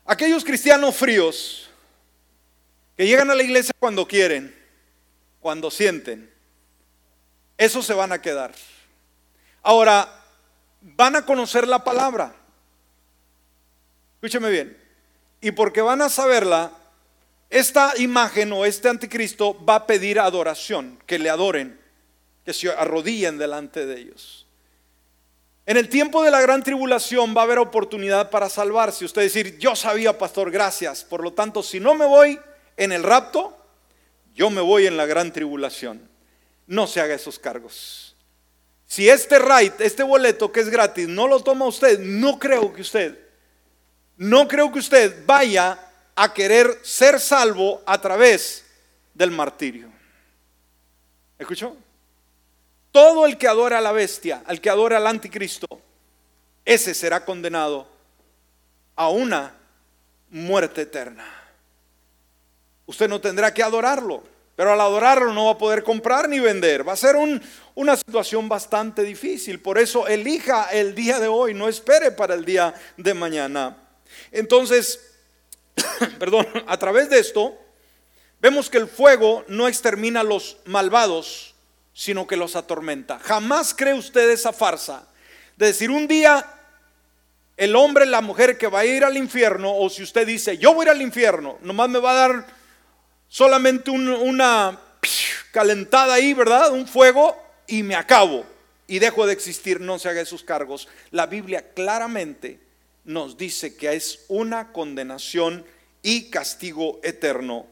Aquellos 0.06 0.46
cristianos 0.46 0.96
fríos 0.96 1.70
que 2.96 3.06
llegan 3.06 3.30
a 3.30 3.36
la 3.36 3.44
iglesia 3.44 3.74
cuando 3.78 4.08
quieren, 4.08 4.63
cuando 5.44 5.70
sienten, 5.70 6.34
esos 7.58 7.86
se 7.86 7.94
van 7.94 8.14
a 8.14 8.22
quedar. 8.22 8.54
Ahora, 9.62 10.10
van 10.82 11.18
a 11.18 11.26
conocer 11.26 11.68
la 11.68 11.84
palabra. 11.84 12.34
Escúcheme 14.16 14.50
bien. 14.50 14.78
Y 15.42 15.52
porque 15.52 15.82
van 15.82 16.02
a 16.02 16.10
saberla, 16.10 16.72
esta 17.50 17.94
imagen 17.98 18.54
o 18.54 18.66
este 18.66 18.88
anticristo 18.88 19.64
va 19.66 19.76
a 19.76 19.86
pedir 19.86 20.18
adoración, 20.18 20.98
que 21.06 21.20
le 21.20 21.30
adoren, 21.30 21.78
que 22.46 22.54
se 22.54 22.72
arrodillen 22.72 23.38
delante 23.38 23.86
de 23.86 24.00
ellos. 24.00 24.48
En 25.66 25.76
el 25.76 25.90
tiempo 25.90 26.24
de 26.24 26.32
la 26.32 26.42
gran 26.42 26.64
tribulación 26.64 27.36
va 27.36 27.42
a 27.42 27.44
haber 27.44 27.60
oportunidad 27.60 28.30
para 28.30 28.50
salvarse. 28.50 29.04
Usted 29.04 29.24
decir, 29.24 29.58
yo 29.60 29.76
sabía, 29.76 30.18
pastor, 30.18 30.52
gracias. 30.52 31.04
Por 31.04 31.22
lo 31.22 31.34
tanto, 31.34 31.62
si 31.62 31.82
no 31.82 31.96
me 31.96 32.06
voy 32.06 32.40
en 32.78 32.94
el 32.94 33.04
rapto, 33.04 33.63
yo 34.34 34.50
me 34.50 34.62
voy 34.62 34.88
en 34.88 34.98
la 34.98 35.06
gran 35.06 35.32
tribulación. 35.32 36.10
No 36.68 36.88
se 36.88 37.02
haga 37.02 37.16
esos 37.16 37.38
cargos. 37.38 38.16
Si 38.86 39.10
este 39.10 39.40
right, 39.40 39.80
este 39.82 40.04
boleto 40.04 40.52
que 40.52 40.60
es 40.60 40.70
gratis, 40.70 41.08
no 41.08 41.28
lo 41.28 41.40
toma 41.42 41.66
usted, 41.66 42.00
no 42.00 42.38
creo 42.38 42.74
que 42.74 42.82
usted, 42.82 43.18
no 44.18 44.48
creo 44.48 44.72
que 44.72 44.80
usted 44.80 45.26
vaya 45.26 45.80
a 46.16 46.34
querer 46.34 46.80
ser 46.84 47.20
salvo 47.20 47.82
a 47.86 48.00
través 48.00 48.66
del 49.14 49.32
martirio. 49.32 49.90
¿Escuchó? 51.40 51.76
Todo 52.92 53.26
el 53.26 53.38
que 53.38 53.48
adora 53.48 53.80
a 53.80 53.82
la 53.82 53.92
bestia, 53.92 54.44
al 54.46 54.62
que 54.62 54.70
adora 54.70 54.98
al 54.98 55.08
anticristo, 55.08 55.68
ese 56.64 56.94
será 56.94 57.26
condenado 57.26 57.88
a 58.96 59.10
una 59.10 59.56
muerte 60.30 60.82
eterna. 60.82 61.43
Usted 62.86 63.08
no 63.08 63.22
tendrá 63.22 63.54
que 63.54 63.64
adorarlo, 63.64 64.24
pero 64.56 64.74
al 64.74 64.82
adorarlo 64.82 65.34
no 65.34 65.46
va 65.46 65.52
a 65.52 65.58
poder 65.58 65.84
comprar 65.84 66.28
ni 66.28 66.40
vender. 66.40 66.88
Va 66.88 66.94
a 66.94 66.98
ser 66.98 67.16
una 67.76 67.96
situación 67.96 68.50
bastante 68.50 69.04
difícil. 69.04 69.60
Por 69.60 69.78
eso 69.78 70.08
elija 70.08 70.70
el 70.72 70.94
día 70.94 71.20
de 71.20 71.28
hoy, 71.28 71.54
no 71.54 71.68
espere 71.68 72.12
para 72.12 72.36
el 72.36 72.46
día 72.46 72.74
de 72.98 73.14
mañana. 73.14 73.78
Entonces, 74.32 75.00
perdón, 76.20 76.48
a 76.68 76.78
través 76.78 77.10
de 77.10 77.20
esto, 77.20 77.58
vemos 78.40 78.70
que 78.70 78.78
el 78.78 78.88
fuego 78.88 79.44
no 79.48 79.68
extermina 79.68 80.20
a 80.20 80.24
los 80.24 80.58
malvados, 80.66 81.56
sino 81.94 82.28
que 82.28 82.36
los 82.36 82.56
atormenta. 82.56 83.20
Jamás 83.20 83.74
cree 83.74 83.94
usted 83.94 84.30
esa 84.30 84.52
farsa 84.52 85.08
de 85.56 85.68
decir 85.68 85.90
un 85.90 86.08
día 86.08 86.46
el 87.56 87.76
hombre, 87.76 88.06
la 88.06 88.22
mujer 88.22 88.58
que 88.58 88.68
va 88.68 88.80
a 88.80 88.86
ir 88.86 89.04
al 89.04 89.16
infierno, 89.16 89.76
o 89.76 89.90
si 89.90 90.04
usted 90.04 90.26
dice 90.26 90.58
yo 90.58 90.74
voy 90.74 90.86
a 90.86 90.90
ir 90.90 90.96
al 90.96 91.02
infierno, 91.02 91.58
nomás 91.62 91.90
me 91.90 92.00
va 92.00 92.12
a 92.12 92.16
dar 92.16 92.63
solamente 93.34 93.90
una 93.90 94.80
calentada 95.52 96.14
ahí, 96.14 96.34
¿verdad? 96.34 96.72
Un 96.72 96.88
fuego 96.88 97.36
y 97.66 97.82
me 97.82 97.96
acabo 97.96 98.46
y 98.86 99.00
dejo 99.00 99.26
de 99.26 99.34
existir, 99.34 99.82
no 99.82 99.98
se 99.98 100.10
haga 100.10 100.22
esos 100.22 100.44
cargos. 100.44 100.88
La 101.10 101.26
Biblia 101.26 101.74
claramente 101.74 102.60
nos 103.06 103.38
dice 103.38 103.76
que 103.76 103.94
es 103.94 104.26
una 104.28 104.72
condenación 104.72 105.66
y 106.02 106.30
castigo 106.30 107.00
eterno 107.04 107.68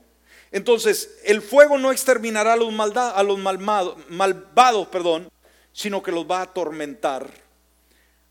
entonces, 0.52 1.18
el 1.24 1.42
fuego 1.42 1.78
no 1.78 1.92
exterminará 1.92 2.54
a 2.54 2.58
los, 2.58 2.74
a 2.96 3.24
los 3.24 3.40
malvados, 3.40 4.88
perdón, 4.90 5.32
sino 5.72 6.04
que 6.04 6.12
los 6.12 6.30
va 6.30 6.40
a 6.40 6.44
atormentar. 6.44 7.30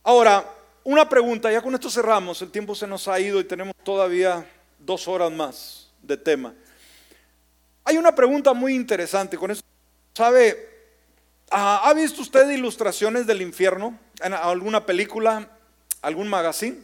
Ahora, 0.03 0.45
una 0.85 1.09
pregunta, 1.09 1.51
ya 1.51 1.63
con 1.63 1.75
esto 1.75 1.91
cerramos, 1.91 2.43
el 2.43 2.51
tiempo 2.51 2.75
se 2.75 2.87
nos 2.87 3.09
ha 3.09 3.19
ido 3.19 3.41
y 3.41 3.45
tenemos 3.45 3.75
todavía 3.83 4.47
dos 4.79 5.09
horas 5.09 5.33
más 5.33 5.89
de 6.03 6.19
tema. 6.19 6.55
Hay 7.85 7.97
una 7.97 8.15
pregunta 8.15 8.53
muy 8.53 8.75
interesante 8.75 9.37
con 9.37 9.51
eso. 9.51 9.63
¿Sabe? 10.15 10.69
Ah, 11.51 11.83
¿Ha 11.85 11.95
visto 11.95 12.23
usted 12.23 12.49
ilustraciones 12.51 13.27
del 13.27 13.43
infierno 13.43 13.99
en 14.23 14.35
alguna 14.35 14.87
película, 14.87 15.49
algún 16.03 16.29
magazine? 16.29 16.79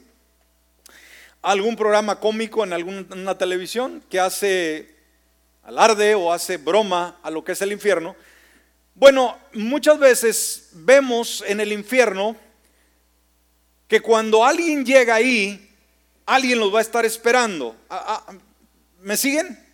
¿Algún 1.42 1.76
programa 1.76 2.18
cómico 2.18 2.64
en 2.64 2.72
alguna 2.72 3.38
televisión 3.38 4.02
que 4.10 4.18
hace 4.18 4.96
alarde 5.66 6.14
o 6.14 6.32
hace 6.32 6.56
broma 6.58 7.18
a 7.22 7.30
lo 7.30 7.44
que 7.44 7.52
es 7.52 7.60
el 7.60 7.72
infierno. 7.72 8.14
Bueno, 8.94 9.36
muchas 9.52 9.98
veces 9.98 10.70
vemos 10.72 11.42
en 11.46 11.60
el 11.60 11.72
infierno 11.72 12.36
que 13.88 14.00
cuando 14.00 14.44
alguien 14.44 14.86
llega 14.86 15.16
ahí, 15.16 15.68
alguien 16.24 16.60
los 16.60 16.72
va 16.72 16.78
a 16.78 16.82
estar 16.82 17.04
esperando. 17.04 17.76
Ah, 17.90 18.24
ah, 18.26 18.34
¿Me 19.02 19.16
siguen? 19.16 19.65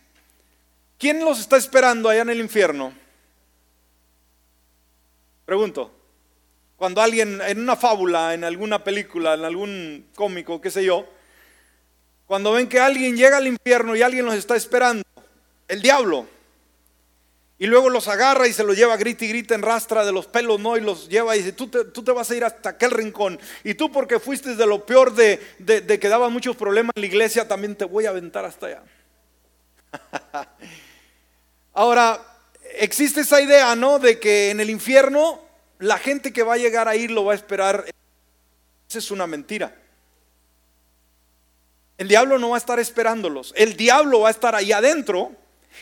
¿Quién 1.03 1.19
los 1.19 1.41
está 1.41 1.57
esperando 1.57 2.07
allá 2.07 2.21
en 2.21 2.29
el 2.29 2.39
infierno? 2.39 2.93
Pregunto. 5.43 5.91
Cuando 6.77 7.01
alguien 7.01 7.41
en 7.41 7.59
una 7.59 7.75
fábula, 7.75 8.33
en 8.33 8.45
alguna 8.45 8.85
película, 8.85 9.33
en 9.33 9.43
algún 9.43 10.07
cómico, 10.15 10.61
qué 10.61 10.71
sé 10.71 10.85
yo, 10.85 11.05
cuando 12.25 12.53
ven 12.53 12.69
que 12.69 12.79
alguien 12.79 13.17
llega 13.17 13.35
al 13.35 13.47
infierno 13.47 13.97
y 13.97 14.01
alguien 14.01 14.23
los 14.23 14.35
está 14.35 14.55
esperando, 14.55 15.03
el 15.67 15.81
diablo. 15.81 16.25
Y 17.59 17.67
luego 17.67 17.89
los 17.89 18.07
agarra 18.07 18.47
y 18.47 18.53
se 18.53 18.63
los 18.63 18.77
lleva, 18.77 18.95
grita 18.95 19.25
y 19.25 19.27
grita 19.27 19.55
en 19.55 19.61
rastra 19.61 20.05
de 20.05 20.13
los 20.13 20.27
pelos, 20.27 20.61
¿no? 20.61 20.77
Y 20.77 20.79
los 20.79 21.09
lleva 21.09 21.35
y 21.35 21.39
dice, 21.39 21.51
tú 21.51 21.67
te, 21.67 22.11
vas 22.13 22.31
a 22.31 22.35
ir 22.37 22.45
hasta 22.45 22.69
aquel 22.69 22.91
rincón. 22.91 23.37
Y 23.65 23.73
tú 23.73 23.91
porque 23.91 24.21
fuiste 24.21 24.55
de 24.55 24.65
lo 24.65 24.85
peor 24.85 25.13
de, 25.13 25.41
de, 25.59 25.99
que 25.99 26.07
daba 26.07 26.29
muchos 26.29 26.55
problemas 26.55 26.93
en 26.95 27.01
la 27.01 27.07
iglesia, 27.07 27.45
también 27.45 27.75
te 27.75 27.83
voy 27.83 28.05
a 28.05 28.11
aventar 28.11 28.45
hasta 28.45 28.67
allá. 28.67 28.83
Ahora, 31.73 32.21
existe 32.75 33.21
esa 33.21 33.41
idea, 33.41 33.75
¿no? 33.75 33.99
De 33.99 34.19
que 34.19 34.51
en 34.51 34.59
el 34.59 34.69
infierno 34.69 35.41
la 35.79 35.97
gente 35.97 36.31
que 36.31 36.43
va 36.43 36.53
a 36.53 36.57
llegar 36.57 36.87
a 36.87 36.95
ir 36.95 37.11
lo 37.11 37.25
va 37.25 37.33
a 37.33 37.35
esperar. 37.35 37.85
Esa 38.89 38.99
es 38.99 39.11
una 39.11 39.27
mentira. 39.27 39.75
El 41.97 42.07
diablo 42.07 42.39
no 42.39 42.49
va 42.49 42.57
a 42.57 42.59
estar 42.59 42.79
esperándolos. 42.79 43.53
El 43.55 43.75
diablo 43.75 44.21
va 44.21 44.29
a 44.29 44.31
estar 44.31 44.55
ahí 44.55 44.71
adentro 44.71 45.31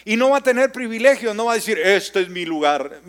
y 0.06 0.18
no 0.18 0.30
va 0.30 0.38
a 0.38 0.44
tener 0.44 0.72
privilegio, 0.72 1.34
no 1.34 1.46
va 1.46 1.54
a 1.54 1.56
decir, 1.56 1.78
este 1.78 2.22
es 2.22 2.30
mi 2.30 2.46
lugar. 2.46 3.02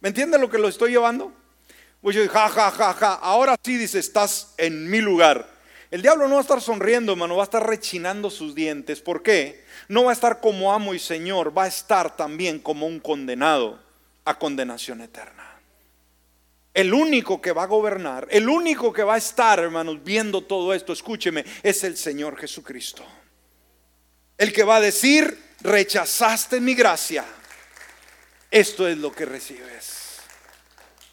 ¿Me 0.00 0.08
entiende 0.08 0.38
lo 0.38 0.50
que 0.50 0.58
lo 0.58 0.68
estoy 0.68 0.90
llevando? 0.90 1.32
Pues 2.00 2.16
ja, 2.28 2.48
ja, 2.48 2.70
ja, 2.70 2.92
ja. 2.92 3.14
Ahora 3.14 3.56
sí 3.62 3.78
dice, 3.78 3.98
estás 3.98 4.54
en 4.58 4.90
mi 4.90 5.00
lugar. 5.00 5.53
El 5.90 6.02
diablo 6.02 6.26
no 6.26 6.34
va 6.34 6.40
a 6.40 6.42
estar 6.42 6.60
sonriendo, 6.60 7.12
hermano, 7.12 7.36
va 7.36 7.42
a 7.42 7.44
estar 7.44 7.66
rechinando 7.66 8.30
sus 8.30 8.54
dientes. 8.54 9.00
¿Por 9.00 9.22
qué? 9.22 9.64
No 9.88 10.04
va 10.04 10.10
a 10.10 10.14
estar 10.14 10.40
como 10.40 10.72
amo 10.72 10.94
y 10.94 10.98
señor, 10.98 11.56
va 11.56 11.64
a 11.64 11.68
estar 11.68 12.16
también 12.16 12.58
como 12.58 12.86
un 12.86 13.00
condenado 13.00 13.80
a 14.24 14.38
condenación 14.38 15.00
eterna. 15.02 15.44
El 16.72 16.92
único 16.92 17.40
que 17.40 17.52
va 17.52 17.64
a 17.64 17.66
gobernar, 17.66 18.26
el 18.30 18.48
único 18.48 18.92
que 18.92 19.04
va 19.04 19.14
a 19.14 19.18
estar, 19.18 19.60
hermanos, 19.60 20.02
viendo 20.02 20.42
todo 20.42 20.74
esto, 20.74 20.92
escúcheme, 20.92 21.44
es 21.62 21.84
el 21.84 21.96
Señor 21.96 22.36
Jesucristo. 22.36 23.04
El 24.36 24.52
que 24.52 24.64
va 24.64 24.76
a 24.76 24.80
decir, 24.80 25.38
rechazaste 25.60 26.60
mi 26.60 26.74
gracia, 26.74 27.24
esto 28.50 28.88
es 28.88 28.98
lo 28.98 29.12
que 29.12 29.24
recibes. 29.24 30.18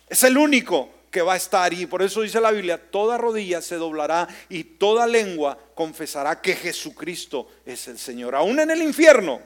Es 0.07 0.24
el 0.24 0.38
único. 0.38 1.00
Que 1.12 1.22
va 1.22 1.34
a 1.34 1.38
estar 1.38 1.74
y 1.74 1.86
por 1.86 2.01
eso 2.01 2.22
dice 2.22 2.39
la 2.39 2.51
Biblia, 2.51 2.89
toda 2.89 3.18
rodilla 3.18 3.62
se 3.62 3.76
doblará 3.76 4.28
y 4.47 4.64
toda 4.64 5.05
lengua 5.05 5.57
confesará 5.76 6.41
que 6.41 6.55
Jesucristo 6.55 7.49
es 7.66 7.88
el 7.89 7.99
Señor. 7.99 8.34
Aún 8.34 8.59
en 8.59 8.72
el 8.72 8.82
infierno, 8.82 9.41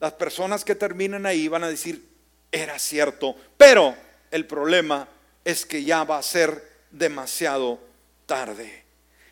las 0.00 0.12
personas 0.14 0.64
que 0.64 0.74
terminan 0.74 1.26
ahí 1.26 1.46
van 1.46 1.62
a 1.64 1.68
decir, 1.70 2.04
era 2.50 2.78
cierto, 2.78 3.36
pero 3.56 3.94
el 4.30 4.46
problema 4.46 5.08
es 5.44 5.64
que 5.64 5.84
ya 5.84 6.02
va 6.04 6.18
a 6.18 6.22
ser 6.22 6.62
demasiado 6.90 7.78
tarde. 8.26 8.84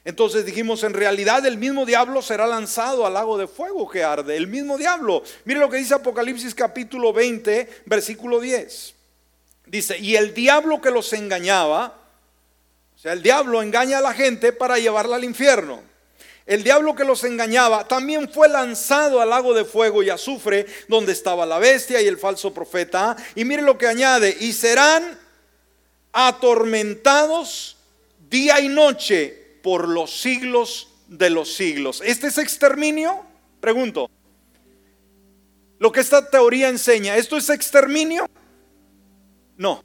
Entonces 0.05 0.47
dijimos, 0.47 0.85
en 0.85 0.95
realidad 0.95 1.45
el 1.45 1.59
mismo 1.59 1.85
diablo 1.85 2.23
será 2.23 2.47
lanzado 2.47 3.05
al 3.05 3.15
lago 3.15 3.37
de 3.37 3.49
fuego 3.49 3.89
que 3.89 4.05
arde. 4.05 4.37
El 4.37 4.47
mismo 4.47 4.79
diablo. 4.79 5.25
Mire 5.45 5.59
lo 5.59 5.69
que 5.69 5.79
dice 5.79 5.95
Apocalipsis 5.95 6.55
capítulo 6.55 7.13
20, 7.13 7.83
versículo 7.87 8.39
10. 8.39 8.96
Dice, 9.67 9.99
y 9.99 10.17
el 10.17 10.33
diablo 10.33 10.81
que 10.81 10.91
los 10.91 11.13
engañaba, 11.13 11.99
o 12.95 12.99
sea, 12.99 13.13
el 13.13 13.23
diablo 13.23 13.63
engaña 13.63 13.99
a 13.99 14.01
la 14.01 14.15
gente 14.15 14.53
para 14.53 14.79
llevarla 14.79 15.17
al 15.17 15.25
infierno. 15.25 15.83
El 16.47 16.63
diablo 16.63 16.95
que 16.95 17.05
los 17.05 17.25
engañaba 17.25 17.89
también 17.89 18.33
fue 18.33 18.49
lanzado 18.49 19.21
al 19.21 19.31
lago 19.31 19.53
de 19.53 19.65
fuego 19.65 20.05
y 20.05 20.11
azufre, 20.11 20.67
donde 20.87 21.13
estaba 21.13 21.45
la 21.45 21.59
bestia 21.59 22.01
y 22.01 22.07
el 22.07 22.19
falso 22.19 22.55
profeta. 22.55 23.17
Y 23.35 23.45
mire 23.45 23.63
lo 23.63 23.77
que 23.77 23.89
añade, 23.89 24.37
y 24.39 24.53
serán 24.53 25.19
atormentados 26.13 27.77
día 28.31 28.61
y 28.61 28.69
noche 28.69 29.59
por 29.63 29.89
los 29.89 30.21
siglos 30.21 30.89
de 31.09 31.31
los 31.31 31.53
siglos. 31.53 32.01
¿Este 32.05 32.29
es 32.29 32.39
exterminio? 32.39 33.25
Pregunto. 33.61 34.09
Lo 35.79 35.91
que 35.91 36.01
esta 36.01 36.31
teoría 36.31 36.69
enseña, 36.69 37.17
¿esto 37.17 37.37
es 37.37 37.51
exterminio? 37.51 38.31
No. 39.57 39.83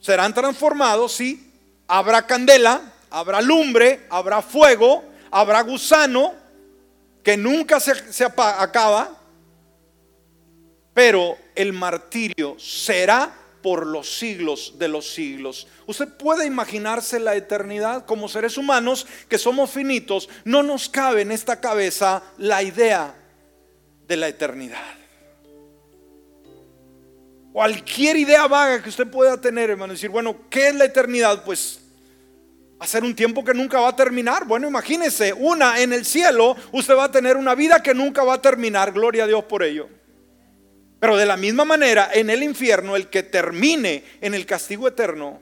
Serán 0.00 0.34
transformados, 0.34 1.12
sí. 1.12 1.52
Habrá 1.86 2.26
candela, 2.26 2.92
habrá 3.10 3.40
lumbre, 3.40 4.06
habrá 4.10 4.42
fuego, 4.42 5.04
habrá 5.30 5.62
gusano, 5.62 6.34
que 7.22 7.36
nunca 7.36 7.80
se, 7.80 8.12
se 8.12 8.24
acaba, 8.24 9.18
pero 10.94 11.36
el 11.54 11.72
martirio 11.72 12.58
será 12.58 13.32
por 13.62 13.86
los 13.86 14.18
siglos 14.18 14.74
de 14.78 14.88
los 14.88 15.12
siglos. 15.12 15.66
Usted 15.86 16.08
puede 16.08 16.46
imaginarse 16.46 17.18
la 17.18 17.36
eternidad 17.36 18.06
como 18.06 18.28
seres 18.28 18.56
humanos 18.56 19.06
que 19.28 19.38
somos 19.38 19.70
finitos, 19.70 20.28
no 20.44 20.62
nos 20.62 20.88
cabe 20.88 21.22
en 21.22 21.32
esta 21.32 21.60
cabeza 21.60 22.22
la 22.38 22.62
idea 22.62 23.14
de 24.06 24.16
la 24.16 24.28
eternidad. 24.28 24.98
Cualquier 27.58 28.16
idea 28.16 28.46
vaga 28.46 28.80
que 28.80 28.88
usted 28.88 29.08
pueda 29.08 29.40
tener, 29.40 29.68
hermano, 29.68 29.92
decir, 29.92 30.10
bueno, 30.10 30.42
¿qué 30.48 30.68
es 30.68 30.76
la 30.76 30.84
eternidad? 30.84 31.42
Pues 31.42 31.80
ser 32.84 33.02
un 33.02 33.16
tiempo 33.16 33.42
que 33.42 33.52
nunca 33.52 33.80
va 33.80 33.88
a 33.88 33.96
terminar. 33.96 34.46
Bueno, 34.46 34.68
imagínese, 34.68 35.32
una 35.32 35.80
en 35.80 35.92
el 35.92 36.06
cielo, 36.06 36.54
usted 36.70 36.94
va 36.94 37.06
a 37.06 37.10
tener 37.10 37.36
una 37.36 37.56
vida 37.56 37.82
que 37.82 37.94
nunca 37.94 38.22
va 38.22 38.34
a 38.34 38.40
terminar. 38.40 38.92
Gloria 38.92 39.24
a 39.24 39.26
Dios 39.26 39.42
por 39.42 39.64
ello. 39.64 39.88
Pero 41.00 41.16
de 41.16 41.26
la 41.26 41.36
misma 41.36 41.64
manera, 41.64 42.10
en 42.14 42.30
el 42.30 42.44
infierno, 42.44 42.94
el 42.94 43.08
que 43.08 43.24
termine 43.24 44.04
en 44.20 44.34
el 44.34 44.46
castigo 44.46 44.86
eterno, 44.86 45.40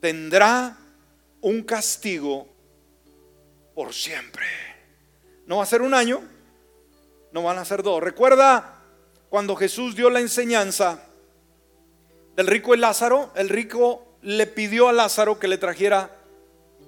tendrá 0.00 0.78
un 1.42 1.62
castigo 1.62 2.48
por 3.74 3.92
siempre. 3.92 4.46
No 5.44 5.58
va 5.58 5.64
a 5.64 5.66
ser 5.66 5.82
un 5.82 5.92
año, 5.92 6.22
no 7.32 7.42
van 7.42 7.58
a 7.58 7.66
ser 7.66 7.82
dos. 7.82 8.02
Recuerda 8.02 8.77
cuando 9.28 9.56
Jesús 9.56 9.94
dio 9.94 10.10
la 10.10 10.20
enseñanza 10.20 11.02
del 12.36 12.46
rico 12.46 12.74
y 12.74 12.78
Lázaro, 12.78 13.32
el 13.34 13.48
rico 13.48 14.16
le 14.22 14.46
pidió 14.46 14.88
a 14.88 14.92
Lázaro 14.92 15.38
que 15.38 15.48
le 15.48 15.58
trajera 15.58 16.16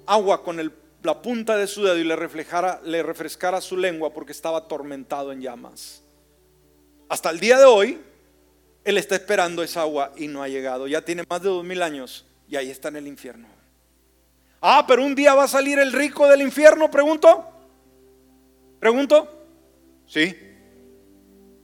agua 0.05 0.43
con 0.43 0.57
la 1.03 1.21
punta 1.21 1.55
de 1.57 1.67
su 1.67 1.83
dedo 1.83 1.97
y 1.97 2.03
le, 2.03 2.15
reflejara, 2.15 2.81
le 2.83 3.03
refrescara 3.03 3.61
su 3.61 3.77
lengua 3.77 4.13
porque 4.13 4.31
estaba 4.31 4.59
atormentado 4.59 5.31
en 5.31 5.41
llamas. 5.41 6.03
Hasta 7.09 7.29
el 7.29 7.39
día 7.39 7.57
de 7.57 7.65
hoy, 7.65 8.01
él 8.83 8.97
está 8.97 9.15
esperando 9.15 9.61
esa 9.61 9.81
agua 9.81 10.11
y 10.15 10.27
no 10.27 10.41
ha 10.41 10.47
llegado. 10.47 10.87
Ya 10.87 11.01
tiene 11.03 11.23
más 11.29 11.41
de 11.41 11.49
dos 11.49 11.63
mil 11.63 11.81
años 11.83 12.25
y 12.47 12.55
ahí 12.55 12.71
está 12.71 12.87
en 12.87 12.95
el 12.95 13.07
infierno. 13.07 13.47
Ah, 14.61 14.85
pero 14.87 15.03
un 15.03 15.15
día 15.15 15.33
va 15.33 15.43
a 15.43 15.47
salir 15.47 15.79
el 15.79 15.91
rico 15.91 16.27
del 16.27 16.41
infierno, 16.41 16.89
pregunto. 16.89 17.47
¿Pregunto? 18.79 19.45
Sí. 20.07 20.50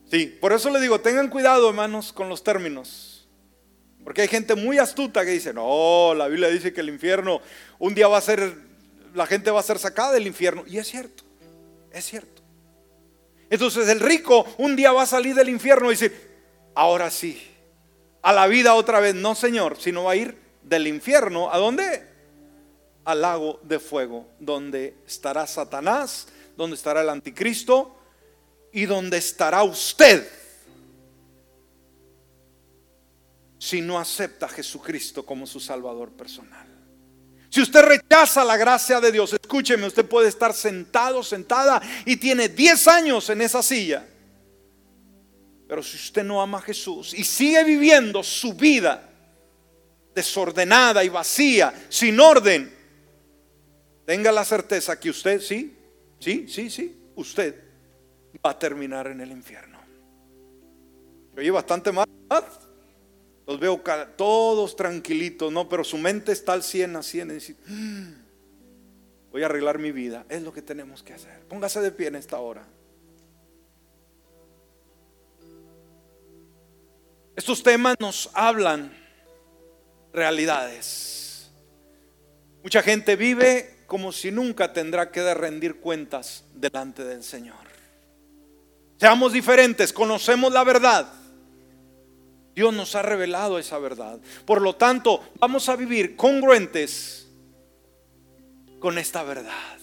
Sí, 0.09 0.37
por 0.39 0.53
eso 0.53 0.69
le 0.69 0.79
digo, 0.79 1.01
tengan 1.01 1.29
cuidado, 1.29 1.67
hermanos, 1.69 2.13
con 2.13 2.29
los 2.29 2.43
términos. 2.43 3.27
Porque 4.03 4.21
hay 4.21 4.29
gente 4.29 4.55
muy 4.55 4.77
astuta 4.77 5.25
que 5.25 5.31
dice, 5.31 5.53
no, 5.53 6.13
la 6.15 6.29
Biblia 6.29 6.47
dice 6.47 6.71
que 6.71 6.79
el 6.79 6.87
infierno 6.87 7.41
un 7.77 7.93
día 7.93 8.07
va 8.07 8.17
a 8.17 8.21
ser, 8.21 8.55
la 9.13 9.25
gente 9.25 9.51
va 9.51 9.59
a 9.59 9.63
ser 9.63 9.79
sacada 9.79 10.13
del 10.13 10.27
infierno. 10.27 10.63
Y 10.65 10.77
es 10.77 10.87
cierto, 10.87 11.23
es 11.91 12.05
cierto. 12.05 12.41
Entonces 13.49 13.87
el 13.89 13.99
rico 13.99 14.45
un 14.57 14.77
día 14.77 14.93
va 14.93 15.03
a 15.03 15.07
salir 15.07 15.35
del 15.35 15.49
infierno 15.49 15.87
y 15.87 15.95
decir, 15.95 16.15
ahora 16.73 17.11
sí, 17.11 17.45
a 18.21 18.31
la 18.31 18.47
vida 18.47 18.75
otra 18.75 19.01
vez, 19.01 19.13
no 19.13 19.35
Señor, 19.35 19.75
sino 19.77 20.05
va 20.05 20.13
a 20.13 20.15
ir 20.15 20.37
del 20.63 20.87
infierno, 20.87 21.51
¿a 21.51 21.57
dónde? 21.57 22.07
Al 23.03 23.21
lago 23.21 23.59
de 23.63 23.79
fuego, 23.79 24.27
donde 24.39 24.95
estará 25.05 25.47
Satanás, 25.47 26.27
donde 26.55 26.77
estará 26.77 27.01
el 27.01 27.09
anticristo 27.09 27.97
y 28.78 28.86
donde 28.86 29.17
estará 29.17 29.63
usted 29.63 30.30
si 33.57 33.82
no 33.82 33.97
acepta 33.97 34.45
a 34.45 34.49
Jesucristo 34.49 35.25
como 35.25 35.47
su 35.47 35.59
Salvador 35.59 36.11
personal. 36.11 36.67
Si 37.49 37.59
usted 37.59 37.82
rechaza 37.82 38.45
la 38.45 38.55
gracia 38.55 39.01
de 39.01 39.11
Dios, 39.11 39.34
escúcheme, 39.34 39.88
usted 39.88 40.05
puede 40.05 40.30
estar 40.30 40.53
sentado, 40.53 41.23
sentada 41.23 41.82
y 42.05 42.17
tiene 42.17 42.49
10 42.49 42.88
años 42.88 43.28
en 43.32 43.41
esa 43.41 43.63
silla. 43.63 44.05
Pero 45.67 45.82
si 45.82 45.95
usted 45.95 46.23
no 46.23 46.39
ama 46.39 46.59
a 46.59 46.61
Jesús 46.61 47.15
y 47.15 47.23
sigue 47.23 47.63
viviendo 47.63 48.21
su 48.21 48.53
vida 48.53 49.09
desordenada 50.13 51.03
y 51.03 51.09
vacía, 51.09 51.73
sin 51.89 52.19
orden, 52.19 52.71
tenga 54.05 54.32
la 54.32 54.45
certeza 54.45 54.99
que 54.99 55.09
usted, 55.09 55.41
sí, 55.41 55.75
sí, 56.19 56.45
sí, 56.47 56.69
sí, 56.69 56.95
usted 57.15 57.66
va 58.45 58.51
a 58.51 58.59
terminar 58.59 59.07
en 59.07 59.21
el 59.21 59.31
infierno. 59.31 59.79
Oye, 61.35 61.51
bastante 61.51 61.91
mal. 61.91 62.07
Los 63.45 63.59
veo 63.59 63.81
todos 64.17 64.75
tranquilitos, 64.75 65.51
¿no? 65.51 65.69
Pero 65.69 65.83
su 65.83 65.97
mente 65.97 66.31
está 66.31 66.53
al 66.53 66.63
100 66.63 66.95
a 66.97 67.03
100 67.03 67.29
y 67.29 67.33
decir, 67.33 67.55
mm, 67.65 68.13
voy 69.31 69.43
a 69.43 69.45
arreglar 69.45 69.79
mi 69.79 69.91
vida. 69.91 70.25
Es 70.27 70.41
lo 70.41 70.51
que 70.51 70.61
tenemos 70.61 71.03
que 71.03 71.13
hacer. 71.13 71.41
Póngase 71.47 71.79
de 71.79 71.91
pie 71.91 72.07
en 72.07 72.15
esta 72.15 72.39
hora. 72.39 72.67
Estos 77.35 77.61
temas 77.61 77.95
nos 77.99 78.29
hablan 78.33 78.91
realidades. 80.11 81.51
Mucha 82.63 82.81
gente 82.81 83.15
vive 83.15 83.83
como 83.85 84.11
si 84.11 84.31
nunca 84.31 84.73
tendrá 84.73 85.11
que 85.11 85.33
rendir 85.33 85.79
cuentas 85.79 86.43
delante 86.53 87.05
del 87.05 87.23
Señor. 87.23 87.76
Seamos 88.97 89.33
diferentes, 89.33 89.93
conocemos 89.93 90.51
la 90.51 90.63
verdad 90.63 91.07
Dios 92.57 92.73
nos 92.73 92.95
ha 92.95 93.03
revelado 93.03 93.59
esa 93.59 93.77
verdad. 93.77 94.19
Por 94.43 94.63
lo 94.63 94.75
tanto, 94.75 95.21
vamos 95.37 95.69
a 95.69 95.75
vivir 95.75 96.15
congruentes 96.15 97.27
con 98.79 98.97
esta 98.97 99.21
verdad. 99.21 99.77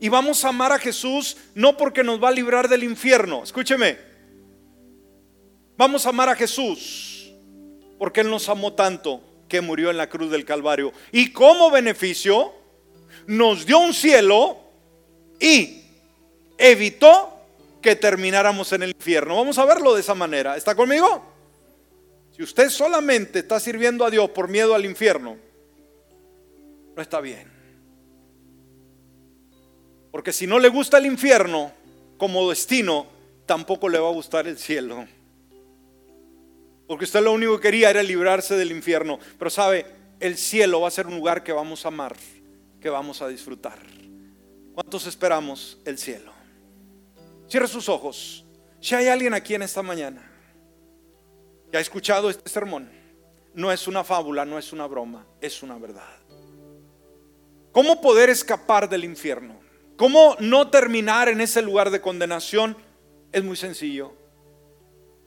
Y 0.00 0.08
vamos 0.08 0.44
a 0.44 0.48
amar 0.48 0.72
a 0.72 0.78
Jesús 0.80 1.36
no 1.54 1.76
porque 1.76 2.02
nos 2.02 2.20
va 2.20 2.30
a 2.30 2.32
librar 2.32 2.68
del 2.68 2.82
infierno. 2.82 3.44
Escúcheme. 3.44 3.96
Vamos 5.76 6.04
a 6.04 6.08
amar 6.08 6.30
a 6.30 6.34
Jesús 6.34 7.30
porque 7.96 8.22
Él 8.22 8.28
nos 8.28 8.48
amó 8.48 8.72
tanto 8.72 9.22
que 9.48 9.60
murió 9.60 9.92
en 9.92 9.98
la 9.98 10.08
cruz 10.08 10.32
del 10.32 10.44
Calvario. 10.44 10.92
Y 11.12 11.30
como 11.30 11.70
beneficio 11.70 12.52
nos 13.28 13.64
dio 13.64 13.78
un 13.78 13.94
cielo 13.94 14.58
y 15.38 15.84
evitó 16.58 17.39
que 17.80 17.96
termináramos 17.96 18.72
en 18.72 18.82
el 18.82 18.90
infierno. 18.90 19.36
Vamos 19.36 19.58
a 19.58 19.64
verlo 19.64 19.94
de 19.94 20.00
esa 20.00 20.14
manera. 20.14 20.56
¿Está 20.56 20.74
conmigo? 20.74 21.24
Si 22.36 22.42
usted 22.42 22.68
solamente 22.70 23.40
está 23.40 23.60
sirviendo 23.60 24.04
a 24.04 24.10
Dios 24.10 24.30
por 24.30 24.48
miedo 24.48 24.74
al 24.74 24.84
infierno, 24.84 25.36
no 26.96 27.02
está 27.02 27.20
bien. 27.20 27.50
Porque 30.10 30.32
si 30.32 30.46
no 30.46 30.58
le 30.58 30.68
gusta 30.68 30.98
el 30.98 31.06
infierno 31.06 31.72
como 32.16 32.48
destino, 32.48 33.06
tampoco 33.46 33.88
le 33.88 33.98
va 33.98 34.08
a 34.08 34.12
gustar 34.12 34.46
el 34.46 34.58
cielo. 34.58 35.06
Porque 36.86 37.04
usted 37.04 37.20
lo 37.20 37.32
único 37.32 37.56
que 37.56 37.68
quería 37.68 37.90
era 37.90 38.02
librarse 38.02 38.56
del 38.56 38.72
infierno. 38.72 39.18
Pero 39.38 39.50
sabe, 39.50 39.86
el 40.18 40.36
cielo 40.36 40.80
va 40.80 40.88
a 40.88 40.90
ser 40.90 41.06
un 41.06 41.16
lugar 41.16 41.44
que 41.44 41.52
vamos 41.52 41.84
a 41.84 41.88
amar, 41.88 42.16
que 42.80 42.90
vamos 42.90 43.22
a 43.22 43.28
disfrutar. 43.28 43.78
¿Cuántos 44.74 45.06
esperamos 45.06 45.78
el 45.84 45.98
cielo? 45.98 46.39
Cierre 47.50 47.66
sus 47.66 47.88
ojos. 47.88 48.44
Si 48.80 48.94
hay 48.94 49.08
alguien 49.08 49.34
aquí 49.34 49.54
en 49.54 49.62
esta 49.62 49.82
mañana 49.82 50.22
que 51.70 51.76
ha 51.76 51.80
escuchado 51.80 52.30
este 52.30 52.48
sermón 52.48 52.88
no 53.54 53.72
es 53.72 53.88
una 53.88 54.04
fábula, 54.04 54.44
no 54.44 54.56
es 54.56 54.72
una 54.72 54.86
broma, 54.86 55.26
es 55.40 55.60
una 55.64 55.76
verdad. 55.76 56.08
¿Cómo 57.72 58.00
poder 58.00 58.30
escapar 58.30 58.88
del 58.88 59.02
infierno? 59.02 59.58
¿Cómo 59.96 60.36
no 60.38 60.70
terminar 60.70 61.28
en 61.28 61.40
ese 61.40 61.60
lugar 61.60 61.90
de 61.90 62.00
condenación? 62.00 62.76
Es 63.32 63.42
muy 63.42 63.56
sencillo. 63.56 64.12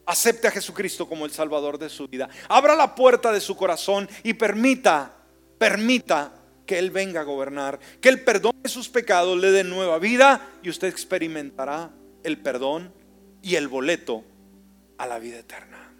Acepte 0.06 0.48
a 0.48 0.50
Jesucristo 0.50 1.06
como 1.06 1.26
el 1.26 1.30
Salvador 1.30 1.78
de 1.78 1.90
su 1.90 2.08
vida. 2.08 2.30
Abra 2.48 2.74
la 2.74 2.94
puerta 2.94 3.32
de 3.32 3.40
su 3.40 3.54
corazón 3.54 4.08
y 4.22 4.32
permita, 4.32 5.14
permita 5.58 6.32
que 6.64 6.78
Él 6.78 6.90
venga 6.90 7.20
a 7.20 7.24
gobernar, 7.24 7.78
que 8.00 8.08
Él 8.08 8.24
perdone 8.24 8.66
sus 8.66 8.88
pecados, 8.88 9.38
le 9.38 9.50
dé 9.50 9.62
nueva 9.62 9.98
vida 9.98 10.54
y 10.62 10.70
usted 10.70 10.88
experimentará 10.88 11.90
el 12.24 12.38
perdón 12.38 12.92
y 13.42 13.54
el 13.54 13.68
boleto 13.68 14.24
a 14.98 15.06
la 15.06 15.18
vida 15.18 15.38
eterna. 15.38 15.92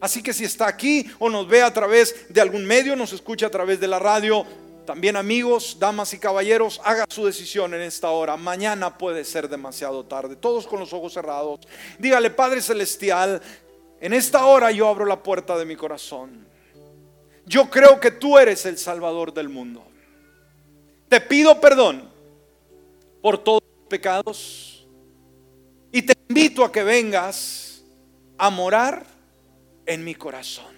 Así 0.00 0.22
que 0.22 0.34
si 0.34 0.44
está 0.44 0.66
aquí 0.66 1.10
o 1.18 1.30
nos 1.30 1.48
ve 1.48 1.62
a 1.62 1.72
través 1.72 2.26
de 2.28 2.40
algún 2.40 2.66
medio, 2.66 2.94
nos 2.94 3.12
escucha 3.12 3.46
a 3.46 3.50
través 3.50 3.80
de 3.80 3.88
la 3.88 3.98
radio, 3.98 4.44
también 4.84 5.16
amigos, 5.16 5.78
damas 5.78 6.12
y 6.12 6.18
caballeros, 6.18 6.80
haga 6.84 7.06
su 7.08 7.24
decisión 7.24 7.72
en 7.72 7.80
esta 7.80 8.10
hora. 8.10 8.36
Mañana 8.36 8.98
puede 8.98 9.24
ser 9.24 9.48
demasiado 9.48 10.04
tarde. 10.04 10.36
Todos 10.36 10.66
con 10.66 10.78
los 10.78 10.92
ojos 10.92 11.14
cerrados. 11.14 11.60
Dígale, 11.98 12.30
Padre 12.30 12.60
Celestial, 12.60 13.40
en 14.00 14.12
esta 14.12 14.44
hora 14.44 14.70
yo 14.70 14.88
abro 14.88 15.06
la 15.06 15.22
puerta 15.22 15.56
de 15.56 15.64
mi 15.64 15.76
corazón. 15.76 16.46
Yo 17.46 17.70
creo 17.70 17.98
que 17.98 18.10
tú 18.10 18.36
eres 18.38 18.66
el 18.66 18.76
Salvador 18.76 19.32
del 19.32 19.48
mundo. 19.48 19.86
Te 21.08 21.20
pido 21.20 21.60
perdón 21.60 22.10
por 23.22 23.38
todos 23.38 23.62
los 23.62 23.88
pecados 23.88 24.73
y 25.94 26.02
te 26.02 26.12
invito 26.28 26.62
a 26.62 26.70
que 26.70 26.82
vengas 26.82 27.82
a 28.36 28.50
morar 28.50 29.06
en 29.86 30.04
mi 30.04 30.14
corazón. 30.14 30.74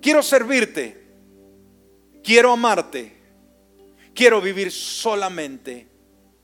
Quiero 0.00 0.22
servirte 0.22 1.06
quiero 2.26 2.50
amarte, 2.50 3.12
quiero 4.12 4.40
vivir 4.40 4.72
solamente 4.72 5.86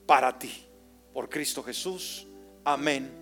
para 0.07 0.39
ti. 0.39 0.65
Por 1.13 1.29
Cristo 1.29 1.63
Jesús. 1.65 2.25
Amén 2.65 3.22